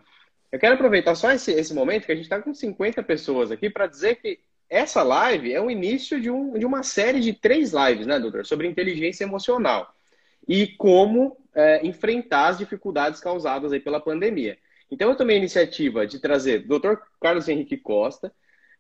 Eu 0.50 0.58
quero 0.58 0.74
aproveitar 0.74 1.14
só 1.14 1.30
esse, 1.30 1.52
esse 1.52 1.72
momento 1.72 2.06
que 2.06 2.12
a 2.12 2.14
gente 2.16 2.24
está 2.24 2.42
com 2.42 2.52
50 2.52 3.02
pessoas 3.04 3.52
aqui 3.52 3.70
para 3.70 3.86
dizer 3.86 4.16
que 4.16 4.40
essa 4.68 5.02
live 5.02 5.52
é 5.52 5.60
o 5.60 5.70
início 5.70 6.20
de, 6.20 6.28
um, 6.30 6.58
de 6.58 6.66
uma 6.66 6.82
série 6.82 7.20
de 7.20 7.32
três 7.32 7.72
lives, 7.72 8.06
né, 8.06 8.18
doutor? 8.18 8.44
Sobre 8.44 8.66
inteligência 8.66 9.24
emocional 9.24 9.94
e 10.48 10.66
como 10.66 11.36
é, 11.54 11.86
enfrentar 11.86 12.48
as 12.48 12.58
dificuldades 12.58 13.20
causadas 13.20 13.72
aí 13.72 13.80
pela 13.80 14.00
pandemia. 14.00 14.58
Então, 14.90 15.10
eu 15.10 15.16
tomei 15.16 15.36
a 15.36 15.38
iniciativa 15.38 16.06
de 16.06 16.18
trazer 16.18 16.64
o 16.68 16.78
Dr. 16.78 16.94
Carlos 17.20 17.48
Henrique 17.48 17.76
Costa, 17.76 18.32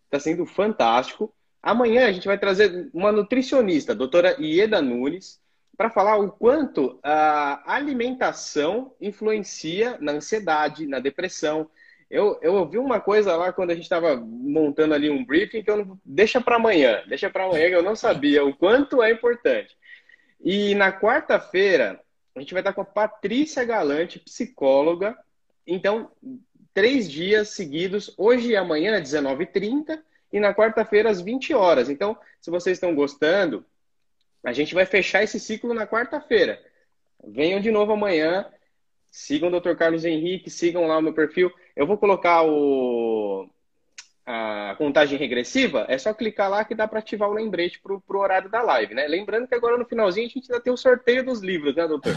está 0.06 0.18
sendo 0.18 0.44
fantástico. 0.44 1.32
Amanhã 1.62 2.06
a 2.06 2.12
gente 2.12 2.26
vai 2.26 2.38
trazer 2.38 2.90
uma 2.92 3.12
nutricionista, 3.12 3.92
a 3.92 3.94
doutora 3.94 4.36
Ieda 4.40 4.82
Nunes, 4.82 5.40
para 5.80 5.88
falar 5.88 6.18
o 6.18 6.30
quanto 6.30 7.00
a 7.02 7.62
alimentação 7.64 8.94
influencia 9.00 9.96
na 9.98 10.12
ansiedade, 10.12 10.86
na 10.86 10.98
depressão. 10.98 11.70
Eu, 12.10 12.38
eu 12.42 12.52
ouvi 12.52 12.76
uma 12.76 13.00
coisa 13.00 13.34
lá 13.34 13.50
quando 13.50 13.70
a 13.70 13.74
gente 13.74 13.84
estava 13.84 14.14
montando 14.14 14.92
ali 14.92 15.08
um 15.08 15.24
briefing 15.24 15.62
que 15.62 15.70
eu 15.70 15.78
não, 15.78 15.98
deixa 16.04 16.38
para 16.38 16.56
amanhã, 16.56 17.02
deixa 17.08 17.30
para 17.30 17.44
amanhã 17.44 17.70
que 17.70 17.76
eu 17.76 17.82
não 17.82 17.96
sabia 17.96 18.44
o 18.44 18.54
quanto 18.54 19.02
é 19.02 19.10
importante. 19.10 19.74
E 20.38 20.74
na 20.74 20.92
quarta-feira 20.92 21.98
a 22.36 22.40
gente 22.40 22.52
vai 22.52 22.60
estar 22.60 22.74
com 22.74 22.82
a 22.82 22.84
Patrícia 22.84 23.64
Galante, 23.64 24.18
psicóloga, 24.18 25.16
então, 25.66 26.10
três 26.74 27.10
dias 27.10 27.48
seguidos, 27.54 28.14
hoje 28.18 28.50
e 28.50 28.56
amanhã, 28.56 29.00
19h30, 29.00 29.98
e 30.30 30.40
na 30.40 30.52
quarta-feira, 30.54 31.08
às 31.08 31.22
20 31.22 31.54
horas. 31.54 31.88
Então, 31.88 32.18
se 32.38 32.50
vocês 32.50 32.76
estão 32.76 32.94
gostando, 32.94 33.64
a 34.44 34.52
gente 34.52 34.74
vai 34.74 34.86
fechar 34.86 35.22
esse 35.22 35.38
ciclo 35.38 35.74
na 35.74 35.86
quarta-feira. 35.86 36.60
Venham 37.26 37.60
de 37.60 37.70
novo 37.70 37.92
amanhã, 37.92 38.46
sigam 39.10 39.50
o 39.50 39.60
Dr. 39.60 39.74
Carlos 39.74 40.04
Henrique, 40.04 40.50
sigam 40.50 40.86
lá 40.86 40.98
o 40.98 41.02
meu 41.02 41.12
perfil. 41.12 41.50
Eu 41.76 41.86
vou 41.86 41.98
colocar 41.98 42.42
o, 42.42 43.48
a 44.24 44.74
contagem 44.78 45.18
regressiva, 45.18 45.84
é 45.88 45.98
só 45.98 46.14
clicar 46.14 46.48
lá 46.48 46.64
que 46.64 46.74
dá 46.74 46.86
para 46.86 47.00
ativar 47.00 47.28
o 47.28 47.34
lembrete 47.34 47.80
para 47.80 47.94
o 47.94 48.20
horário 48.20 48.50
da 48.50 48.62
live, 48.62 48.94
né? 48.94 49.06
Lembrando 49.06 49.48
que 49.48 49.54
agora 49.54 49.76
no 49.76 49.84
finalzinho 49.84 50.26
a 50.26 50.30
gente 50.30 50.50
ainda 50.50 50.62
tem 50.62 50.72
o 50.72 50.76
sorteio 50.76 51.24
dos 51.24 51.40
livros, 51.40 51.74
né, 51.74 51.86
doutor? 51.86 52.14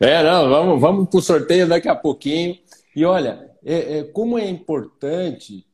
É, 0.00 0.22
não, 0.22 0.48
vamos, 0.48 0.80
vamos 0.80 1.08
para 1.08 1.18
o 1.18 1.22
sorteio 1.22 1.68
daqui 1.68 1.88
a 1.88 1.94
pouquinho. 1.94 2.58
E 2.94 3.04
olha, 3.04 3.50
é, 3.64 3.98
é, 3.98 4.04
como 4.04 4.38
é 4.38 4.46
importante 4.48 5.66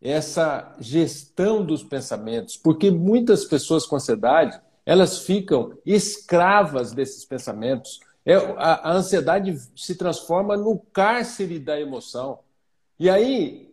essa 0.00 0.76
gestão 0.80 1.64
dos 1.64 1.82
pensamentos, 1.82 2.56
porque 2.56 2.90
muitas 2.90 3.44
pessoas 3.44 3.86
com 3.86 3.96
ansiedade 3.96 4.60
elas 4.84 5.20
ficam 5.20 5.76
escravas 5.86 6.92
desses 6.92 7.24
pensamentos. 7.24 8.00
É, 8.24 8.34
a, 8.34 8.90
a 8.90 8.92
ansiedade 8.92 9.56
se 9.76 9.94
transforma 9.94 10.56
no 10.56 10.78
cárcere 10.78 11.58
da 11.58 11.80
emoção. 11.80 12.40
E 12.98 13.10
aí, 13.10 13.68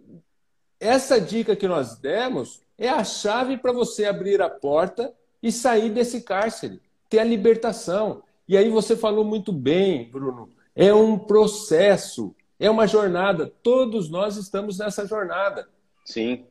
essa 0.80 1.20
dica 1.20 1.56
que 1.56 1.68
nós 1.68 1.98
demos 1.98 2.62
é 2.78 2.90
a 2.90 3.04
chave 3.04 3.58
para 3.58 3.72
você 3.72 4.06
abrir 4.06 4.42
a 4.42 4.50
porta 4.50 5.14
e 5.42 5.52
sair 5.52 5.90
desse 5.90 6.22
cárcere, 6.22 6.82
ter 7.10 7.20
a 7.20 7.24
libertação. 7.24 8.24
E 8.48 8.58
aí 8.58 8.70
você 8.70 8.96
falou 8.96 9.24
muito 9.24 9.52
bem, 9.52 10.10
Bruno, 10.10 10.50
é 10.76 10.94
um 10.94 11.18
processo. 11.18 12.36
É 12.60 12.70
uma 12.70 12.88
jornada. 12.88 13.52
Todos 13.62 14.10
nós 14.10 14.36
estamos 14.36 14.80
nessa 14.80 15.06
jornada. 15.06 15.68
Sim. 16.06 16.46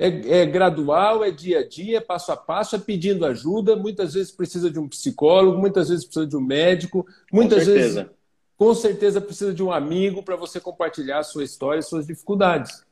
É, 0.00 0.42
é, 0.42 0.46
gradual, 0.46 1.24
é 1.24 1.30
dia 1.32 1.58
a 1.58 1.68
dia, 1.68 1.98
é 1.98 2.00
passo 2.00 2.30
a 2.30 2.36
passo, 2.36 2.76
é 2.76 2.78
pedindo 2.78 3.26
ajuda. 3.26 3.74
Muitas 3.74 4.14
vezes 4.14 4.30
precisa 4.30 4.70
de 4.70 4.78
um 4.78 4.88
psicólogo, 4.88 5.58
muitas 5.58 5.88
vezes 5.88 6.04
precisa 6.04 6.26
de 6.26 6.36
um 6.36 6.40
médico, 6.40 7.04
muitas 7.32 7.66
com 7.66 7.72
vezes, 7.72 8.06
com 8.56 8.74
certeza, 8.74 9.20
precisa 9.20 9.52
de 9.52 9.62
um 9.62 9.72
amigo 9.72 10.22
para 10.22 10.36
você 10.36 10.60
compartilhar 10.60 11.18
a 11.18 11.24
sua 11.24 11.42
história, 11.42 11.82
suas 11.82 12.06
dificuldades. 12.06 12.84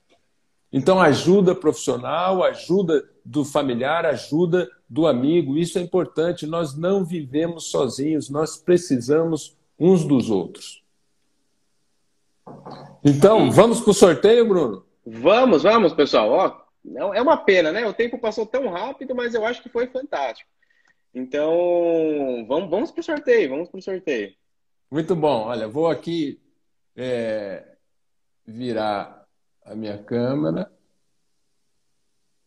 Então, 0.73 1.01
ajuda 1.01 1.55
profissional, 1.55 2.43
ajuda 2.43 3.09
do 3.25 3.45
familiar, 3.45 4.05
ajuda 4.05 4.69
do 4.89 5.07
amigo, 5.07 5.57
isso 5.57 5.79
é 5.79 5.83
importante. 5.83 6.45
Nós 6.45 6.77
não 6.77 7.05
vivemos 7.05 7.71
sozinhos, 7.71 8.29
nós 8.29 8.57
precisamos 8.57 9.57
uns 9.79 10.05
dos 10.05 10.29
outros. 10.29 10.83
Então, 13.05 13.51
vamos 13.51 13.81
para 13.81 13.91
o 13.91 13.95
sorteio, 13.95 14.47
Bruno? 14.47 14.85
Vamos, 15.07 15.63
vamos, 15.63 15.95
pessoal. 15.95 16.31
Ó, 16.31 16.66
é 16.95 17.23
uma 17.23 17.37
pena, 17.37 17.73
né? 17.73 17.87
O 17.87 17.95
tempo 17.95 18.19
passou 18.19 18.47
tão 18.47 18.69
rápido, 18.69 19.15
mas 19.15 19.35
eu 19.35 19.45
acho 19.45 19.63
que 19.63 19.69
foi 19.69 19.87
fantástico. 19.87 20.49
Então, 21.15 22.45
vamos, 22.47 22.71
vamos 22.71 22.91
para 22.91 23.01
o 23.01 23.05
sorteio, 23.05 23.51
vamos 23.51 23.69
para 23.69 23.79
o 23.79 23.83
sorteio. 23.83 24.35
Muito 24.91 25.17
bom. 25.17 25.47
Olha, 25.47 25.67
vou 25.67 25.89
aqui 25.89 26.41
é, 26.95 27.77
virar 28.47 29.27
a 29.65 29.75
minha 29.75 30.03
câmera. 30.03 30.71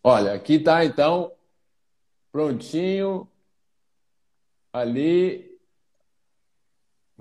Olha, 0.03 0.33
aqui 0.33 0.55
está 0.55 0.85
então 0.85 1.31
prontinho 2.31 3.27
ali 4.71 5.49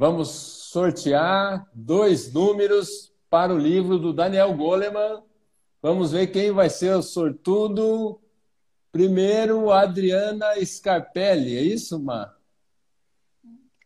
Vamos 0.01 0.29
sortear 0.71 1.69
dois 1.75 2.33
números 2.33 3.13
para 3.29 3.53
o 3.53 3.59
livro 3.59 3.99
do 3.99 4.13
Daniel 4.13 4.55
Goleman. 4.55 5.25
Vamos 5.81 6.13
ver 6.13 6.27
quem 6.29 6.51
vai 6.51 6.69
ser 6.69 6.95
o 6.95 7.03
sortudo. 7.03 8.21
Primeiro, 8.91 9.71
Adriana 9.71 10.55
Scarpelli. 10.65 11.57
É 11.57 11.63
isso, 11.63 11.99
Mar? 11.99 12.37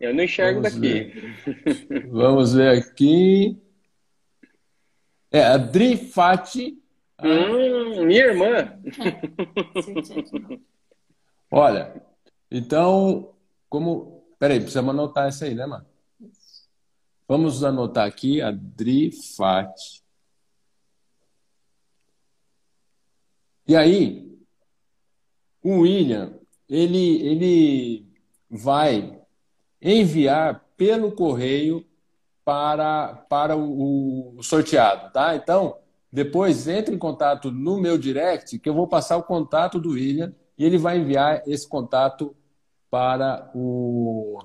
Eu 0.00 0.14
não 0.14 0.24
enxergo 0.24 0.62
Vamos 0.62 0.74
daqui. 0.74 1.04
Ver. 1.04 2.08
Vamos 2.10 2.54
ver 2.54 2.78
aqui. 2.78 3.62
É, 5.30 5.44
a 5.44 5.58
Fati. 6.12 6.82
Hum, 7.22 8.04
minha 8.06 8.24
irmã. 8.26 8.78
Olha, 11.50 12.02
então, 12.50 13.32
como. 13.68 14.24
Peraí, 14.38 14.58
precisamos 14.58 14.90
anotar 14.90 15.28
essa 15.28 15.44
aí, 15.44 15.54
né, 15.54 15.66
mano? 15.66 15.86
Vamos 17.28 17.62
anotar 17.62 18.06
aqui 18.06 18.42
a 18.42 18.50
Drifat. 18.50 20.01
E 23.72 23.76
aí, 23.76 24.38
o 25.64 25.78
William, 25.78 26.34
ele, 26.68 27.26
ele 27.26 28.06
vai 28.50 29.18
enviar 29.80 30.62
pelo 30.76 31.12
correio 31.12 31.82
para, 32.44 33.14
para 33.30 33.56
o, 33.56 34.36
o, 34.36 34.42
sorteado, 34.42 35.10
tá? 35.10 35.34
Então, 35.36 35.78
depois 36.12 36.68
entre 36.68 36.94
em 36.94 36.98
contato 36.98 37.50
no 37.50 37.80
meu 37.80 37.96
direct, 37.96 38.58
que 38.58 38.68
eu 38.68 38.74
vou 38.74 38.86
passar 38.86 39.16
o 39.16 39.22
contato 39.22 39.80
do 39.80 39.92
William 39.92 40.34
e 40.58 40.66
ele 40.66 40.76
vai 40.76 40.98
enviar 40.98 41.42
esse 41.46 41.66
contato 41.66 42.36
para 42.90 43.50
o 43.54 44.38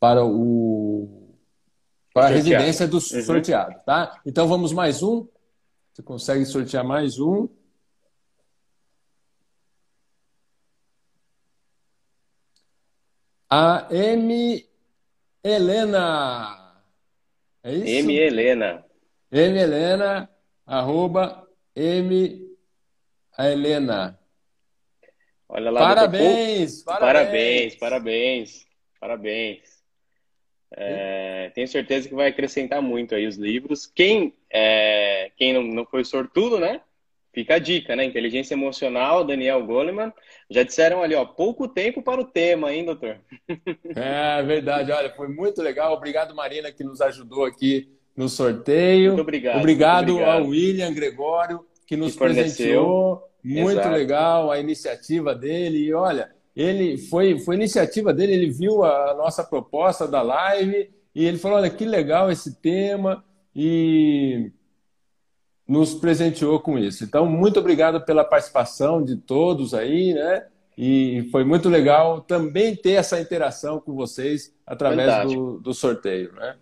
para 0.00 0.24
o 0.24 1.28
para 2.14 2.28
a 2.28 2.30
residência 2.30 2.88
do 2.88 2.96
uhum. 2.96 3.22
sorteado, 3.22 3.74
tá? 3.84 4.18
Então 4.24 4.48
vamos 4.48 4.72
mais 4.72 5.02
um. 5.02 5.28
Você 5.92 6.02
consegue 6.02 6.46
sortear 6.46 6.82
mais 6.82 7.18
um? 7.18 7.50
A 13.54 13.86
M. 13.90 14.66
Helena. 15.44 16.74
É 17.62 17.74
isso? 17.74 18.08
M. 18.08 18.16
Helena. 18.16 18.82
M. 19.30 19.58
Helena, 19.58 20.30
arroba 20.64 21.46
M. 21.76 22.48
A 23.36 23.50
Helena. 23.50 24.18
Olha 25.50 25.70
lá, 25.70 25.80
parabéns, 25.80 26.82
parabéns, 26.82 27.74
parabéns, 27.74 27.74
parabéns, 27.76 28.66
parabéns. 28.98 29.82
É, 30.70 31.50
tenho 31.54 31.68
certeza 31.68 32.08
que 32.08 32.14
vai 32.14 32.28
acrescentar 32.28 32.80
muito 32.80 33.14
aí 33.14 33.26
os 33.26 33.36
livros. 33.36 33.84
Quem, 33.84 34.34
é, 34.50 35.30
quem 35.36 35.52
não, 35.52 35.62
não 35.62 35.84
foi 35.84 36.06
sortudo, 36.06 36.58
né? 36.58 36.80
Fica 37.32 37.54
a 37.54 37.58
dica, 37.58 37.96
né? 37.96 38.04
Inteligência 38.04 38.54
emocional, 38.54 39.24
Daniel 39.24 39.64
Goleman. 39.64 40.12
Já 40.50 40.62
disseram 40.62 41.02
ali, 41.02 41.14
ó, 41.14 41.24
pouco 41.24 41.66
tempo 41.66 42.02
para 42.02 42.20
o 42.20 42.24
tema, 42.24 42.72
hein, 42.72 42.84
doutor? 42.84 43.18
É 43.96 44.42
verdade, 44.42 44.90
olha, 44.92 45.10
foi 45.10 45.28
muito 45.28 45.62
legal. 45.62 45.94
Obrigado, 45.94 46.34
Marina, 46.34 46.72
que 46.72 46.82
nos 46.84 47.00
ajudou 47.00 47.44
aqui 47.44 47.88
no 48.16 48.28
sorteio. 48.28 49.12
Muito 49.12 49.22
obrigado. 49.22 49.58
Obrigado, 49.58 50.12
muito 50.12 50.22
obrigado. 50.22 50.42
ao 50.42 50.48
William 50.48 50.92
Gregório, 50.92 51.66
que 51.86 51.96
nos 51.96 52.12
que 52.12 52.18
presenteou. 52.18 53.22
Muito 53.42 53.72
Exato. 53.72 53.90
legal 53.90 54.50
a 54.50 54.60
iniciativa 54.60 55.34
dele. 55.34 55.78
E 55.78 55.94
olha, 55.94 56.30
ele 56.54 56.96
foi, 56.96 57.38
foi 57.40 57.56
iniciativa 57.56 58.12
dele, 58.12 58.32
ele 58.32 58.50
viu 58.50 58.84
a 58.84 59.14
nossa 59.14 59.42
proposta 59.42 60.06
da 60.06 60.22
live 60.22 60.90
e 61.14 61.24
ele 61.24 61.38
falou: 61.38 61.58
olha, 61.58 61.70
que 61.70 61.84
legal 61.84 62.30
esse 62.30 62.60
tema. 62.60 63.24
E 63.54 64.50
nos 65.72 65.94
presenteou 65.94 66.60
com 66.60 66.78
isso. 66.78 67.02
Então, 67.02 67.24
muito 67.24 67.58
obrigado 67.58 68.04
pela 68.04 68.22
participação 68.22 69.02
de 69.02 69.16
todos 69.16 69.72
aí, 69.72 70.12
né? 70.12 70.46
E 70.76 71.26
foi 71.30 71.44
muito 71.44 71.70
legal 71.70 72.20
também 72.20 72.76
ter 72.76 72.92
essa 72.92 73.18
interação 73.18 73.80
com 73.80 73.94
vocês 73.94 74.54
através 74.66 75.32
do, 75.32 75.58
do, 75.58 75.72
sorteio, 75.72 76.30
né? 76.34 76.56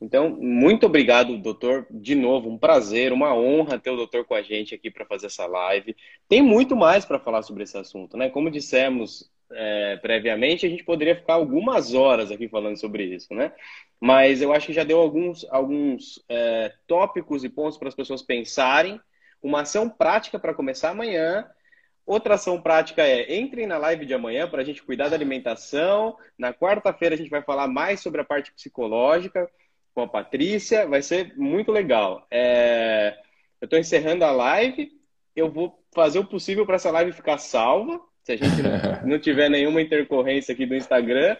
Então, 0.00 0.30
muito 0.30 0.86
obrigado, 0.86 1.36
doutor. 1.36 1.84
De 1.90 2.14
novo, 2.14 2.48
um 2.48 2.56
prazer, 2.56 3.12
uma 3.12 3.34
honra 3.34 3.76
ter 3.76 3.90
o 3.90 3.96
doutor 3.96 4.24
com 4.24 4.34
a 4.34 4.42
gente 4.42 4.72
aqui 4.72 4.88
para 4.88 5.04
fazer 5.04 5.26
essa 5.26 5.46
live. 5.46 5.96
Tem 6.28 6.40
muito 6.40 6.76
mais 6.76 7.04
para 7.04 7.18
falar 7.18 7.42
sobre 7.42 7.64
esse 7.64 7.76
assunto, 7.76 8.16
né? 8.16 8.30
Como 8.30 8.52
dissemos 8.52 9.28
é, 9.54 9.96
previamente, 9.96 10.66
a 10.66 10.68
gente 10.68 10.84
poderia 10.84 11.16
ficar 11.16 11.34
algumas 11.34 11.94
horas 11.94 12.30
aqui 12.30 12.48
falando 12.48 12.76
sobre 12.76 13.04
isso, 13.04 13.32
né? 13.34 13.52
Mas 14.00 14.42
eu 14.42 14.52
acho 14.52 14.66
que 14.66 14.72
já 14.72 14.84
deu 14.84 14.98
alguns, 14.98 15.46
alguns 15.50 16.22
é, 16.28 16.72
tópicos 16.86 17.44
e 17.44 17.48
pontos 17.48 17.78
para 17.78 17.88
as 17.88 17.94
pessoas 17.94 18.22
pensarem. 18.22 19.00
Uma 19.42 19.62
ação 19.62 19.88
prática 19.88 20.38
para 20.38 20.54
começar 20.54 20.90
amanhã. 20.90 21.48
Outra 22.04 22.34
ação 22.34 22.60
prática 22.60 23.02
é 23.02 23.36
entrem 23.36 23.66
na 23.66 23.78
live 23.78 24.04
de 24.04 24.12
amanhã 24.12 24.48
para 24.48 24.60
a 24.60 24.64
gente 24.64 24.82
cuidar 24.82 25.08
da 25.08 25.16
alimentação. 25.16 26.16
Na 26.38 26.52
quarta-feira 26.52 27.14
a 27.14 27.18
gente 27.18 27.30
vai 27.30 27.42
falar 27.42 27.68
mais 27.68 28.00
sobre 28.00 28.20
a 28.20 28.24
parte 28.24 28.52
psicológica 28.52 29.48
com 29.94 30.02
a 30.02 30.08
Patrícia. 30.08 30.86
Vai 30.86 31.00
ser 31.00 31.34
muito 31.36 31.72
legal. 31.72 32.26
É... 32.30 33.16
Eu 33.60 33.66
estou 33.66 33.78
encerrando 33.78 34.24
a 34.24 34.32
live. 34.32 34.90
Eu 35.34 35.50
vou 35.50 35.82
fazer 35.94 36.18
o 36.18 36.26
possível 36.26 36.66
para 36.66 36.76
essa 36.76 36.90
live 36.90 37.12
ficar 37.12 37.38
salva 37.38 38.00
se 38.24 38.32
a 38.32 38.36
gente 38.36 38.56
não, 39.06 39.18
tiver 39.18 39.48
nenhuma 39.48 39.80
intercorrência 39.80 40.52
aqui 40.52 40.66
do 40.66 40.74
Instagram. 40.74 41.36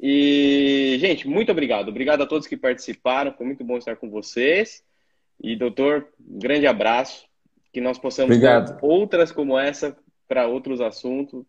E, 0.00 0.96
gente, 1.00 1.26
muito 1.26 1.50
obrigado. 1.50 1.88
Obrigado 1.88 2.22
a 2.22 2.26
todos 2.26 2.46
que 2.46 2.56
participaram. 2.56 3.32
Foi 3.32 3.46
muito 3.46 3.64
bom 3.64 3.78
estar 3.78 3.96
com 3.96 4.10
vocês. 4.10 4.84
E, 5.42 5.56
doutor, 5.56 6.06
um 6.20 6.38
grande 6.38 6.66
abraço. 6.66 7.26
Que 7.72 7.80
nós 7.80 7.98
possamos 7.98 8.36
obrigado. 8.36 8.78
ter 8.78 8.86
outras 8.86 9.32
como 9.32 9.58
essa 9.58 9.96
para 10.28 10.46
outros 10.46 10.80
assuntos. 10.80 11.44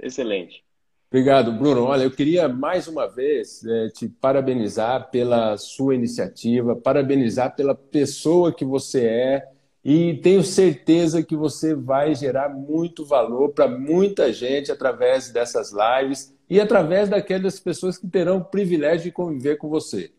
Excelente. 0.00 0.64
Obrigado, 1.08 1.52
Bruno. 1.52 1.84
Olha, 1.84 2.04
eu 2.04 2.10
queria 2.10 2.48
mais 2.48 2.86
uma 2.86 3.08
vez 3.08 3.64
é, 3.64 3.88
te 3.88 4.08
parabenizar 4.08 5.10
pela 5.10 5.56
sua 5.56 5.94
iniciativa, 5.94 6.76
parabenizar 6.76 7.54
pela 7.56 7.74
pessoa 7.74 8.54
que 8.54 8.64
você 8.64 9.06
é 9.06 9.48
e 9.84 10.14
tenho 10.22 10.42
certeza 10.42 11.22
que 11.22 11.34
você 11.34 11.74
vai 11.74 12.14
gerar 12.14 12.50
muito 12.50 13.04
valor 13.04 13.50
para 13.50 13.66
muita 13.66 14.32
gente 14.32 14.70
através 14.70 15.30
dessas 15.30 15.72
lives 15.72 16.34
e 16.48 16.60
através 16.60 17.08
daquelas 17.08 17.58
pessoas 17.58 17.96
que 17.96 18.06
terão 18.06 18.38
o 18.38 18.44
privilégio 18.44 19.04
de 19.04 19.12
conviver 19.12 19.56
com 19.56 19.68
você. 19.68 20.10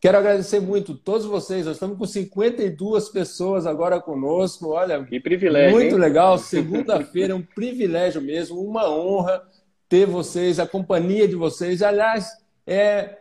Quero 0.00 0.16
agradecer 0.16 0.60
muito 0.60 0.94
todos 0.94 1.26
vocês. 1.26 1.66
Nós 1.66 1.76
estamos 1.76 1.98
com 1.98 2.06
52 2.06 3.10
pessoas 3.10 3.66
agora 3.66 4.00
conosco. 4.00 4.68
Olha, 4.68 5.04
que 5.04 5.20
privilégio. 5.20 5.72
Muito 5.72 5.94
hein? 5.94 6.00
legal. 6.00 6.38
Segunda-feira 6.40 7.34
é 7.34 7.36
um 7.36 7.42
privilégio 7.42 8.22
mesmo, 8.22 8.62
uma 8.62 8.88
honra 8.88 9.42
ter 9.90 10.06
vocês, 10.06 10.58
a 10.58 10.66
companhia 10.66 11.28
de 11.28 11.34
vocês. 11.34 11.82
Aliás, 11.82 12.30
é, 12.66 13.18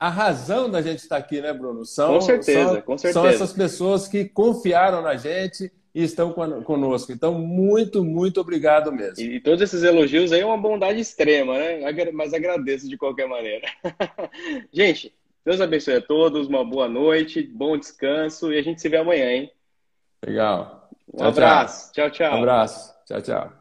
a 0.00 0.08
razão 0.08 0.70
da 0.70 0.80
gente 0.80 1.00
estar 1.00 1.18
aqui, 1.18 1.42
né, 1.42 1.52
Bruno? 1.52 1.84
São, 1.84 2.14
com 2.14 2.20
certeza, 2.22 2.72
são, 2.72 2.80
com 2.80 2.96
certeza. 2.96 3.20
São 3.20 3.28
essas 3.28 3.52
pessoas 3.52 4.08
que 4.08 4.24
confiaram 4.24 5.02
na 5.02 5.14
gente 5.14 5.70
e 5.94 6.02
estão 6.02 6.32
conosco. 6.32 7.12
Então, 7.12 7.34
muito, 7.34 8.02
muito 8.02 8.40
obrigado 8.40 8.90
mesmo. 8.90 9.22
E, 9.22 9.36
e 9.36 9.40
todos 9.40 9.60
esses 9.60 9.82
elogios 9.82 10.32
aí 10.32 10.40
é 10.40 10.46
uma 10.46 10.56
bondade 10.56 10.98
extrema, 10.98 11.58
né? 11.58 11.80
Mas 12.14 12.32
agradeço 12.32 12.88
de 12.88 12.96
qualquer 12.96 13.28
maneira. 13.28 13.68
gente, 14.72 15.12
Deus 15.44 15.60
abençoe 15.60 15.96
a 15.96 16.00
todos, 16.00 16.48
uma 16.48 16.64
boa 16.64 16.88
noite, 16.88 17.42
bom 17.42 17.76
descanso 17.76 18.50
e 18.50 18.58
a 18.58 18.62
gente 18.62 18.80
se 18.80 18.88
vê 18.88 18.96
amanhã, 18.96 19.30
hein? 19.30 19.52
Legal. 20.24 20.88
Um 21.12 21.18
tchau, 21.18 21.28
abraço. 21.28 21.92
Tchau, 21.92 22.10
tchau. 22.10 22.34
Um 22.36 22.38
abraço. 22.38 22.94
Tchau, 23.04 23.20
tchau. 23.20 23.59